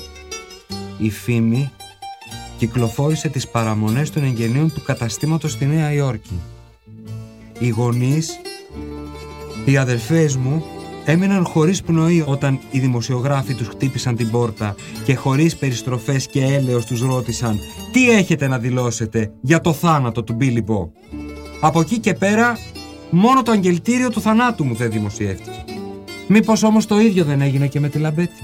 Η 0.97 1.09
φήμη 1.09 1.71
κυκλοφόρησε 2.57 3.27
τις 3.27 3.47
παραμονές 3.47 4.09
των 4.09 4.23
εγγενείων 4.23 4.73
του 4.73 4.81
καταστήματος 4.83 5.51
στη 5.51 5.65
Νέα 5.65 5.93
Υόρκη. 5.93 6.39
Οι 7.59 7.67
γονείς, 7.69 8.39
οι 9.65 9.77
αδερφές 9.77 10.35
μου, 10.35 10.65
έμειναν 11.05 11.45
χωρίς 11.45 11.81
πνοή 11.81 12.23
όταν 12.27 12.59
οι 12.71 12.79
δημοσιογράφοι 12.79 13.53
τους 13.53 13.67
χτύπησαν 13.67 14.15
την 14.15 14.31
πόρτα 14.31 14.75
και 15.05 15.15
χωρίς 15.15 15.55
περιστροφές 15.55 16.27
και 16.27 16.43
έλεος 16.43 16.85
τους 16.85 17.01
ρώτησαν 17.01 17.59
«Τι 17.91 18.09
έχετε 18.09 18.47
να 18.47 18.57
δηλώσετε 18.57 19.31
για 19.41 19.61
το 19.61 19.73
θάνατο 19.73 20.23
του 20.23 20.33
Μπίλι 20.33 20.61
Μπό». 20.61 20.89
Από 21.61 21.79
εκεί 21.79 21.99
και 21.99 22.13
πέρα, 22.13 22.57
μόνο 23.09 23.41
το 23.41 23.51
αγγελτήριο 23.51 24.09
του 24.09 24.21
θανάτου 24.21 24.65
μου 24.65 24.75
δεν 24.75 24.91
δημοσιεύτηκε. 24.91 25.63
Μήπως 26.27 26.63
όμως 26.63 26.85
το 26.85 26.99
ίδιο 26.99 27.23
δεν 27.23 27.41
έγινε 27.41 27.67
και 27.67 27.79
με 27.79 27.89
τη 27.89 27.99
Λαμπέτη. 27.99 28.43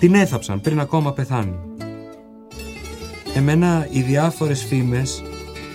Την 0.00 0.14
έθαψαν 0.14 0.60
πριν 0.60 0.80
ακόμα 0.80 1.12
πεθάνει. 1.12 1.54
Εμένα 3.34 3.86
οι 3.90 4.00
διάφορες 4.00 4.64
φήμες 4.64 5.22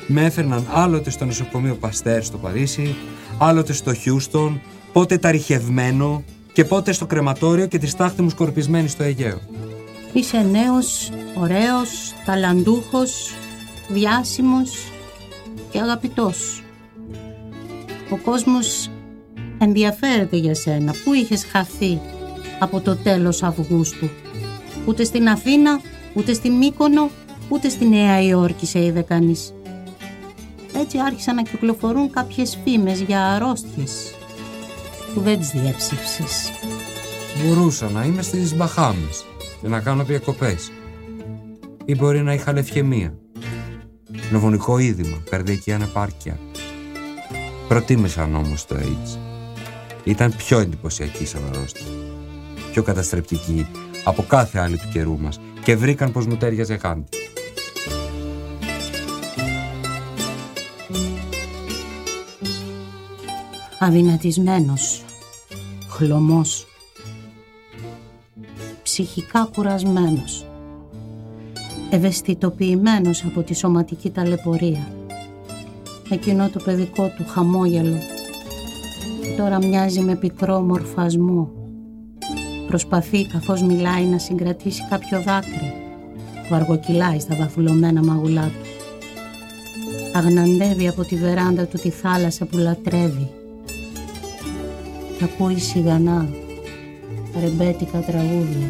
με 0.08 0.26
έφερναν 0.26 0.68
άλλοτε 0.74 1.10
στο 1.10 1.26
νοσοκομείο 1.26 1.76
Παστέρ 1.76 2.24
στο 2.24 2.38
Παρίσι, 2.38 2.96
άλλοτε 3.38 3.74
στο 3.74 3.94
Χιούστον, 3.94 4.62
πότε 4.92 5.18
ταριχευμένο 5.18 6.24
και 6.54 6.66
πότε 6.66 6.92
στο 6.92 7.06
κρεματόριο 7.06 7.68
και 7.68 7.78
τη 7.78 7.88
στάχτη 7.88 8.22
μου 8.22 8.30
σκορπισμένη 8.30 8.88
στο 8.88 9.04
Αιγαίο. 9.04 9.40
Είσαι 10.14 10.38
νέος, 10.52 11.10
ωραίος, 11.36 12.14
ταλαντούχος, 12.26 13.34
διάσημος 13.88 14.92
και 15.72 15.80
αγαπητός. 15.80 16.64
Ο 18.10 18.18
κόσμος 18.18 18.90
ενδιαφέρεται 19.58 20.38
για 20.38 20.56
σένα. 20.56 20.94
Πού 21.04 21.14
είχες 21.14 21.46
χαθεί 21.46 22.00
από 22.60 22.80
το 22.80 22.96
τέλος 22.96 23.44
Αυγούστου; 23.44 24.10
Ούτε 24.86 25.04
στην 25.04 25.30
Αθήνα, 25.30 25.82
ούτε 26.14 26.34
στη 26.34 26.50
Μύκονο, 26.50 27.10
ούτε 27.50 27.70
στη 27.70 27.88
Νέα 27.88 28.22
Υόρκη 28.22 28.66
σε 28.66 28.86
είδε 28.86 29.02
κανείς. 29.02 29.54
Έτσι 30.82 30.98
άρχισαν 31.00 31.36
να 31.36 31.42
κυκλοφορούν 31.42 32.10
κάποιες 32.10 32.60
φήμες 32.64 33.02
για 33.02 33.26
αρρώστιες 33.26 34.12
που 35.18 35.24
δεν 35.24 35.40
τις 35.40 35.52
διέψευσες. 35.52 36.52
Μπορούσα 37.44 37.90
να 37.90 38.04
είμαι 38.04 38.22
στις 38.22 38.56
Μπαχάμες 38.56 39.26
και 39.62 39.68
να 39.68 39.80
κάνω 39.80 40.04
διακοπές. 40.04 40.72
Ή 41.86 41.96
μπορεί 41.96 42.22
να 42.22 42.34
είχα 42.34 42.54
λευχαιμία. 42.54 43.14
Νοβονικό 44.32 44.78
είδημα, 44.78 45.18
καρδιακή 45.30 45.72
ανεπάρκεια. 45.72 46.40
Προτίμησαν 47.68 48.36
όμως 48.36 48.66
το 48.66 48.76
AIDS. 48.76 49.18
Ήταν 50.04 50.34
πιο 50.36 50.60
εντυπωσιακή 50.60 51.26
σαν 51.26 51.42
αρρώστια. 51.50 51.86
Πιο 52.72 52.84
καταστρεπτική 52.84 53.68
από 54.04 54.26
κάθε 54.28 54.60
άλλη 54.60 54.78
του 54.78 54.90
καιρού 54.92 55.20
μας 55.20 55.40
και 55.64 55.76
βρήκαν 55.76 56.12
πως 56.12 56.26
μου 56.26 56.38
τέριαζε 56.38 56.74
γάντι. 56.74 57.18
αδυνατισμένος, 63.80 65.04
χλωμός, 65.98 66.68
ψυχικά 68.84 69.50
κουρασμένος, 69.56 70.46
ευαισθητοποιημένος 71.90 73.24
από 73.24 73.42
τη 73.42 73.56
σωματική 73.56 74.10
ταλαιπωρία. 74.10 74.92
Εκείνο 76.10 76.50
το 76.50 76.60
παιδικό 76.60 77.08
του 77.18 77.26
χαμόγελο 77.28 77.98
τώρα 79.38 79.58
μοιάζει 79.58 80.00
με 80.00 80.16
πικρό 80.16 80.62
μορφασμό. 80.62 81.52
Προσπαθεί 82.68 83.28
καθώς 83.28 83.62
μιλάει 83.62 84.04
να 84.04 84.18
συγκρατήσει 84.18 84.82
κάποιο 84.90 85.22
δάκρυ 85.22 85.74
που 86.48 86.56
αργοκυλάει 86.56 87.20
στα 87.20 87.36
βαθουλωμένα 87.36 88.04
μαγουλά 88.04 88.44
του. 88.44 88.68
Αγναντεύει 90.14 90.88
από 90.88 91.04
τη 91.04 91.16
βεράντα 91.16 91.66
του 91.66 91.78
τη 91.78 91.90
θάλασσα 91.90 92.46
που 92.46 92.58
λατρεύει 92.58 93.30
και 93.30 93.47
ακούει 95.24 95.60
σιγανά 95.60 96.30
ρεμπέτικα 97.42 98.00
τραγούδια. 98.00 98.68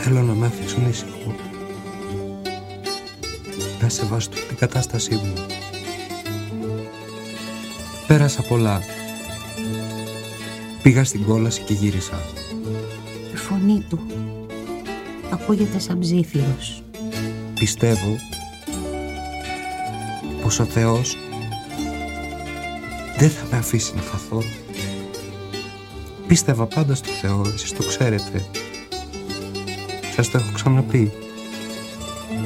Θέλω 0.00 0.22
να 0.22 0.32
με 0.32 0.46
αφήσουν 0.46 0.88
ήσυχο. 0.88 1.34
Να 3.82 3.88
σεβαστούν 3.88 4.46
την 4.48 4.56
κατάστασή 4.56 5.14
μου. 5.14 5.32
Πέρασα 8.06 8.42
πολλά. 8.42 8.82
Πήγα 10.82 11.04
στην 11.04 11.24
κόλαση 11.24 11.62
και 11.62 11.72
γύρισα. 11.72 12.18
φωνή 13.34 13.84
του. 13.88 14.00
Ακούγεται 15.32 15.78
σαν 15.78 15.98
ψήθυρος. 15.98 16.82
Πιστεύω 17.58 18.16
πως 20.42 20.58
ο 20.58 20.64
Θεός 20.64 21.16
δεν 23.18 23.30
θα 23.30 23.46
με 23.50 23.56
αφήσει 23.56 23.94
να 23.94 24.02
χαθώ. 24.02 24.42
Πίστευα 26.30 26.66
πάντα 26.66 26.94
στο 26.94 27.08
Θεό, 27.08 27.42
εσείς 27.54 27.72
το 27.72 27.86
ξέρετε. 27.86 28.44
Σας 30.14 30.30
το 30.30 30.38
έχω 30.38 30.52
ξαναπεί 30.54 31.12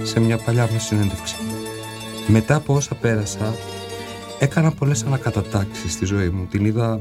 σε 0.03 0.21
μια 0.21 0.39
παλιά 0.39 0.69
μας 0.73 0.85
συνέντευξη. 0.85 1.37
Μετά 2.27 2.55
από 2.55 2.75
όσα 2.75 2.95
πέρασα, 2.95 3.55
έκανα 4.39 4.71
πολλές 4.71 5.03
ανακατατάξεις 5.03 5.93
στη 5.93 6.05
ζωή 6.05 6.29
μου. 6.29 6.47
Την 6.47 6.65
είδα 6.65 7.01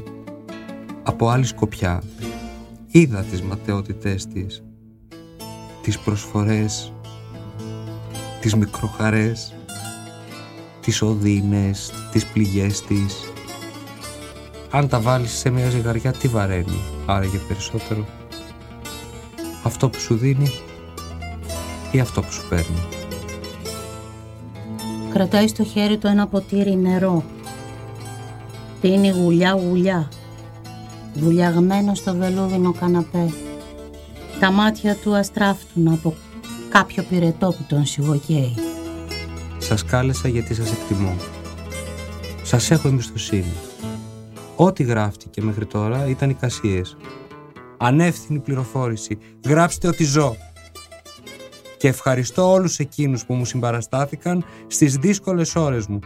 από 1.03 1.29
άλλη 1.29 1.45
σκοπιά. 1.45 2.03
Είδα 2.87 3.21
τις 3.21 3.41
ματαιότητές 3.41 4.27
της, 4.27 4.63
τις 5.81 5.99
προσφορές, 5.99 6.93
τις 8.39 8.55
μικροχαρές, 8.55 9.53
τις 10.81 11.01
οδύνες, 11.01 11.91
τις 12.11 12.25
πληγές 12.25 12.81
της. 12.81 13.32
Αν 14.75 14.87
τα 14.87 14.99
βάλεις 14.99 15.31
σε 15.31 15.49
μια 15.49 15.69
ζυγαριά, 15.69 16.11
τι 16.11 16.27
βαραίνει, 16.27 16.79
άραγε 17.05 17.37
περισσότερο. 17.37 18.05
Αυτό 19.63 19.89
που 19.89 19.99
σου 19.99 20.15
δίνει 20.15 20.51
ή 21.91 21.99
αυτό 21.99 22.21
που 22.21 22.31
σου 22.31 22.43
παίρνει. 22.49 22.83
Κρατάει 25.13 25.47
στο 25.47 25.63
χέρι 25.63 25.97
του 25.97 26.07
ένα 26.07 26.27
ποτήρι 26.27 26.75
νερό. 26.75 27.23
Πίνει 28.81 29.09
γουλιά 29.09 29.51
γουλιά. 29.51 30.09
Βουλιαγμένο 31.13 31.95
στο 31.95 32.15
βελούδινο 32.15 32.73
καναπέ. 32.73 33.33
Τα 34.39 34.51
μάτια 34.51 34.95
του 34.95 35.15
αστράφτουν 35.15 35.87
από 35.87 36.15
κάποιο 36.69 37.03
πυρετό 37.03 37.47
που 37.47 37.63
τον 37.67 37.85
σιγοκαίει. 37.85 38.55
Σας 39.57 39.85
κάλεσα 39.85 40.27
γιατί 40.27 40.53
σας 40.53 40.71
εκτιμώ. 40.71 41.15
Σας 42.43 42.71
έχω 42.71 42.87
εμπιστοσύνη. 42.87 43.53
Ό,τι 44.65 44.83
γράφτηκε 44.83 45.41
μέχρι 45.41 45.65
τώρα 45.65 46.07
ήταν 46.07 46.29
εικασίες. 46.29 46.97
Ανεύθυνη 47.77 48.39
πληροφόρηση. 48.39 49.17
Γράψτε 49.45 49.87
ότι 49.87 50.03
ζω. 50.03 50.35
Και 51.77 51.87
ευχαριστώ 51.87 52.51
όλους 52.51 52.79
εκείνους 52.79 53.25
που 53.25 53.33
μου 53.33 53.45
συμπαραστάθηκαν 53.45 54.45
στις 54.67 54.97
δύσκολες 54.97 55.55
ώρες 55.55 55.87
μου. 55.87 55.99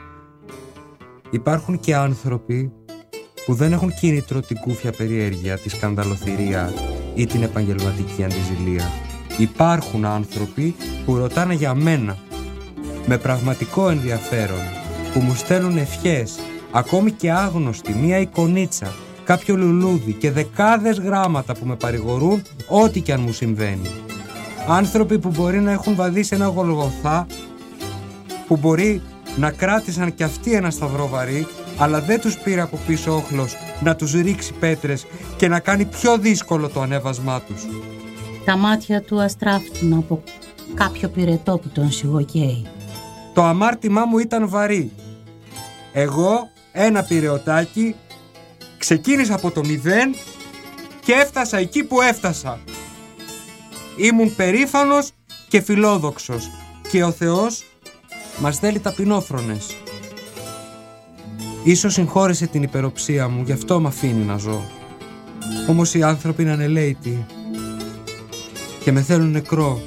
Υπάρχουν 1.30 1.80
και 1.80 1.96
άνθρωποι 1.96 2.72
που 3.46 3.54
δεν 3.54 3.72
έχουν 3.72 3.94
κίνητρο 3.94 4.40
την 4.40 4.58
κούφια 4.58 4.92
περιέργεια, 4.92 5.58
τη 5.58 5.70
σκανδαλοθυρία 5.70 6.74
ή 7.16 7.26
την 7.26 7.44
επαγγελματική 7.44 8.24
αντιζηλία. 8.24 8.92
Υπάρχουν 9.38 10.06
άνθρωποι 10.06 10.76
που 11.06 11.16
ρωτάνε 11.16 11.54
για 11.54 11.74
μένα 11.74 12.18
με 13.06 13.18
πραγματικό 13.18 13.90
ενδιαφέρον, 13.90 14.62
που 15.14 15.20
μου 15.20 15.36
στέλνουν 15.36 15.78
ευχές, 15.78 16.40
ακόμη 16.72 17.12
και 17.12 17.32
άγνωστοι, 17.32 17.94
μία 17.94 18.20
εικονίτσα, 18.20 18.94
κάποιο 19.24 19.56
λουλούδι 19.56 20.14
και 20.14 20.32
δεκάδες 20.32 21.00
γράμματα 21.00 21.54
που 21.54 21.66
με 21.66 21.76
παρηγορούν 21.76 22.42
ό,τι 22.68 23.02
και 23.02 23.14
αν 23.14 23.22
μου 23.22 23.32
συμβαίνει. 23.32 23.90
Άνθρωποι 24.68 25.20
που 25.20 25.30
μπορεί 25.30 25.60
να 25.60 25.72
έχουν 25.72 25.96
βαδίσει 25.96 26.36
ένα 26.36 26.46
γολγοθά, 26.46 27.28
που 28.48 28.58
μπορεί 28.58 29.02
να 29.38 29.52
κράτησαν 29.52 30.16
κι 30.16 30.24
αυτοί 30.24 30.54
ένα 30.54 30.70
σταυρό 30.70 31.08
βαρύ, 31.08 31.48
αλλά 31.78 32.02
δεν 32.02 32.22
τους 32.22 32.38
πήρε 32.38 32.62
από 32.62 32.80
πίσω 32.88 33.16
όχλος 33.16 33.56
να 33.84 33.96
τους 33.96 34.12
ρίξει 34.12 34.54
πέτρες 34.54 35.06
και 35.38 35.48
να 35.48 35.60
κάνει 35.60 35.86
πιο 35.86 36.18
δύσκολο 36.18 36.70
το 36.70 36.82
ανέβασμά 36.82 37.42
τους. 37.42 37.66
Τα 38.46 38.58
μάτια 38.58 39.02
του 39.02 39.22
αστράφτουν 39.22 39.94
από 39.94 40.24
κάποιο 40.74 41.10
πυρετό 41.10 41.58
που 41.58 41.68
τον 41.68 41.92
σιγοκαίει. 41.92 42.66
Το 43.34 43.44
αμάρτημά 43.44 44.06
μου 44.06 44.18
ήταν 44.18 44.50
βαρύ. 44.50 44.92
Εγώ, 45.94 46.50
ένα 46.80 47.04
πυρεωτάκι, 47.04 47.96
ξεκίνησα 48.78 49.34
από 49.34 49.52
το 49.52 49.66
μηδέν 49.66 50.16
και 51.06 51.14
έφτασα 51.14 51.58
εκεί 51.58 51.84
που 51.84 52.02
έφτασα. 52.02 52.60
Ήμουν 53.98 54.36
περήφανος 54.36 55.10
και 55.48 55.62
φιλόδοξος 55.62 56.52
και 56.92 57.04
ο 57.04 57.12
Θεός 57.12 57.64
μας 58.40 58.60
θέλει 58.60 58.80
ταπεινόφρονες. 58.80 59.76
Ίσως 61.64 61.94
συγχώρεσε 61.94 62.48
την 62.48 62.64
υπεροψία 62.64 63.28
μου, 63.28 63.44
γι' 63.46 63.52
αυτό 63.52 63.80
με 63.80 63.88
αφήνει 63.88 64.24
να 64.24 64.38
ζω. 64.38 64.64
Όμως 65.70 65.94
οι 65.94 66.04
άνθρωποι 66.04 66.42
είναι 66.42 66.52
ανελαίητοι 66.52 67.26
και 68.84 68.92
με 68.92 69.02
θέλουν 69.02 69.32
νεκρό. 69.32 69.82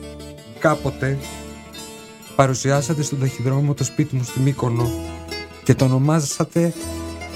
Κάποτε 0.58 1.18
παρουσιάσατε 2.36 3.02
στον 3.02 3.20
ταχυδρόμο 3.20 3.74
το 3.74 3.84
σπίτι 3.84 4.16
μου 4.16 4.22
στη 4.22 4.40
Μύκονο 4.40 5.09
και 5.70 5.76
το 5.76 5.84
ονομάζατε 5.84 6.72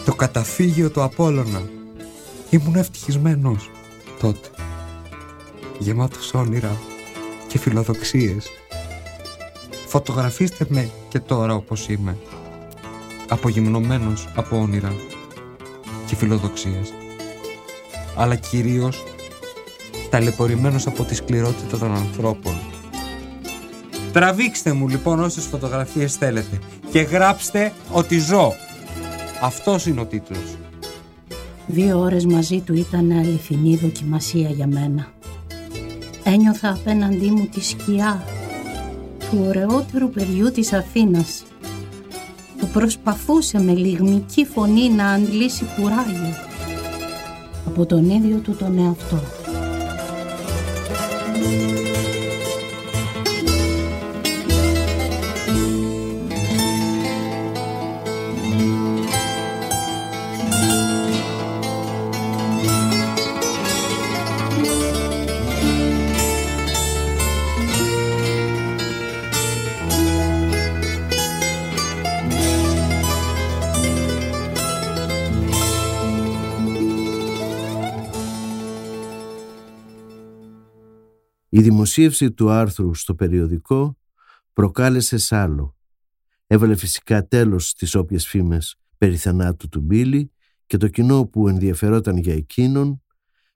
το 0.04 0.14
καταφύγιο 0.14 0.90
του 0.90 1.02
Απόλλωνα. 1.02 1.62
Ήμουν 2.50 2.74
ευτυχισμένος 2.74 3.70
τότε. 4.20 4.48
Γεμάτος 5.78 6.34
όνειρα 6.34 6.76
και 7.48 7.58
φιλοδοξίες. 7.58 8.46
Φωτογραφίστε 9.86 10.66
με 10.68 10.90
και 11.08 11.18
τώρα 11.18 11.54
όπως 11.54 11.88
είμαι. 11.88 12.16
Απογυμνωμένος 13.28 14.28
από 14.34 14.60
όνειρα 14.60 14.92
και 16.06 16.16
φιλοδοξίες. 16.16 16.92
Αλλά 18.16 18.34
κυρίως 18.34 19.04
ταλαιπωρημένος 20.10 20.86
από 20.86 21.04
τη 21.04 21.14
σκληρότητα 21.14 21.78
των 21.78 21.94
ανθρώπων. 21.94 22.73
Τραβήξτε 24.14 24.72
μου 24.72 24.88
λοιπόν 24.88 25.20
όσες 25.20 25.44
φωτογραφίες 25.44 26.14
θέλετε 26.14 26.58
και 26.90 27.00
γράψτε 27.00 27.72
ότι 27.92 28.18
ζω. 28.18 28.52
Αυτός 29.42 29.86
είναι 29.86 30.00
ο 30.00 30.04
τίτλος. 30.04 30.56
Δύο 31.66 31.98
ώρες 31.98 32.24
μαζί 32.26 32.60
του 32.60 32.74
ήταν 32.74 33.10
αληθινή 33.10 33.76
δοκιμασία 33.76 34.48
για 34.48 34.66
μένα. 34.66 35.06
Ένιωθα 36.24 36.70
απέναντί 36.70 37.30
μου 37.30 37.46
τη 37.46 37.64
σκιά 37.64 38.24
του 39.18 39.44
ωραιότερου 39.46 40.10
παιδιού 40.10 40.50
της 40.50 40.72
Αθήνας 40.72 41.44
που 42.58 42.66
προσπαθούσε 42.66 43.60
με 43.60 43.72
λιγμική 43.72 44.44
φωνή 44.44 44.90
να 44.90 45.10
αντλήσει 45.10 45.64
κουράγιο 45.80 46.34
από 47.66 47.86
τον 47.86 48.10
ίδιο 48.10 48.36
του 48.36 48.56
τον 48.56 48.78
εαυτό. 48.78 49.22
Η 81.56 81.62
δημοσίευση 81.62 82.32
του 82.32 82.50
άρθρου 82.50 82.94
στο 82.94 83.14
περιοδικό 83.14 83.98
προκάλεσε 84.52 85.18
σάλο. 85.18 85.76
Έβαλε 86.46 86.76
φυσικά 86.76 87.26
τέλος 87.26 87.68
στις 87.68 87.94
όποιες 87.94 88.26
φήμες 88.26 88.76
περί 88.98 89.16
θανάτου 89.16 89.68
του 89.68 89.80
Μπίλι 89.80 90.32
και 90.66 90.76
το 90.76 90.88
κοινό 90.88 91.26
που 91.26 91.48
ενδιαφερόταν 91.48 92.16
για 92.16 92.34
εκείνον 92.34 93.02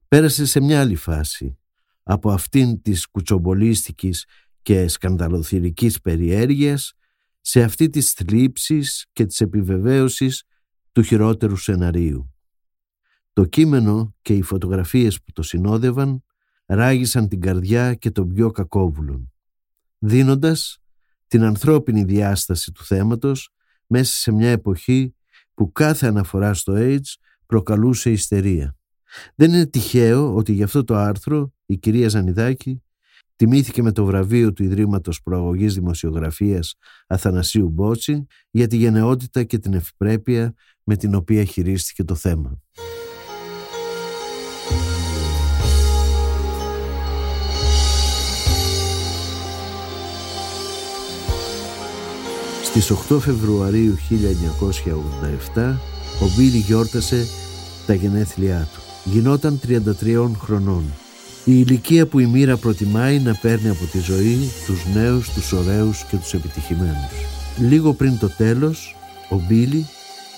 πέρασε 0.07 0.45
σε 0.45 0.59
μια 0.59 0.79
άλλη 0.81 0.95
φάση 0.95 1.57
από 2.03 2.31
αυτήν 2.31 2.81
της 2.81 3.07
κουτσομπολίστικης 3.07 4.25
και 4.61 4.87
σκανδαλοθυρικής 4.87 6.01
περιέργειας 6.01 6.93
σε 7.41 7.63
αυτή 7.63 7.89
της 7.89 8.11
θλίψης 8.11 9.05
και 9.13 9.25
της 9.25 9.41
επιβεβαίωσης 9.41 10.43
του 10.91 11.01
χειρότερου 11.01 11.55
σεναρίου. 11.55 12.33
Το 13.33 13.45
κείμενο 13.45 14.15
και 14.21 14.33
οι 14.33 14.41
φωτογραφίες 14.41 15.21
που 15.21 15.31
το 15.31 15.41
συνόδευαν 15.41 16.23
ράγισαν 16.69 17.27
την 17.27 17.41
καρδιά 17.41 17.93
και 17.93 18.11
τον 18.11 18.33
πιο 18.33 18.51
κακόβουλον, 18.51 19.31
δίνοντας 19.97 20.81
την 21.27 21.43
ανθρώπινη 21.43 22.03
διάσταση 22.03 22.71
του 22.71 22.83
θέματος 22.85 23.49
μέσα 23.87 24.13
σε 24.15 24.31
μια 24.31 24.49
εποχή 24.49 25.15
που 25.53 25.71
κάθε 25.71 26.07
αναφορά 26.07 26.53
στο 26.53 26.73
AIDS 26.75 27.13
προκαλούσε 27.45 28.11
ιστερία. 28.11 28.75
Δεν 29.35 29.53
είναι 29.53 29.65
τυχαίο 29.65 30.35
ότι 30.35 30.53
γι' 30.53 30.63
αυτό 30.63 30.83
το 30.83 30.95
άρθρο 30.95 31.53
η 31.65 31.77
κυρία 31.77 32.09
Ζανιδάκη 32.09 32.83
τιμήθηκε 33.35 33.81
με 33.81 33.91
το 33.91 34.05
βραβείο 34.05 34.53
του 34.53 34.63
Ιδρύματος 34.63 35.21
Προαγωγής 35.21 35.73
Δημοσιογραφίας 35.73 36.75
Αθανασίου 37.07 37.69
Μπότσι 37.69 38.25
για 38.49 38.67
τη 38.67 38.77
γενναιότητα 38.77 39.43
και 39.43 39.57
την 39.57 39.73
ευπρέπεια 39.73 40.53
με 40.83 40.95
την 40.95 41.15
οποία 41.15 41.43
χειρίστηκε 41.43 42.03
το 42.03 42.15
θέμα. 42.15 42.61
Στις 52.69 52.91
8 53.09 53.19
Φεβρουαρίου 53.19 53.97
1987 55.55 55.75
ο 56.21 56.25
Μπίλι 56.35 56.57
γιόρτασε 56.57 57.27
τα 57.85 57.93
γενέθλιά 57.93 58.67
του. 58.73 58.81
Γινόταν 59.11 59.59
33 60.01 60.31
χρονών. 60.39 60.83
Η 61.45 61.63
ηλικία 61.67 62.07
που 62.07 62.19
η 62.19 62.25
μοίρα 62.25 62.57
προτιμάει 62.57 63.19
να 63.19 63.33
παίρνει 63.41 63.69
από 63.69 63.85
τη 63.85 63.99
ζωή 63.99 64.37
τους 64.65 64.85
νέους, 64.93 65.29
τους 65.29 65.51
ωραίους 65.51 66.03
και 66.03 66.17
τους 66.17 66.33
επιτυχημένους. 66.33 67.11
Λίγο 67.57 67.93
πριν 67.93 68.17
το 68.19 68.29
τέλος, 68.29 68.95
ο 69.29 69.35
Μπίλι 69.47 69.85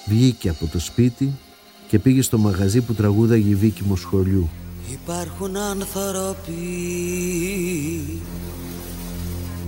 βγήκε 0.07 0.49
από 0.49 0.67
το 0.67 0.79
σπίτι 0.79 1.33
και 1.87 1.99
πήγε 1.99 2.21
στο 2.21 2.37
μαγαζί 2.37 2.81
που 2.81 2.93
τραγούδαγε 2.93 3.49
η 3.49 3.55
Βίκη 3.55 3.83
Μοσχολιού. 3.83 4.49
Υπάρχουν 4.91 5.57
άνθρωποι 5.57 6.53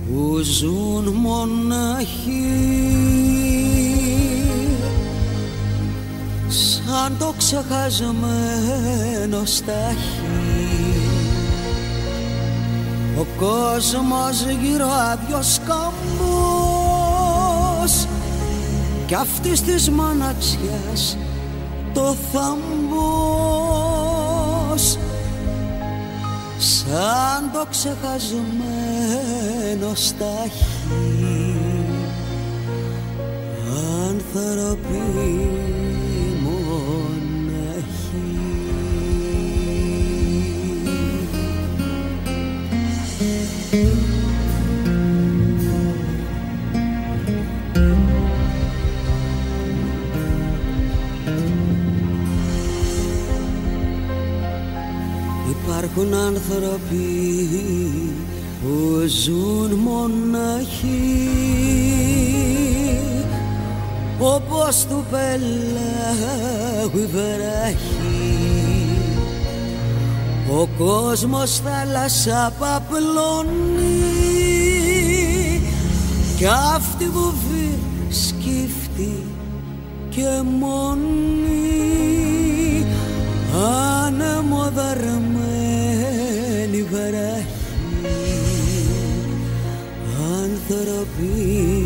που 0.06 0.40
ζουν 0.42 1.08
μοναχοί. 1.08 2.52
Σαν 6.48 7.16
το 7.18 7.34
ξεχασμένο 7.38 9.44
στάχι 9.44 10.34
ο 13.18 13.26
κόσμος 13.38 14.44
γύρω 14.62 14.86
άδειος 15.12 15.60
καμπός. 15.66 15.94
Κι 19.06 19.14
αυτής 19.14 19.62
της 19.62 19.90
μοναξιάς 19.90 21.16
το 21.94 22.16
θαμπός. 22.32 22.58
Σαν 26.58 27.50
το 27.52 27.66
ξεχασμένο 27.70 29.43
στάχι 29.94 30.64
άνθρωποι 34.08 35.54
Υπάρχουν 55.50 56.14
άνθρωποι 56.14 57.04
που 58.64 59.04
ζουν 59.06 59.74
μοναχοί 59.74 61.28
όπως 64.18 64.86
του 64.88 65.04
πελάγου 65.10 66.98
η 66.98 67.06
βράχη 67.06 68.24
ο 70.60 70.68
κόσμος 70.78 71.60
θάλασσα 71.60 72.52
παπλώνει 72.58 74.02
κι 76.36 76.46
αυτή 76.46 77.04
βουβή 77.04 77.78
σκύφτη 78.10 79.22
και 80.10 80.42
μόνη. 80.60 81.24
Ανεμοδαρμένη 84.06 86.82
βράχη 86.82 87.53
άνθρωποι 91.04 91.83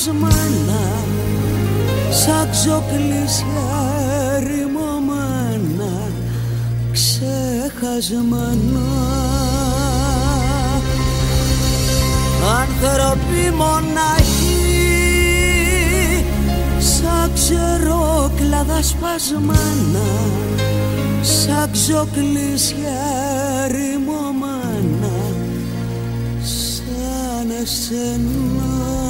ξερόκλαδα 0.00 0.08
σπασμένα 0.08 0.82
Σαν 2.10 2.50
ξοκλήσια 2.50 3.70
ρημωμένα 4.38 5.94
Ξεχασμένα 6.92 8.88
Άνθρωποι 12.60 13.42
μοναχοί 13.56 14.64
Σαν 16.78 17.30
ξερόκλαδα 17.34 18.82
σπασμένα 18.82 20.08
σαν 21.22 21.70
ξοκλήσια 21.72 23.00
ρημωμένα 23.68 25.16
σαν 26.42 27.50
εσένα 27.62 29.09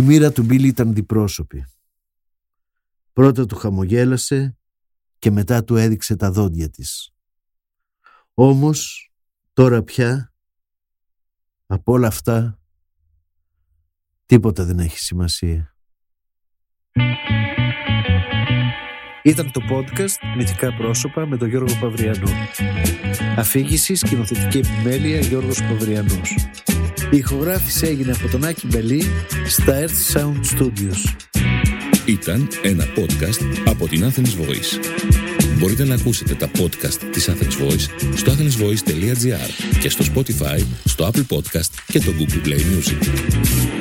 Η 0.00 0.02
μοίρα 0.02 0.32
του 0.32 0.42
Μπίλι 0.42 0.68
ήταν 0.68 0.94
διπρόσωπη. 0.94 1.64
Πρώτα 3.12 3.46
του 3.46 3.56
χαμογέλασε 3.56 4.58
και 5.18 5.30
μετά 5.30 5.64
του 5.64 5.76
έδειξε 5.76 6.16
τα 6.16 6.30
δόντια 6.30 6.70
της. 6.70 7.10
Όμως 8.34 9.10
τώρα 9.52 9.82
πια 9.82 10.32
από 11.66 11.92
όλα 11.92 12.06
αυτά 12.06 12.60
τίποτα 14.26 14.64
δεν 14.64 14.78
έχει 14.78 14.98
σημασία. 14.98 15.74
Ήταν 19.22 19.50
το 19.52 19.60
podcast 19.70 20.36
Μυθικά 20.36 20.74
πρόσωπα 20.76 21.26
με 21.26 21.36
τον 21.36 21.48
Γιώργο 21.48 21.78
Παυριανό. 21.80 22.30
Αφήγηση 23.36 23.94
σκηνοθετική 23.94 24.58
επιμέλεια 24.58 25.20
Γιώργος 25.20 25.62
Παυριανός. 25.62 26.34
Η 27.10 27.16
ηχογράφηση 27.16 27.86
έγινε 27.86 28.12
από 28.12 28.28
τον 28.28 28.44
Άκη 28.44 28.66
Μπελή 28.66 29.04
στα 29.46 29.84
Earth 29.84 30.16
Sound 30.16 30.58
Studios. 30.58 31.14
Ήταν 32.06 32.48
ένα 32.62 32.84
podcast 32.96 33.66
από 33.66 33.88
την 33.88 34.04
Athens 34.04 34.46
Voice. 34.46 35.00
Μπορείτε 35.58 35.84
να 35.84 35.94
ακούσετε 35.94 36.34
τα 36.34 36.50
podcast 36.58 36.98
της 37.12 37.28
Athens 37.28 37.66
Voice 37.66 37.86
στο 38.16 38.32
athensvoice.gr 38.32 39.78
και 39.80 39.88
στο 39.88 40.04
Spotify, 40.14 40.62
στο 40.84 41.10
Apple 41.12 41.36
Podcast 41.36 41.70
και 41.86 41.98
το 41.98 42.12
Google 42.18 42.46
Play 42.46 42.58
Music. 42.58 43.79